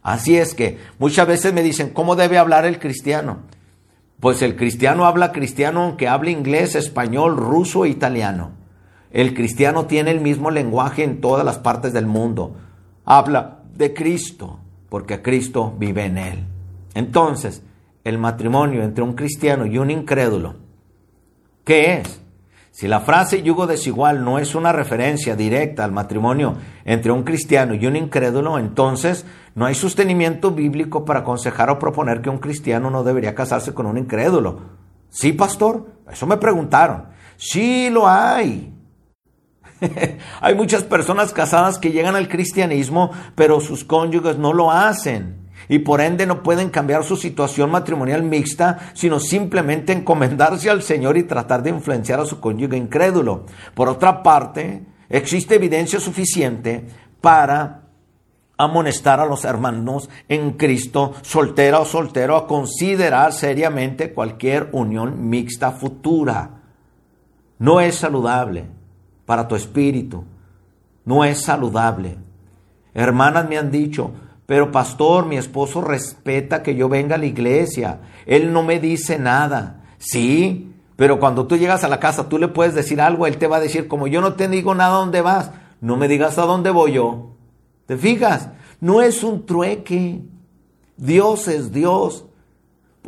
Así 0.00 0.36
es 0.36 0.54
que 0.54 0.78
muchas 1.00 1.26
veces 1.26 1.52
me 1.52 1.64
dicen, 1.64 1.90
¿cómo 1.90 2.14
debe 2.14 2.38
hablar 2.38 2.64
el 2.66 2.78
cristiano? 2.78 3.38
Pues 4.20 4.42
el 4.42 4.54
cristiano 4.54 5.04
habla 5.04 5.32
cristiano 5.32 5.82
aunque 5.82 6.06
hable 6.06 6.30
inglés, 6.30 6.76
español, 6.76 7.36
ruso 7.36 7.84
e 7.84 7.88
italiano. 7.88 8.52
El 9.10 9.34
cristiano 9.34 9.86
tiene 9.86 10.12
el 10.12 10.20
mismo 10.20 10.52
lenguaje 10.52 11.02
en 11.02 11.20
todas 11.20 11.44
las 11.44 11.58
partes 11.58 11.92
del 11.92 12.06
mundo. 12.06 12.54
Habla 13.04 13.58
de 13.74 13.92
Cristo, 13.92 14.60
porque 14.88 15.20
Cristo 15.20 15.74
vive 15.76 16.04
en 16.04 16.18
él. 16.18 16.44
Entonces, 16.94 17.62
el 18.08 18.18
matrimonio 18.18 18.82
entre 18.82 19.04
un 19.04 19.14
cristiano 19.14 19.66
y 19.66 19.78
un 19.78 19.90
incrédulo, 19.90 20.56
¿qué 21.64 21.98
es? 21.98 22.20
Si 22.70 22.86
la 22.86 23.00
frase 23.00 23.42
yugo 23.42 23.66
desigual 23.66 24.24
no 24.24 24.38
es 24.38 24.54
una 24.54 24.70
referencia 24.70 25.34
directa 25.34 25.82
al 25.82 25.90
matrimonio 25.90 26.56
entre 26.84 27.10
un 27.10 27.24
cristiano 27.24 27.74
y 27.74 27.84
un 27.86 27.96
incrédulo, 27.96 28.56
entonces 28.56 29.26
no 29.56 29.66
hay 29.66 29.74
sostenimiento 29.74 30.52
bíblico 30.52 31.04
para 31.04 31.20
aconsejar 31.20 31.70
o 31.70 31.78
proponer 31.80 32.20
que 32.22 32.30
un 32.30 32.38
cristiano 32.38 32.88
no 32.88 33.02
debería 33.02 33.34
casarse 33.34 33.74
con 33.74 33.86
un 33.86 33.98
incrédulo. 33.98 34.60
¿Sí, 35.10 35.32
pastor? 35.32 35.88
Eso 36.08 36.26
me 36.28 36.36
preguntaron. 36.36 37.06
Sí, 37.36 37.90
lo 37.90 38.06
hay. 38.06 38.72
hay 40.40 40.54
muchas 40.54 40.84
personas 40.84 41.32
casadas 41.32 41.78
que 41.78 41.90
llegan 41.90 42.14
al 42.14 42.28
cristianismo, 42.28 43.10
pero 43.34 43.60
sus 43.60 43.84
cónyuges 43.84 44.38
no 44.38 44.52
lo 44.52 44.70
hacen. 44.70 45.47
Y 45.68 45.80
por 45.80 46.00
ende 46.00 46.26
no 46.26 46.42
pueden 46.42 46.70
cambiar 46.70 47.04
su 47.04 47.16
situación 47.16 47.70
matrimonial 47.70 48.22
mixta, 48.22 48.90
sino 48.94 49.20
simplemente 49.20 49.92
encomendarse 49.92 50.70
al 50.70 50.82
Señor 50.82 51.16
y 51.16 51.24
tratar 51.24 51.62
de 51.62 51.70
influenciar 51.70 52.20
a 52.20 52.24
su 52.24 52.40
cónyuge 52.40 52.76
incrédulo. 52.76 53.44
Por 53.74 53.88
otra 53.88 54.22
parte, 54.22 54.84
existe 55.08 55.56
evidencia 55.56 56.00
suficiente 56.00 56.86
para 57.20 57.82
amonestar 58.56 59.20
a 59.20 59.26
los 59.26 59.44
hermanos 59.44 60.10
en 60.28 60.52
Cristo, 60.52 61.14
soltera 61.22 61.80
o 61.80 61.84
soltero, 61.84 62.36
a 62.36 62.46
considerar 62.46 63.32
seriamente 63.32 64.12
cualquier 64.12 64.68
unión 64.72 65.28
mixta 65.28 65.72
futura. 65.72 66.62
No 67.58 67.80
es 67.80 67.96
saludable 67.96 68.66
para 69.26 69.46
tu 69.46 69.54
espíritu, 69.54 70.24
no 71.04 71.24
es 71.24 71.42
saludable. 71.42 72.18
Hermanas 72.94 73.48
me 73.48 73.58
han 73.58 73.70
dicho, 73.70 74.10
pero 74.48 74.72
pastor, 74.72 75.26
mi 75.26 75.36
esposo 75.36 75.82
respeta 75.82 76.62
que 76.62 76.74
yo 76.74 76.88
venga 76.88 77.16
a 77.16 77.18
la 77.18 77.26
iglesia. 77.26 78.00
Él 78.24 78.50
no 78.50 78.62
me 78.62 78.80
dice 78.80 79.18
nada. 79.18 79.82
Sí, 79.98 80.72
pero 80.96 81.20
cuando 81.20 81.46
tú 81.46 81.58
llegas 81.58 81.84
a 81.84 81.88
la 81.88 82.00
casa, 82.00 82.30
tú 82.30 82.38
le 82.38 82.48
puedes 82.48 82.74
decir 82.74 82.98
algo, 83.02 83.26
él 83.26 83.36
te 83.36 83.46
va 83.46 83.58
a 83.58 83.60
decir, 83.60 83.88
como 83.88 84.06
yo 84.06 84.22
no 84.22 84.36
te 84.36 84.48
digo 84.48 84.74
nada 84.74 84.96
dónde 84.96 85.20
vas, 85.20 85.50
no 85.82 85.98
me 85.98 86.08
digas 86.08 86.38
a 86.38 86.46
dónde 86.46 86.70
voy 86.70 86.92
yo. 86.92 87.32
¿Te 87.84 87.98
fijas? 87.98 88.48
No 88.80 89.02
es 89.02 89.22
un 89.22 89.44
trueque. 89.44 90.22
Dios 90.96 91.46
es 91.46 91.70
Dios. 91.70 92.24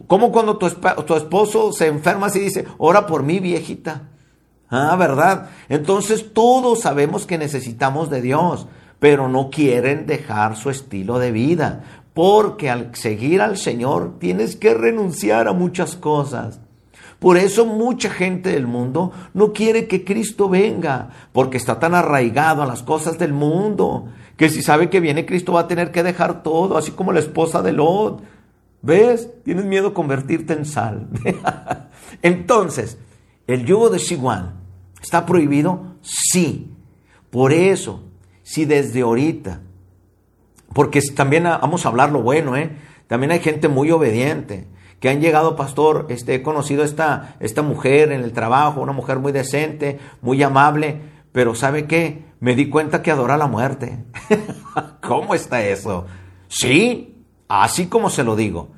Como 0.08 0.32
cuando 0.32 0.58
tu, 0.58 0.68
tu 0.68 1.14
esposo 1.14 1.72
se 1.72 1.86
enferma 1.86 2.28
y 2.34 2.38
dice, 2.38 2.66
ora 2.76 3.06
por 3.06 3.22
mí, 3.22 3.40
viejita. 3.40 4.10
Ah, 4.68 4.94
¿verdad? 4.94 5.48
Entonces 5.70 6.34
todos 6.34 6.80
sabemos 6.80 7.24
que 7.24 7.38
necesitamos 7.38 8.10
de 8.10 8.20
Dios 8.20 8.66
pero 9.00 9.28
no 9.28 9.50
quieren 9.50 10.06
dejar 10.06 10.56
su 10.56 10.70
estilo 10.70 11.18
de 11.18 11.32
vida, 11.32 11.82
porque 12.14 12.70
al 12.70 12.94
seguir 12.94 13.40
al 13.40 13.56
Señor 13.56 14.18
tienes 14.20 14.54
que 14.54 14.74
renunciar 14.74 15.48
a 15.48 15.52
muchas 15.52 15.96
cosas. 15.96 16.60
Por 17.18 17.36
eso 17.36 17.66
mucha 17.66 18.10
gente 18.10 18.50
del 18.50 18.66
mundo 18.66 19.12
no 19.34 19.52
quiere 19.52 19.88
que 19.88 20.04
Cristo 20.04 20.48
venga, 20.48 21.10
porque 21.32 21.56
está 21.56 21.78
tan 21.78 21.94
arraigado 21.94 22.62
a 22.62 22.66
las 22.66 22.82
cosas 22.82 23.18
del 23.18 23.32
mundo, 23.32 24.08
que 24.36 24.48
si 24.48 24.62
sabe 24.62 24.88
que 24.88 25.00
viene 25.00 25.26
Cristo 25.26 25.52
va 25.52 25.60
a 25.60 25.68
tener 25.68 25.90
que 25.92 26.02
dejar 26.02 26.42
todo, 26.42 26.76
así 26.76 26.92
como 26.92 27.12
la 27.12 27.20
esposa 27.20 27.62
de 27.62 27.72
Lot. 27.72 28.22
¿Ves? 28.82 29.28
Tienes 29.44 29.66
miedo 29.66 29.88
a 29.88 29.94
convertirte 29.94 30.54
en 30.54 30.64
sal. 30.64 31.08
Entonces, 32.22 32.96
¿el 33.46 33.66
yugo 33.66 33.90
desigual 33.90 34.54
está 35.02 35.26
prohibido? 35.26 35.96
Sí. 36.00 36.72
Por 37.30 37.52
eso, 37.52 38.02
si 38.50 38.64
desde 38.64 39.02
ahorita, 39.02 39.60
porque 40.72 41.00
también 41.14 41.44
vamos 41.44 41.86
a 41.86 41.88
hablar 41.88 42.10
lo 42.10 42.20
bueno, 42.20 42.56
¿eh? 42.56 42.72
También 43.06 43.30
hay 43.30 43.38
gente 43.38 43.68
muy 43.68 43.92
obediente, 43.92 44.66
que 44.98 45.08
han 45.08 45.20
llegado, 45.20 45.54
pastor, 45.54 46.06
este, 46.08 46.34
he 46.34 46.42
conocido 46.42 46.82
esta, 46.82 47.36
esta 47.38 47.62
mujer 47.62 48.10
en 48.10 48.24
el 48.24 48.32
trabajo, 48.32 48.80
una 48.80 48.90
mujer 48.90 49.20
muy 49.20 49.30
decente, 49.30 50.00
muy 50.20 50.42
amable, 50.42 51.00
pero 51.30 51.54
¿sabe 51.54 51.86
qué? 51.86 52.24
Me 52.40 52.56
di 52.56 52.68
cuenta 52.68 53.02
que 53.02 53.12
adora 53.12 53.36
la 53.36 53.46
muerte. 53.46 54.04
¿Cómo 55.00 55.36
está 55.36 55.64
eso? 55.64 56.06
Sí, 56.48 57.22
así 57.46 57.86
como 57.86 58.10
se 58.10 58.24
lo 58.24 58.34
digo. 58.34 58.70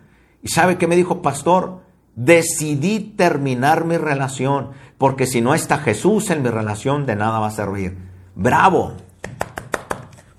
¿Y 0.43 0.49
sabe 0.49 0.77
qué 0.77 0.87
me 0.87 0.97
dijo, 0.97 1.23
pastor? 1.23 1.81
Decidí 2.14 3.01
terminar 3.01 3.87
mi 3.87 3.97
relación, 3.97 4.73
porque 4.99 5.25
si 5.25 5.41
no 5.41 5.55
está 5.55 5.79
Jesús 5.79 6.29
en 6.29 6.43
mi 6.43 6.51
relación, 6.51 7.07
de 7.07 7.16
nada 7.16 7.39
va 7.39 7.47
a 7.47 7.53
servir. 7.53 7.97
Bravo, 8.35 8.97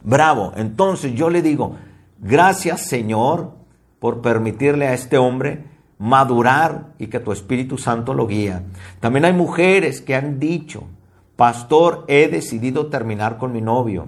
Bravo. 0.04 0.54
Entonces 0.56 1.14
yo 1.14 1.30
le 1.30 1.42
digo, 1.42 1.76
gracias 2.20 2.82
Señor 2.82 3.52
por 4.00 4.22
permitirle 4.22 4.88
a 4.88 4.94
este 4.94 5.18
hombre 5.18 5.64
madurar 5.98 6.94
y 7.00 7.08
que 7.08 7.22
tu 7.22 7.32
Espíritu 7.32 7.78
Santo 7.78 8.14
lo 8.14 8.28
guía. 8.28 8.64
También 9.00 9.26
hay 9.26 9.34
mujeres 9.34 10.02
que 10.02 10.16
han 10.16 10.40
dicho, 10.40 10.84
pastor, 11.38 12.04
he 12.08 12.28
decidido 12.28 12.88
terminar 12.88 13.38
con 13.38 13.54
mi 13.54 13.62
novio. 13.62 14.08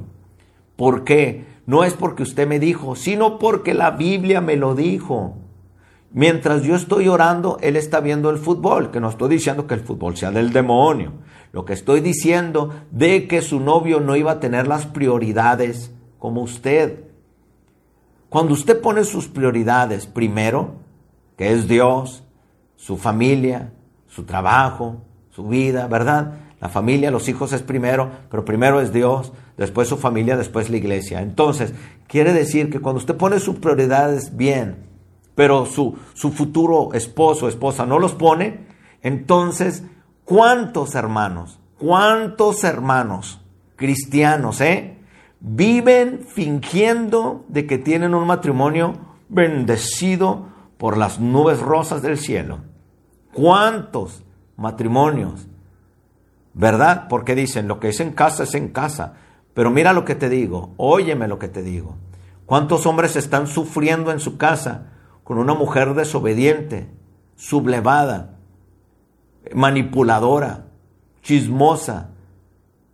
¿Por 0.76 1.06
qué? 1.06 1.46
No 1.66 1.84
es 1.84 1.94
porque 1.94 2.24
usted 2.24 2.48
me 2.48 2.60
dijo, 2.60 2.96
sino 2.96 3.40
porque 3.40 3.74
la 3.74 3.92
Biblia 3.92 4.42
me 4.42 4.58
lo 4.58 4.76
dijo. 4.76 5.38
Mientras 6.12 6.64
yo 6.64 6.76
estoy 6.76 7.08
orando, 7.08 7.58
él 7.62 7.76
está 7.76 8.00
viendo 8.00 8.30
el 8.30 8.38
fútbol, 8.38 8.92
que 8.92 9.00
no 9.00 9.10
estoy 9.10 9.30
diciendo 9.30 9.68
que 9.68 9.74
el 9.74 9.82
fútbol 9.82 10.16
sea 10.16 10.32
del 10.32 10.54
demonio. 10.54 11.14
Lo 11.52 11.66
que 11.66 11.74
estoy 11.74 12.00
diciendo 12.00 12.74
de 12.92 13.28
que 13.28 13.42
su 13.42 13.60
novio 13.60 14.00
no 14.00 14.16
iba 14.16 14.34
a 14.34 14.40
tener 14.40 14.68
las 14.68 14.86
prioridades 14.86 15.92
como 16.20 16.42
usted. 16.42 17.06
Cuando 18.30 18.54
usted 18.54 18.82
pone 18.82 19.04
sus 19.04 19.28
prioridades 19.28 20.06
primero, 20.06 20.76
que 21.38 21.52
es 21.52 21.68
Dios, 21.68 22.24
su 22.76 22.98
familia, 22.98 23.74
su 24.08 24.24
trabajo, 24.24 25.02
su 25.32 25.48
vida, 25.48 25.88
¿verdad? 25.88 26.34
La 26.62 26.70
familia, 26.70 27.12
los 27.12 27.28
hijos 27.28 27.54
es 27.54 27.62
primero, 27.62 28.10
pero 28.30 28.46
primero 28.46 28.80
es 28.80 28.94
Dios, 28.94 29.34
después 29.58 29.88
su 29.88 29.98
familia, 29.98 30.38
después 30.38 30.70
la 30.70 30.78
iglesia. 30.78 31.22
Entonces, 31.22 31.74
quiere 32.08 32.34
decir 32.34 32.70
que 32.70 32.80
cuando 32.80 33.00
usted 33.00 33.16
pone 33.16 33.40
sus 33.40 33.58
prioridades 33.58 34.36
bien, 34.36 34.78
pero 35.36 35.66
su, 35.66 35.98
su 36.14 36.32
futuro 36.32 36.94
esposo 36.94 37.46
o 37.46 37.50
esposa 37.50 37.86
no 37.86 38.00
los 38.00 38.14
pone, 38.14 38.66
entonces 39.02 39.84
¿Cuántos 40.26 40.96
hermanos? 40.96 41.60
¿Cuántos 41.78 42.64
hermanos 42.64 43.42
cristianos, 43.76 44.60
eh? 44.60 44.98
Viven 45.40 46.26
fingiendo 46.28 47.46
de 47.48 47.68
que 47.68 47.78
tienen 47.78 48.16
un 48.16 48.26
matrimonio 48.26 48.94
bendecido 49.30 50.48
por 50.80 50.98
las 50.98 51.20
nubes 51.20 51.60
rosas 51.60 52.02
del 52.02 52.18
cielo. 52.18 52.62
¿Cuántos 53.34 54.24
matrimonios? 54.58 55.48
¿Verdad? 56.56 57.06
Porque 57.08 57.36
dicen, 57.36 57.68
lo 57.68 57.80
que 57.80 57.90
es 57.90 58.00
en 58.00 58.14
casa 58.14 58.44
es 58.44 58.56
en 58.56 58.70
casa. 58.70 59.14
Pero 59.54 59.70
mira 59.70 59.94
lo 59.94 60.06
que 60.06 60.16
te 60.16 60.28
digo, 60.28 60.74
óyeme 60.78 61.28
lo 61.28 61.38
que 61.38 61.50
te 61.50 61.62
digo. 61.62 61.98
¿Cuántos 62.48 62.88
hombres 62.88 63.16
están 63.16 63.46
sufriendo 63.46 64.12
en 64.12 64.20
su 64.20 64.38
casa 64.38 64.94
con 65.26 65.40
una 65.40 65.56
mujer 65.56 65.96
desobediente, 65.96 66.88
sublevada, 67.36 68.38
manipuladora, 69.54 70.68
chismosa, 71.24 72.12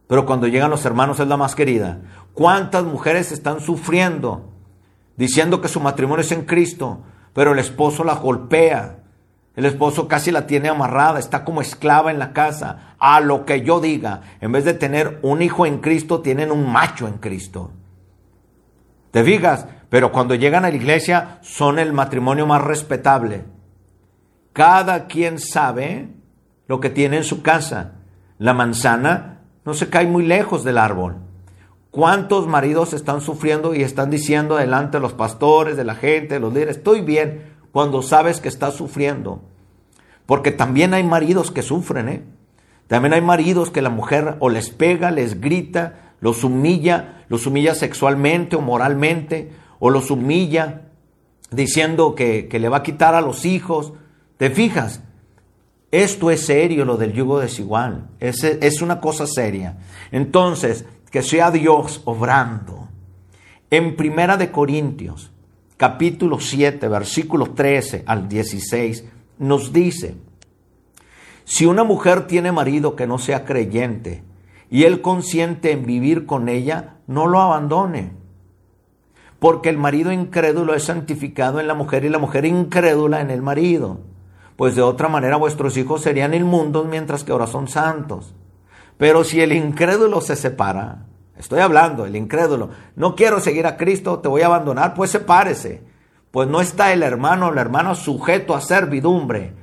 pero 0.07 0.25
cuando 0.25 0.47
llegan 0.47 0.71
los 0.71 0.85
hermanos 0.85 1.19
es 1.19 1.27
la 1.27 1.35
más 1.35 1.55
querida. 1.55 1.99
¿Cuántas 2.33 2.85
mujeres 2.85 3.33
están 3.33 3.59
sufriendo 3.59 4.49
diciendo 5.17 5.59
que 5.59 5.67
su 5.67 5.81
matrimonio 5.81 6.21
es 6.21 6.31
en 6.31 6.45
Cristo, 6.45 7.01
pero 7.33 7.51
el 7.51 7.59
esposo 7.59 8.05
la 8.05 8.15
golpea? 8.15 8.99
El 9.53 9.65
esposo 9.65 10.07
casi 10.07 10.31
la 10.31 10.47
tiene 10.47 10.69
amarrada, 10.69 11.19
está 11.19 11.43
como 11.43 11.61
esclava 11.61 12.11
en 12.11 12.19
la 12.19 12.31
casa, 12.31 12.95
a 12.97 13.19
lo 13.19 13.45
que 13.45 13.61
yo 13.61 13.81
diga. 13.81 14.21
En 14.39 14.53
vez 14.53 14.63
de 14.63 14.73
tener 14.73 15.19
un 15.21 15.41
hijo 15.41 15.65
en 15.65 15.79
Cristo, 15.79 16.21
tienen 16.21 16.49
un 16.49 16.71
macho 16.71 17.09
en 17.09 17.17
Cristo. 17.17 17.71
¿Te 19.11 19.21
fijas? 19.25 19.67
Pero 19.91 20.13
cuando 20.13 20.35
llegan 20.35 20.63
a 20.63 20.69
la 20.69 20.75
iglesia 20.77 21.39
son 21.41 21.77
el 21.77 21.91
matrimonio 21.91 22.47
más 22.47 22.61
respetable. 22.61 23.43
Cada 24.53 25.07
quien 25.07 25.37
sabe 25.37 26.07
lo 26.65 26.79
que 26.79 26.89
tiene 26.89 27.17
en 27.17 27.25
su 27.25 27.41
casa. 27.41 27.95
La 28.37 28.53
manzana 28.53 29.41
no 29.65 29.73
se 29.73 29.89
cae 29.89 30.07
muy 30.07 30.25
lejos 30.25 30.63
del 30.63 30.77
árbol. 30.77 31.17
¿Cuántos 31.89 32.47
maridos 32.47 32.93
están 32.93 33.19
sufriendo 33.19 33.75
y 33.75 33.83
están 33.83 34.09
diciendo 34.09 34.55
delante 34.55 34.95
de 34.95 35.01
los 35.01 35.11
pastores, 35.11 35.75
de 35.75 35.83
la 35.83 35.95
gente, 35.95 36.35
de 36.35 36.39
los 36.39 36.53
líderes, 36.53 36.77
estoy 36.77 37.01
bien, 37.01 37.51
cuando 37.73 38.01
sabes 38.01 38.39
que 38.39 38.47
estás 38.47 38.75
sufriendo? 38.75 39.41
Porque 40.25 40.53
también 40.53 40.93
hay 40.93 41.03
maridos 41.03 41.51
que 41.51 41.63
sufren, 41.63 42.07
¿eh? 42.07 42.23
También 42.87 43.13
hay 43.13 43.21
maridos 43.21 43.71
que 43.71 43.81
la 43.81 43.89
mujer 43.89 44.37
o 44.39 44.47
les 44.47 44.69
pega, 44.69 45.11
les 45.11 45.41
grita, 45.41 46.13
los 46.21 46.45
humilla, 46.45 47.25
los 47.27 47.45
humilla 47.45 47.75
sexualmente 47.75 48.55
o 48.55 48.61
moralmente, 48.61 49.51
o 49.81 49.89
los 49.89 50.11
humilla 50.11 50.83
diciendo 51.49 52.15
que, 52.15 52.47
que 52.47 52.59
le 52.59 52.69
va 52.69 52.77
a 52.77 52.83
quitar 52.83 53.15
a 53.15 53.21
los 53.21 53.45
hijos. 53.45 53.93
¿Te 54.37 54.51
fijas? 54.51 55.01
Esto 55.89 56.31
es 56.31 56.45
serio, 56.45 56.85
lo 56.85 56.95
del 56.95 57.11
yugo 57.11 57.39
desigual. 57.39 58.07
Es, 58.19 58.43
es 58.43 58.81
una 58.81 59.01
cosa 59.01 59.25
seria. 59.25 59.79
Entonces, 60.11 60.85
que 61.09 61.23
sea 61.23 61.51
Dios 61.51 62.03
obrando. 62.05 62.87
En 63.71 63.95
Primera 63.95 64.37
de 64.37 64.51
Corintios, 64.51 65.31
capítulo 65.77 66.39
7, 66.39 66.87
versículos 66.87 67.55
13 67.55 68.03
al 68.05 68.29
16, 68.29 69.05
nos 69.39 69.73
dice, 69.73 70.15
si 71.43 71.65
una 71.65 71.83
mujer 71.83 72.27
tiene 72.27 72.51
marido 72.51 72.95
que 72.95 73.07
no 73.07 73.17
sea 73.17 73.45
creyente 73.45 74.23
y 74.69 74.83
él 74.83 75.01
consiente 75.01 75.71
en 75.71 75.87
vivir 75.87 76.27
con 76.27 76.49
ella, 76.49 76.97
no 77.07 77.25
lo 77.25 77.41
abandone. 77.41 78.20
Porque 79.41 79.67
el 79.67 79.77
marido 79.77 80.13
incrédulo 80.13 80.73
es 80.73 80.85
santificado 80.85 81.59
en 81.59 81.67
la 81.67 81.73
mujer 81.73 82.05
y 82.05 82.09
la 82.09 82.19
mujer 82.19 82.45
incrédula 82.45 83.19
en 83.19 83.29
el 83.29 83.41
marido 83.41 83.99
pues 84.61 84.75
de 84.75 84.83
otra 84.83 85.07
manera 85.07 85.37
vuestros 85.37 85.75
hijos 85.75 86.01
serían 86.01 86.35
inmundos 86.35 86.85
mientras 86.85 87.23
que 87.23 87.31
ahora 87.31 87.47
son 87.47 87.67
santos. 87.67 88.35
Pero 88.95 89.23
si 89.23 89.41
el 89.41 89.53
incrédulo 89.53 90.21
se 90.21 90.35
separa, 90.35 91.07
estoy 91.35 91.61
hablando, 91.61 92.05
el 92.05 92.15
incrédulo, 92.15 92.69
no 92.95 93.15
quiero 93.15 93.39
seguir 93.39 93.65
a 93.65 93.75
Cristo, 93.75 94.19
te 94.19 94.27
voy 94.27 94.43
a 94.43 94.45
abandonar, 94.45 94.93
pues 94.93 95.09
sepárese. 95.09 95.81
pues 96.29 96.47
no 96.47 96.61
está 96.61 96.93
el 96.93 97.01
hermano 97.01 97.47
o 97.47 97.51
la 97.51 97.61
hermana 97.61 97.95
sujeto 97.95 98.53
a 98.53 98.61
servidumbre 98.61 99.55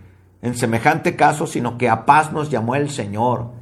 en 0.42 0.56
semejante 0.56 1.14
caso, 1.14 1.46
sino 1.46 1.78
que 1.78 1.88
a 1.88 2.04
paz 2.04 2.32
nos 2.32 2.50
llamó 2.50 2.74
el 2.74 2.90
Señor. 2.90 3.52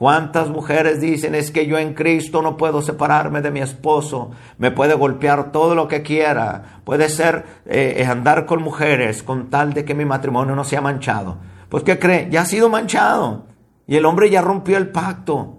¿Cuántas 0.00 0.48
mujeres 0.48 0.98
dicen 0.98 1.34
es 1.34 1.50
que 1.50 1.66
yo 1.66 1.76
en 1.76 1.92
Cristo 1.92 2.40
no 2.40 2.56
puedo 2.56 2.80
separarme 2.80 3.42
de 3.42 3.50
mi 3.50 3.60
esposo? 3.60 4.30
Me 4.56 4.70
puede 4.70 4.94
golpear 4.94 5.52
todo 5.52 5.74
lo 5.74 5.88
que 5.88 6.00
quiera. 6.00 6.80
Puede 6.84 7.10
ser 7.10 7.44
eh, 7.66 8.02
andar 8.08 8.46
con 8.46 8.62
mujeres 8.62 9.22
con 9.22 9.50
tal 9.50 9.74
de 9.74 9.84
que 9.84 9.94
mi 9.94 10.06
matrimonio 10.06 10.56
no 10.56 10.64
sea 10.64 10.80
manchado. 10.80 11.36
Pues 11.68 11.84
¿qué 11.84 11.98
cree? 11.98 12.28
Ya 12.30 12.40
ha 12.40 12.46
sido 12.46 12.70
manchado. 12.70 13.44
Y 13.86 13.96
el 13.96 14.06
hombre 14.06 14.30
ya 14.30 14.40
rompió 14.40 14.78
el 14.78 14.88
pacto. 14.88 15.58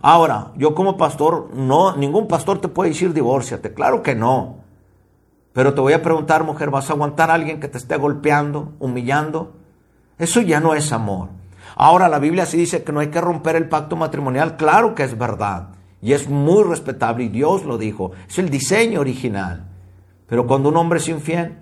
Ahora, 0.00 0.52
yo 0.56 0.74
como 0.74 0.96
pastor, 0.96 1.50
no, 1.52 1.98
ningún 1.98 2.28
pastor 2.28 2.62
te 2.62 2.68
puede 2.68 2.92
decir 2.92 3.12
divórciate. 3.12 3.74
Claro 3.74 4.02
que 4.02 4.14
no. 4.14 4.60
Pero 5.52 5.74
te 5.74 5.82
voy 5.82 5.92
a 5.92 6.02
preguntar, 6.02 6.44
mujer, 6.44 6.70
¿vas 6.70 6.88
a 6.88 6.94
aguantar 6.94 7.30
a 7.30 7.34
alguien 7.34 7.60
que 7.60 7.68
te 7.68 7.76
esté 7.76 7.98
golpeando, 7.98 8.72
humillando? 8.78 9.52
Eso 10.16 10.40
ya 10.40 10.60
no 10.60 10.74
es 10.74 10.94
amor. 10.94 11.28
Ahora 11.80 12.08
la 12.08 12.18
Biblia 12.18 12.44
sí 12.44 12.56
dice 12.56 12.82
que 12.82 12.90
no 12.90 12.98
hay 12.98 13.06
que 13.06 13.20
romper 13.20 13.54
el 13.54 13.68
pacto 13.68 13.94
matrimonial. 13.94 14.56
Claro 14.56 14.96
que 14.96 15.04
es 15.04 15.16
verdad. 15.16 15.68
Y 16.02 16.12
es 16.12 16.28
muy 16.28 16.64
respetable 16.64 17.22
y 17.22 17.28
Dios 17.28 17.64
lo 17.64 17.78
dijo. 17.78 18.10
Es 18.28 18.36
el 18.40 18.50
diseño 18.50 19.00
original. 19.00 19.68
Pero 20.26 20.44
cuando 20.48 20.70
un 20.70 20.76
hombre 20.76 20.98
es 20.98 21.06
infiel, 21.06 21.56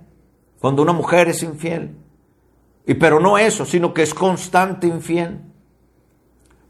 cuando 0.59 0.81
una 0.81 0.95
mujer 0.95 1.29
es 1.29 1.43
infiel, 1.43 1.99
y 2.87 2.95
pero 2.95 3.21
no 3.21 3.37
eso, 3.37 3.67
sino 3.67 3.93
que 3.93 4.03
es 4.03 4.15
constante 4.15 4.87
infiel. 4.87 5.43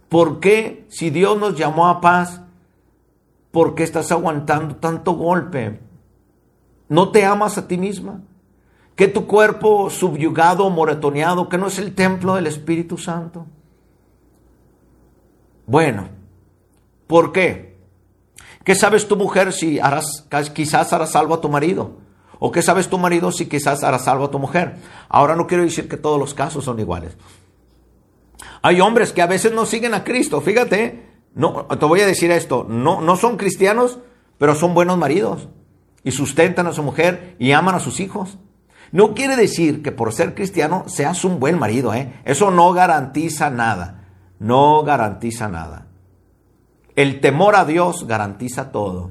¿Por 0.09 0.41
qué 0.41 0.85
si 0.89 1.11
Dios 1.11 1.39
nos 1.39 1.57
llamó 1.57 1.87
a 1.87 2.01
paz, 2.01 2.43
por 3.53 3.77
qué 3.77 3.85
estás 3.85 4.11
aguantando 4.11 4.75
tanto 4.75 5.13
golpe? 5.13 5.79
¿No 6.89 7.13
te 7.13 7.25
amas 7.25 7.59
a 7.59 7.69
ti 7.69 7.79
misma? 7.79 8.23
¿Que 8.97 9.09
tu 9.09 9.27
cuerpo 9.27 9.91
subyugado, 9.91 10.69
moretoneado, 10.71 11.49
que 11.49 11.59
no 11.59 11.67
es 11.67 11.79
el 11.79 11.95
templo 11.95 12.35
del 12.35 12.47
Espíritu 12.47 12.97
Santo? 12.97 13.47
Bueno, 15.67 16.09
¿por 17.07 17.31
qué? 17.31 17.77
¿Qué 18.65 18.75
sabes 18.75 19.07
tu 19.07 19.17
mujer 19.17 19.53
si 19.53 19.79
harás, 19.79 20.25
quizás 20.55 20.93
harás 20.93 21.13
salvo 21.13 21.35
a 21.35 21.41
tu 21.41 21.49
marido? 21.51 21.99
¿O 22.39 22.51
qué 22.51 22.63
sabes 22.63 22.89
tu 22.89 22.99
marido 22.99 23.31
si 23.33 23.47
quizás 23.47 23.85
harás 23.85 24.05
salvo 24.05 24.25
a 24.25 24.31
tu 24.31 24.39
mujer? 24.39 24.77
Ahora 25.09 25.37
no 25.37 25.47
quiero 25.47 25.63
decir 25.63 25.89
que 25.89 25.97
todos 25.97 26.19
los 26.19 26.35
casos 26.35 26.65
son 26.65 26.81
iguales. 26.81 27.17
Hay 28.63 28.81
hombres 28.81 29.13
que 29.13 29.23
a 29.23 29.27
veces 29.27 29.53
no 29.53 29.67
siguen 29.67 29.95
a 29.95 30.05
Cristo, 30.05 30.41
fíjate. 30.41 31.07
No, 31.35 31.67
te 31.67 31.85
voy 31.85 32.01
a 32.01 32.07
decir 32.07 32.31
esto, 32.31 32.65
no, 32.67 33.03
no 33.03 33.17
son 33.17 33.37
cristianos, 33.37 33.99
pero 34.39 34.55
son 34.55 34.73
buenos 34.73 34.97
maridos 34.97 35.49
y 36.03 36.13
sustentan 36.13 36.67
a 36.67 36.73
su 36.73 36.83
mujer 36.83 37.37
y 37.39 37.53
aman 37.53 37.75
a 37.75 37.81
sus 37.81 38.01
hijos. 38.01 38.39
No 38.93 39.15
quiere 39.15 39.37
decir 39.37 39.83
que 39.83 39.93
por 39.93 40.13
ser 40.13 40.35
cristiano 40.35 40.85
seas 40.87 41.25
un 41.25 41.41
buen 41.41 41.59
marido, 41.59 41.95
¿eh? 41.95 42.21
Eso 42.25 42.51
no 42.51 42.73
garantiza 42.73 43.51
nada. 43.51 44.05
No 44.39 44.83
garantiza 44.85 45.49
nada. 45.49 45.87
El 46.95 47.21
temor 47.21 47.57
a 47.57 47.65
Dios 47.65 48.07
garantiza 48.07 48.71
todo. 48.73 49.11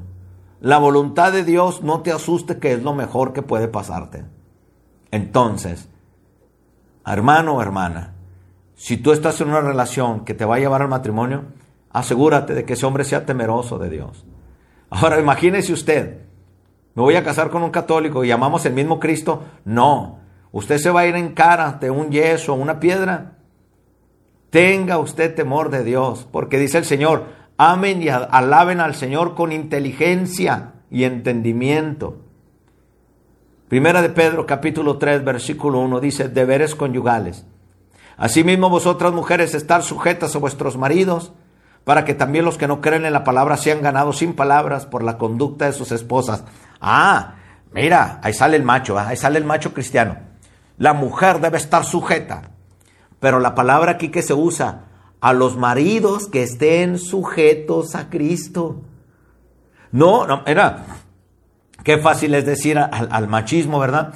La 0.59 0.77
voluntad 0.77 1.31
de 1.31 1.43
Dios 1.43 1.83
no 1.83 2.01
te 2.01 2.11
asuste 2.11 2.57
que 2.57 2.73
es 2.73 2.81
lo 2.81 2.93
mejor 2.93 3.33
que 3.33 3.41
puede 3.41 3.67
pasarte. 3.67 4.25
Entonces, 5.11 5.87
hermano 7.05 7.55
o 7.55 7.61
hermana, 7.61 8.15
si 8.75 8.97
tú 8.97 9.11
estás 9.11 9.39
en 9.41 9.49
una 9.49 9.61
relación 9.61 10.25
que 10.25 10.33
te 10.33 10.45
va 10.45 10.55
a 10.55 10.59
llevar 10.59 10.81
al 10.81 10.89
matrimonio, 10.89 11.45
asegúrate 11.91 12.53
de 12.53 12.65
que 12.65 12.73
ese 12.73 12.85
hombre 12.85 13.03
sea 13.03 13.25
temeroso 13.25 13.77
de 13.77 13.89
Dios. 13.89 14.25
Ahora 14.89 15.19
imagínese 15.19 15.71
usted, 15.71 16.24
me 16.95 17.01
voy 17.01 17.15
a 17.17 17.23
casar 17.23 17.49
con 17.49 17.61
un 17.61 17.71
católico 17.71 18.23
y 18.23 18.29
llamamos 18.29 18.65
el 18.65 18.73
mismo 18.73 19.01
Cristo. 19.01 19.43
No, 19.65 20.19
usted 20.53 20.77
se 20.77 20.89
va 20.89 21.01
a 21.01 21.05
ir 21.05 21.15
en 21.15 21.33
cara 21.33 21.73
de 21.73 21.91
un 21.91 22.09
yeso, 22.09 22.53
una 22.53 22.79
piedra. 22.79 23.33
Tenga 24.49 24.97
usted 24.97 25.35
temor 25.35 25.69
de 25.69 25.83
Dios, 25.83 26.25
porque 26.31 26.57
dice 26.57 26.77
el 26.77 26.85
Señor, 26.85 27.25
amen 27.57 28.01
y 28.01 28.07
alaben 28.07 28.79
al 28.79 28.95
Señor 28.95 29.35
con 29.35 29.51
inteligencia 29.51 30.75
y 30.89 31.03
entendimiento. 31.03 32.21
Primera 33.67 34.01
de 34.01 34.09
Pedro 34.09 34.45
capítulo 34.45 34.97
3 34.97 35.25
versículo 35.25 35.79
1 35.79 35.99
dice, 35.99 36.29
deberes 36.29 36.75
conyugales. 36.75 37.45
Asimismo 38.15 38.69
vosotras 38.69 39.11
mujeres 39.11 39.53
estar 39.53 39.83
sujetas 39.83 40.33
a 40.33 40.39
vuestros 40.39 40.77
maridos, 40.77 41.33
para 41.83 42.05
que 42.05 42.15
también 42.15 42.45
los 42.45 42.57
que 42.57 42.67
no 42.67 42.79
creen 42.79 43.05
en 43.05 43.13
la 43.13 43.25
palabra 43.25 43.57
sean 43.57 43.81
ganados 43.81 44.19
sin 44.19 44.33
palabras 44.33 44.85
por 44.85 45.03
la 45.03 45.17
conducta 45.17 45.65
de 45.65 45.73
sus 45.73 45.91
esposas 45.91 46.45
Ah, 46.87 47.33
mira, 47.71 48.19
ahí 48.21 48.31
sale 48.31 48.55
el 48.57 48.63
macho, 48.63 48.99
ahí 48.99 49.17
sale 49.17 49.39
el 49.39 49.43
macho 49.43 49.73
cristiano. 49.73 50.17
La 50.77 50.93
mujer 50.93 51.39
debe 51.39 51.57
estar 51.57 51.83
sujeta. 51.83 52.51
Pero 53.19 53.39
la 53.39 53.55
palabra 53.55 53.93
aquí 53.93 54.09
que 54.09 54.21
se 54.21 54.35
usa, 54.35 54.83
a 55.19 55.33
los 55.33 55.57
maridos 55.57 56.27
que 56.27 56.43
estén 56.43 56.99
sujetos 56.99 57.95
a 57.95 58.11
Cristo. 58.11 58.83
No, 59.91 60.27
no, 60.27 60.43
era, 60.45 60.85
qué 61.83 61.97
fácil 61.97 62.35
es 62.35 62.45
decir 62.45 62.77
al, 62.77 63.27
machismo, 63.27 63.79
¿verdad? 63.79 64.13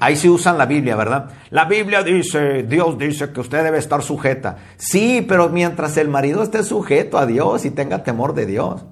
ahí 0.00 0.16
sí 0.16 0.28
usan 0.28 0.58
la 0.58 0.66
Biblia, 0.66 0.96
¿verdad? 0.96 1.30
La 1.50 1.66
Biblia 1.66 2.02
dice, 2.02 2.64
Dios 2.64 2.98
dice 2.98 3.30
que 3.30 3.38
usted 3.38 3.62
debe 3.62 3.78
estar 3.78 4.02
sujeta. 4.02 4.56
Sí, 4.76 5.24
pero 5.28 5.48
mientras 5.48 5.96
el 5.96 6.08
marido 6.08 6.42
esté 6.42 6.64
sujeto 6.64 7.18
a 7.18 7.26
Dios 7.26 7.64
y 7.64 7.70
tenga 7.70 8.02
temor 8.02 8.34
de 8.34 8.46
Dios. 8.46 8.84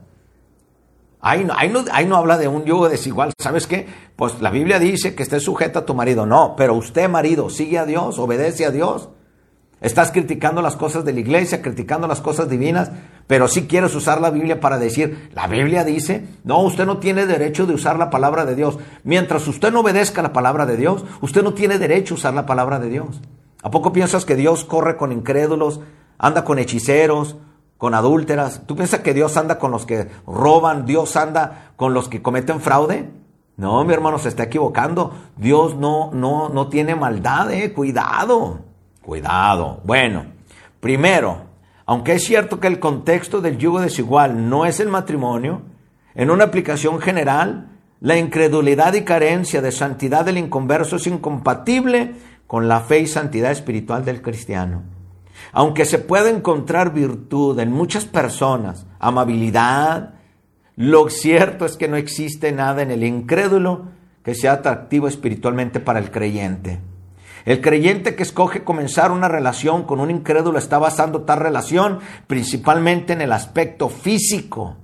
Ahí 1.25 1.45
no, 1.45 1.55
ahí, 1.93 2.05
no, 2.05 2.17
habla 2.17 2.37
de 2.37 2.49
un 2.49 2.65
yugo 2.65 2.89
desigual. 2.89 3.33
¿Sabes 3.39 3.69
qué? 3.69 3.87
Pues 4.17 4.43
la 4.43 4.51
Biblia 4.51 4.81
dice 4.81 5.15
que 5.15 5.23
esté 5.23 5.39
sujeta 5.39 5.79
a 5.79 5.87
tu 5.87 5.95
marido. 5.95 6.27
No, 6.27 6.57
pero 6.57 6.75
usted, 6.75 7.09
marido, 7.09 7.49
sigue 7.49 7.79
a 7.79 7.87
Dios, 7.87 8.19
obedece 8.19 8.67
a 8.67 8.73
Dios. 8.73 9.09
Estás 9.81 10.11
criticando 10.11 10.63
las 10.63 10.75
cosas 10.75 11.05
de 11.05 11.13
la 11.13 11.21
iglesia, 11.21 11.63
criticando 11.63 12.09
las 12.09 12.21
cosas 12.21 12.49
divinas, 12.49 12.91
pero 13.29 13.47
si 13.47 13.69
quieres 13.69 13.95
usar 13.95 14.21
la 14.21 14.31
Biblia 14.31 14.61
para 14.61 14.79
decir, 14.79 15.31
la 15.33 15.47
Biblia 15.47 15.85
dice, 15.85 16.27
no, 16.43 16.61
usted 16.63 16.87
no 16.87 16.99
tiene 16.99 17.25
derecho 17.27 17.67
de 17.67 17.75
usar 17.75 17.99
la 17.99 18.11
palabra 18.11 18.45
de 18.45 18.57
Dios. 18.57 18.79
Mientras 19.05 19.47
usted 19.47 19.73
no 19.73 19.81
obedezca 19.81 20.23
la 20.23 20.33
palabra 20.33 20.67
de 20.67 20.77
Dios, 20.77 21.05
usted 21.21 21.45
no 21.45 21.55
tiene 21.55 21.79
derecho 21.79 22.15
a 22.15 22.17
usar 22.17 22.35
la 22.35 22.47
palabra 22.47 22.81
de 22.81 22.91
Dios. 22.91 23.21
¿A 23.63 23.71
poco 23.71 23.93
piensas 23.93 24.25
que 24.25 24.35
Dios 24.35 24.65
corre 24.65 24.97
con 24.97 25.13
incrédulos, 25.13 25.81
anda 26.19 26.45
con 26.45 26.59
hechiceros, 26.59 27.37
con 27.83 27.95
adúlteras. 27.95 28.63
¿Tú 28.65 28.77
piensas 28.77 29.01
que 29.01 29.13
Dios 29.13 29.37
anda 29.37 29.59
con 29.59 29.73
los 29.73 29.87
que 29.87 30.07
roban? 30.25 30.87
¿Dios 30.87 31.17
anda 31.17 31.73
con 31.75 31.95
los 31.95 32.09
que 32.09 32.23
cometen 32.23 32.61
fraude? 32.61 33.11
No, 33.57 33.83
mi 33.83 33.93
hermano, 33.93 34.21
se 34.21 34.29
está 34.29 34.45
equivocando. 34.45 35.13
Dios 35.37 35.75
no, 35.75 36.13
no, 36.13 36.49
no 36.49 36.69
tiene 36.69 36.95
maldad, 36.95 37.51
eh. 37.51 37.73
Cuidado, 37.73 38.61
cuidado. 39.05 39.81
Bueno, 39.83 40.27
primero, 40.79 41.39
aunque 41.85 42.13
es 42.13 42.23
cierto 42.23 42.61
que 42.61 42.69
el 42.69 42.79
contexto 42.79 43.41
del 43.41 43.59
yugo 43.59 43.81
desigual 43.81 44.49
no 44.49 44.65
es 44.65 44.79
el 44.79 44.89
matrimonio, 44.89 45.63
en 46.15 46.31
una 46.31 46.45
aplicación 46.45 47.01
general, 47.01 47.67
la 47.99 48.17
incredulidad 48.17 48.95
y 48.95 49.03
carencia 49.03 49.61
de 49.61 49.73
santidad 49.73 50.25
del 50.25 50.39
inconverso 50.39 50.95
es 50.95 51.09
incompatible 51.09 52.15
con 52.47 52.69
la 52.69 52.79
fe 52.79 53.01
y 53.01 53.07
santidad 53.09 53.51
espiritual 53.51 54.05
del 54.05 54.23
cristiano. 54.23 54.85
Aunque 55.53 55.85
se 55.85 55.99
puede 55.99 56.31
encontrar 56.31 56.93
virtud 56.93 57.59
en 57.59 57.73
muchas 57.73 58.05
personas, 58.05 58.87
amabilidad, 59.01 60.15
lo 60.77 61.09
cierto 61.11 61.67
es 61.67 61.77
que 61.77 61.89
no 61.89 61.97
existe 61.97 62.53
nada 62.53 62.83
en 62.83 62.91
el 62.91 63.05
incrédulo 63.05 63.87
que 64.23 64.35
sea 64.35 64.53
atractivo 64.53 65.09
espiritualmente 65.09 65.81
para 65.81 65.99
el 65.99 66.11
creyente. 66.11 66.81
El 67.45 67.61
creyente 67.61 68.15
que 68.15 68.23
escoge 68.23 68.63
comenzar 68.63 69.11
una 69.11 69.29
relación 69.29 69.83
con 69.83 70.01
un 70.01 70.11
incrédulo 70.11 70.59
está 70.59 70.79
basando 70.79 71.23
tal 71.23 71.41
relación 71.41 71.99
principalmente 72.27 73.13
en 73.13 73.21
el 73.21 73.33
aspecto 73.33 73.89
físico. 73.89 74.77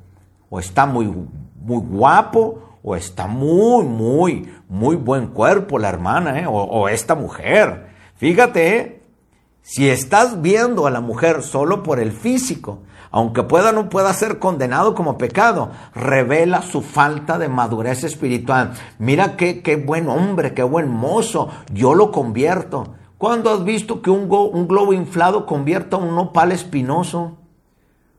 O 0.50 0.58
está 0.58 0.86
muy, 0.86 1.06
muy 1.06 1.78
guapo, 1.78 2.78
o 2.82 2.96
está 2.96 3.26
muy, 3.26 3.84
muy, 3.84 4.52
muy 4.68 4.96
buen 4.96 5.28
cuerpo 5.28 5.78
la 5.78 5.88
hermana, 5.88 6.40
¿eh? 6.40 6.46
o, 6.46 6.52
o, 6.52 6.88
esta 6.88 7.14
mujer. 7.14 7.88
Fíjate, 8.16 8.76
¿eh? 8.76 8.97
Si 9.70 9.90
estás 9.90 10.40
viendo 10.40 10.86
a 10.86 10.90
la 10.90 11.02
mujer 11.02 11.42
solo 11.42 11.82
por 11.82 12.00
el 12.00 12.10
físico, 12.10 12.78
aunque 13.10 13.42
pueda 13.42 13.70
no 13.70 13.90
pueda 13.90 14.14
ser 14.14 14.38
condenado 14.38 14.94
como 14.94 15.18
pecado, 15.18 15.72
revela 15.94 16.62
su 16.62 16.80
falta 16.80 17.38
de 17.38 17.50
madurez 17.50 18.02
espiritual. 18.02 18.72
Mira 18.98 19.36
qué, 19.36 19.60
qué 19.60 19.76
buen 19.76 20.08
hombre, 20.08 20.54
qué 20.54 20.62
buen 20.62 20.88
mozo, 20.88 21.50
yo 21.70 21.94
lo 21.94 22.12
convierto. 22.12 22.94
¿Cuándo 23.18 23.50
has 23.50 23.62
visto 23.62 24.00
que 24.00 24.08
un, 24.08 24.32
un 24.32 24.68
globo 24.68 24.94
inflado 24.94 25.44
convierta 25.44 25.96
a 25.96 26.00
un 26.00 26.14
nopal 26.14 26.50
espinoso? 26.52 27.36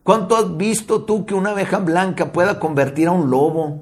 ¿Cuánto 0.03 0.35
has 0.35 0.55
visto 0.55 1.01
tú 1.01 1.25
que 1.25 1.33
una 1.33 1.49
abeja 1.49 1.79
blanca 1.79 2.31
pueda 2.31 2.59
convertir 2.59 3.07
a 3.07 3.11
un 3.11 3.31
lobo? 3.31 3.79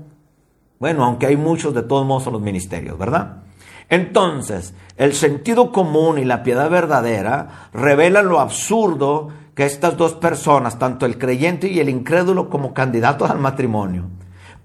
Bueno, 0.80 1.03
aunque 1.03 1.26
hay 1.26 1.36
muchos 1.36 1.74
de 1.74 1.84
todos 1.84 2.05
modos 2.05 2.28
en 2.28 2.32
los 2.32 2.41
ministerios, 2.41 2.97
¿verdad? 2.97 3.43
Entonces, 3.89 4.73
el 4.97 5.13
sentido 5.13 5.71
común 5.71 6.17
y 6.17 6.25
la 6.25 6.43
piedad 6.43 6.69
verdadera 6.69 7.69
revelan 7.73 8.27
lo 8.27 8.39
absurdo 8.39 9.29
que 9.55 9.65
estas 9.65 9.97
dos 9.97 10.13
personas, 10.13 10.77
tanto 10.77 11.05
el 11.05 11.17
creyente 11.17 11.67
y 11.67 11.79
el 11.79 11.89
incrédulo, 11.89 12.49
como 12.49 12.73
candidatos 12.73 13.29
al 13.29 13.39
matrimonio, 13.39 14.05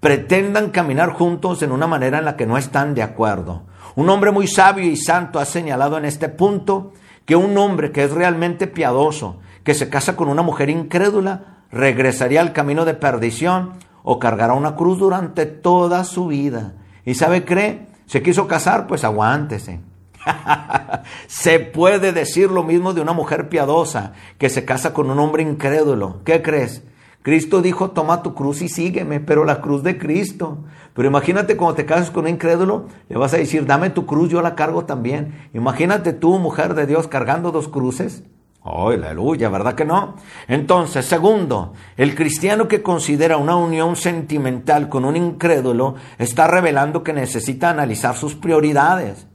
pretendan 0.00 0.70
caminar 0.70 1.12
juntos 1.12 1.62
en 1.62 1.72
una 1.72 1.86
manera 1.86 2.18
en 2.18 2.24
la 2.24 2.36
que 2.36 2.46
no 2.46 2.58
están 2.58 2.94
de 2.94 3.02
acuerdo. 3.02 3.62
Un 3.94 4.08
hombre 4.10 4.32
muy 4.32 4.46
sabio 4.46 4.84
y 4.84 4.96
santo 4.96 5.38
ha 5.38 5.44
señalado 5.44 5.96
en 5.96 6.04
este 6.04 6.28
punto 6.28 6.92
que 7.24 7.36
un 7.36 7.56
hombre 7.56 7.92
que 7.92 8.04
es 8.04 8.10
realmente 8.10 8.66
piadoso, 8.66 9.38
que 9.64 9.74
se 9.74 9.88
casa 9.88 10.16
con 10.16 10.28
una 10.28 10.42
mujer 10.42 10.70
incrédula, 10.70 11.62
regresaría 11.70 12.40
al 12.40 12.52
camino 12.52 12.84
de 12.84 12.94
perdición 12.94 13.74
o 14.02 14.18
cargará 14.18 14.54
una 14.54 14.74
cruz 14.76 14.98
durante 14.98 15.46
toda 15.46 16.04
su 16.04 16.26
vida. 16.26 16.74
¿Y 17.04 17.14
sabe 17.14 17.44
cree? 17.44 17.91
¿Se 18.12 18.22
quiso 18.22 18.46
casar? 18.46 18.86
Pues 18.86 19.04
aguántese. 19.04 19.80
se 21.28 21.60
puede 21.60 22.12
decir 22.12 22.50
lo 22.50 22.62
mismo 22.62 22.92
de 22.92 23.00
una 23.00 23.14
mujer 23.14 23.48
piadosa 23.48 24.12
que 24.36 24.50
se 24.50 24.66
casa 24.66 24.92
con 24.92 25.10
un 25.10 25.18
hombre 25.18 25.42
incrédulo. 25.42 26.20
¿Qué 26.22 26.42
crees? 26.42 26.82
Cristo 27.22 27.62
dijo, 27.62 27.92
toma 27.92 28.22
tu 28.22 28.34
cruz 28.34 28.60
y 28.60 28.68
sígueme, 28.68 29.20
pero 29.20 29.46
la 29.46 29.62
cruz 29.62 29.82
de 29.82 29.96
Cristo. 29.96 30.58
Pero 30.92 31.08
imagínate 31.08 31.56
cuando 31.56 31.76
te 31.76 31.86
casas 31.86 32.10
con 32.10 32.24
un 32.24 32.32
incrédulo, 32.32 32.88
le 33.08 33.16
vas 33.16 33.32
a 33.32 33.38
decir, 33.38 33.64
dame 33.64 33.88
tu 33.88 34.04
cruz, 34.04 34.28
yo 34.28 34.42
la 34.42 34.56
cargo 34.56 34.84
también. 34.84 35.48
Imagínate 35.54 36.12
tú, 36.12 36.38
mujer 36.38 36.74
de 36.74 36.84
Dios, 36.84 37.08
cargando 37.08 37.50
dos 37.50 37.68
cruces. 37.68 38.24
Oh, 38.64 38.90
aleluya, 38.90 39.48
¿verdad 39.48 39.74
que 39.74 39.84
no? 39.84 40.14
Entonces, 40.46 41.04
segundo, 41.04 41.72
el 41.96 42.14
cristiano 42.14 42.68
que 42.68 42.80
considera 42.80 43.36
una 43.36 43.56
unión 43.56 43.96
sentimental 43.96 44.88
con 44.88 45.04
un 45.04 45.16
incrédulo 45.16 45.96
está 46.18 46.46
revelando 46.46 47.02
que 47.02 47.12
necesita 47.12 47.70
analizar 47.70 48.14
sus 48.14 48.36
prioridades. 48.36 49.26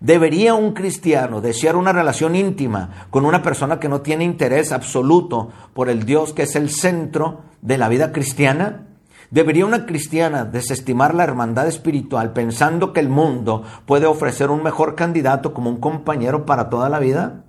¿Debería 0.00 0.52
un 0.52 0.74
cristiano 0.74 1.40
desear 1.40 1.76
una 1.76 1.94
relación 1.94 2.36
íntima 2.36 3.06
con 3.08 3.24
una 3.24 3.40
persona 3.40 3.80
que 3.80 3.88
no 3.88 4.02
tiene 4.02 4.24
interés 4.24 4.70
absoluto 4.70 5.48
por 5.72 5.88
el 5.88 6.04
Dios 6.04 6.34
que 6.34 6.42
es 6.42 6.54
el 6.54 6.68
centro 6.68 7.40
de 7.62 7.78
la 7.78 7.88
vida 7.88 8.12
cristiana? 8.12 8.88
¿Debería 9.30 9.64
una 9.64 9.86
cristiana 9.86 10.44
desestimar 10.44 11.14
la 11.14 11.24
hermandad 11.24 11.68
espiritual 11.68 12.34
pensando 12.34 12.92
que 12.92 13.00
el 13.00 13.08
mundo 13.08 13.62
puede 13.86 14.04
ofrecer 14.04 14.50
un 14.50 14.62
mejor 14.62 14.94
candidato 14.94 15.54
como 15.54 15.70
un 15.70 15.80
compañero 15.80 16.44
para 16.44 16.68
toda 16.68 16.90
la 16.90 16.98
vida? 16.98 17.44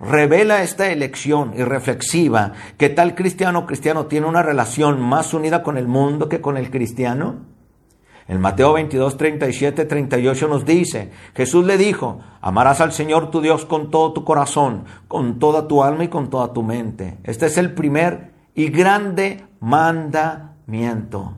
Revela 0.00 0.62
esta 0.62 0.90
elección 0.90 1.52
irreflexiva 1.56 2.52
que 2.76 2.88
tal 2.88 3.14
cristiano 3.14 3.60
o 3.60 3.66
cristiano 3.66 4.06
tiene 4.06 4.26
una 4.26 4.42
relación 4.42 5.00
más 5.00 5.34
unida 5.34 5.62
con 5.62 5.76
el 5.76 5.88
mundo 5.88 6.28
que 6.28 6.40
con 6.40 6.56
el 6.56 6.70
cristiano? 6.70 7.36
En 8.28 8.42
Mateo 8.42 8.74
22, 8.74 9.16
37, 9.16 9.86
38 9.86 10.48
nos 10.48 10.66
dice, 10.66 11.10
Jesús 11.34 11.64
le 11.64 11.78
dijo, 11.78 12.20
amarás 12.42 12.82
al 12.82 12.92
Señor 12.92 13.30
tu 13.30 13.40
Dios 13.40 13.64
con 13.64 13.90
todo 13.90 14.12
tu 14.12 14.22
corazón, 14.22 14.84
con 15.08 15.38
toda 15.38 15.66
tu 15.66 15.82
alma 15.82 16.04
y 16.04 16.08
con 16.08 16.28
toda 16.28 16.52
tu 16.52 16.62
mente. 16.62 17.16
Este 17.24 17.46
es 17.46 17.56
el 17.56 17.72
primer 17.72 18.32
y 18.54 18.68
grande 18.68 19.44
mandamiento. 19.60 21.32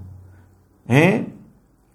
¿Eh? 0.88 1.32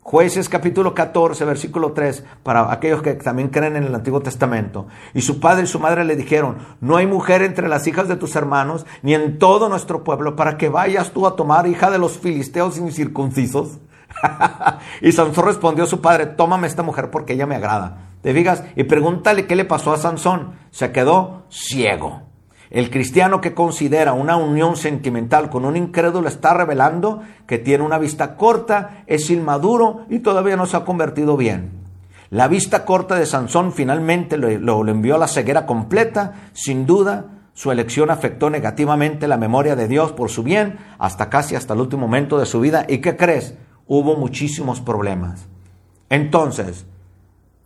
Jueces 0.08 0.50
capítulo 0.50 0.94
14, 0.94 1.46
versículo 1.46 1.94
3, 1.94 2.24
para 2.44 2.72
aquellos 2.72 3.02
que 3.02 3.16
también 3.16 3.48
creen 3.48 3.76
en 3.76 3.86
el 3.86 3.96
Antiguo 3.96 4.22
Testamento. 4.22 4.86
Y 5.16 5.22
su 5.22 5.40
padre 5.40 5.64
y 5.64 5.68
su 5.68 5.80
madre 5.80 6.06
le 6.06 6.16
dijeron, 6.16 6.58
no 6.80 6.98
hay 6.98 7.08
mujer 7.08 7.42
entre 7.42 7.68
las 7.68 7.88
hijas 7.88 8.08
de 8.08 8.16
tus 8.16 8.36
hermanos, 8.36 8.86
ni 9.02 9.16
en 9.16 9.40
todo 9.40 9.68
nuestro 9.68 10.04
pueblo, 10.04 10.36
para 10.36 10.60
que 10.60 10.70
vayas 10.70 11.10
tú 11.10 11.26
a 11.26 11.36
tomar 11.36 11.66
hija 11.66 11.90
de 11.90 11.98
los 11.98 12.20
filisteos 12.20 12.78
incircuncisos. 12.78 13.80
y 15.02 15.12
Sansón 15.12 15.44
respondió 15.44 15.86
a 15.86 15.88
su 15.88 16.02
padre, 16.02 16.28
tómame 16.28 16.68
esta 16.68 16.84
mujer 16.84 17.10
porque 17.10 17.34
ella 17.34 17.48
me 17.48 17.56
agrada. 17.56 18.12
Te 18.22 18.32
digas, 18.32 18.64
y 18.76 18.84
pregúntale 18.84 19.48
qué 19.48 19.56
le 19.56 19.66
pasó 19.66 19.92
a 19.92 19.98
Sansón. 19.98 20.52
Se 20.70 20.92
quedó 20.92 21.46
ciego. 21.50 22.25
El 22.70 22.90
cristiano 22.90 23.42
que 23.42 23.54
considera 23.54 24.14
una 24.14 24.38
unión 24.38 24.76
sentimental 24.76 25.50
con 25.50 25.66
un 25.66 25.78
incrédulo 25.78 26.28
está 26.28 26.54
revelando 26.54 27.22
que 27.46 27.60
tiene 27.60 27.84
una 27.84 28.00
vista 28.00 28.36
corta, 28.36 29.04
es 29.08 29.30
inmaduro 29.30 30.06
y 30.10 30.20
todavía 30.20 30.56
no 30.56 30.66
se 30.66 30.78
ha 30.78 30.86
convertido 30.86 31.38
bien. 31.38 31.86
La 32.32 32.48
vista 32.48 32.86
corta 32.86 33.16
de 33.16 33.26
Sansón 33.26 33.72
finalmente 33.72 34.38
lo, 34.38 34.88
envió 34.88 35.16
a 35.16 35.20
la 35.20 35.28
ceguera 35.28 35.66
completa, 35.66 36.50
sin 36.54 36.86
duda. 36.86 37.26
Su 37.54 37.72
elección 37.72 38.10
afectó 38.10 38.50
negativamente 38.50 39.28
la 39.28 39.38
memoria 39.38 39.76
de 39.76 39.88
Dios 39.88 40.12
por 40.12 40.30
su 40.30 40.44
bien 40.44 40.78
hasta 40.98 41.30
casi 41.30 41.56
hasta 41.56 41.74
el 41.74 41.80
último 41.80 42.02
momento 42.02 42.38
de 42.40 42.46
su 42.46 42.60
vida. 42.60 42.86
¿Y 42.90 42.98
qué 42.98 43.16
crees? 43.16 43.56
Hubo 43.88 44.18
muchísimos 44.18 44.82
problemas. 44.82 45.48
Entonces, 46.10 46.86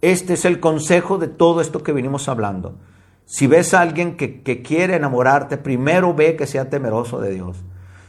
este 0.01 0.33
es 0.33 0.45
el 0.45 0.59
consejo 0.59 1.17
de 1.17 1.27
todo 1.29 1.61
esto 1.61 1.81
que 1.81 1.93
venimos 1.93 2.29
hablando. 2.29 2.75
Si 3.29 3.45
ves 3.45 3.75
a 3.75 3.81
alguien 3.81 4.17
que, 4.17 4.63
quiere 4.63 4.95
enamorarte, 4.95 5.57
primero 5.57 6.15
ve 6.15 6.35
que 6.35 6.47
sea 6.47 6.71
temeroso 6.71 7.19
de 7.19 7.29
Dios. 7.29 7.57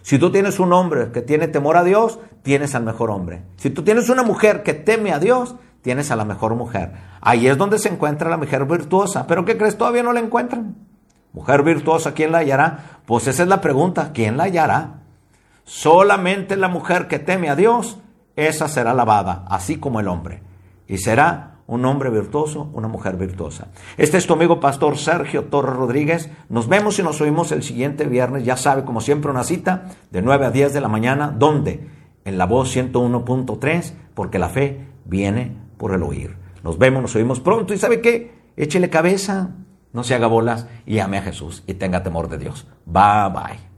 Si 0.01 0.19
tú 0.19 0.33
tienes 0.33 0.59
un 0.59 0.73
hombre 0.73 1.13
que 1.13 1.21
tiene 1.21 1.47
temor 1.47 1.77
a 1.77 1.85
Dios, 1.85 2.19
tienes 2.41 2.75
al 2.75 2.85
mejor 2.85 3.11
hombre. 3.11 3.43
Si 3.57 3.69
tú 3.69 3.83
tienes 3.83 4.09
una 4.09 4.23
mujer 4.23 4.63
que 4.63 4.73
teme 4.73 5.13
a 5.13 5.19
Dios, 5.19 5.57
tienes 5.83 6.11
a 6.11 6.17
la 6.17 6.25
mejor 6.25 6.55
mujer. 6.55 6.95
Ahí 7.21 7.49
es 7.49 7.59
donde 7.59 7.79
se 7.79 7.91
encuentra 7.91 8.31
la 8.31 8.39
mujer 8.39 8.65
virtuosa. 8.65 9.27
¿Pero 9.27 9.45
qué 9.45 9.59
crees? 9.59 9.77
Todavía 9.77 10.03
no 10.03 10.15
la 10.15 10.21
encuentran. 10.21 10.77
Mujer 11.35 11.65
virtuosa, 11.65 12.15
¿quién 12.15 12.33
la 12.33 12.39
hallará? 12.39 13.03
Pues 13.05 13.27
esa 13.27 13.43
es 13.43 13.49
la 13.51 13.61
pregunta, 13.61 14.13
¿quién 14.15 14.39
la 14.39 14.45
hallará? 14.45 15.01
Solamente 15.65 16.57
la 16.57 16.69
mujer 16.69 17.09
que 17.09 17.19
teme 17.19 17.51
a 17.51 17.57
Dios, 17.57 17.99
esa 18.37 18.69
será 18.69 18.95
lavada, 18.95 19.45
así 19.51 19.77
como 19.77 20.01
el 20.01 20.09
hombre. 20.09 20.43
Y 20.89 20.97
será 20.97 21.57
un 21.71 21.85
hombre 21.85 22.11
virtuoso, 22.11 22.69
una 22.73 22.89
mujer 22.89 23.17
virtuosa. 23.17 23.69
Este 23.97 24.19
es 24.19 24.27
tu 24.27 24.33
amigo 24.33 24.59
pastor 24.59 24.99
Sergio 24.99 25.45
Torres 25.45 25.77
Rodríguez. 25.77 26.29
Nos 26.49 26.69
vemos 26.69 26.99
y 26.99 27.05
nos 27.05 27.21
oímos 27.21 27.53
el 27.53 27.63
siguiente 27.63 28.07
viernes. 28.07 28.45
Ya 28.45 28.57
sabe, 28.57 28.85
como 28.85 29.01
siempre, 29.01 29.31
una 29.31 29.45
cita 29.45 29.85
de 30.11 30.21
9 30.21 30.47
a 30.47 30.51
10 30.51 30.75
de 30.75 30.81
la 30.81 30.89
mañana. 30.89 31.33
¿Dónde? 31.39 31.87
En 32.25 32.39
la 32.39 32.47
voz 32.47 32.77
101.3, 32.77 33.93
porque 34.15 34.41
la 34.41 34.49
fe 34.49 34.89
viene 35.05 35.57
por 35.77 35.95
el 35.95 36.03
oír. 36.03 36.37
Nos 36.65 36.77
vemos, 36.77 37.03
nos 37.03 37.15
oímos 37.15 37.39
pronto. 37.39 37.73
¿Y 37.73 37.79
sabe 37.79 38.01
qué? 38.01 38.35
Échele 38.57 38.91
cabeza, 38.91 39.51
no 39.93 40.03
se 40.03 40.17
haga 40.17 40.27
bolas 40.27 40.67
y 40.87 40.99
ame 40.99 41.19
a 41.19 41.23
Jesús 41.23 41.63
y 41.69 41.75
tenga 41.75 42.03
temor 42.03 42.29
de 42.29 42.39
Dios. 42.39 42.67
Bye 42.85 43.31
bye. 43.33 43.70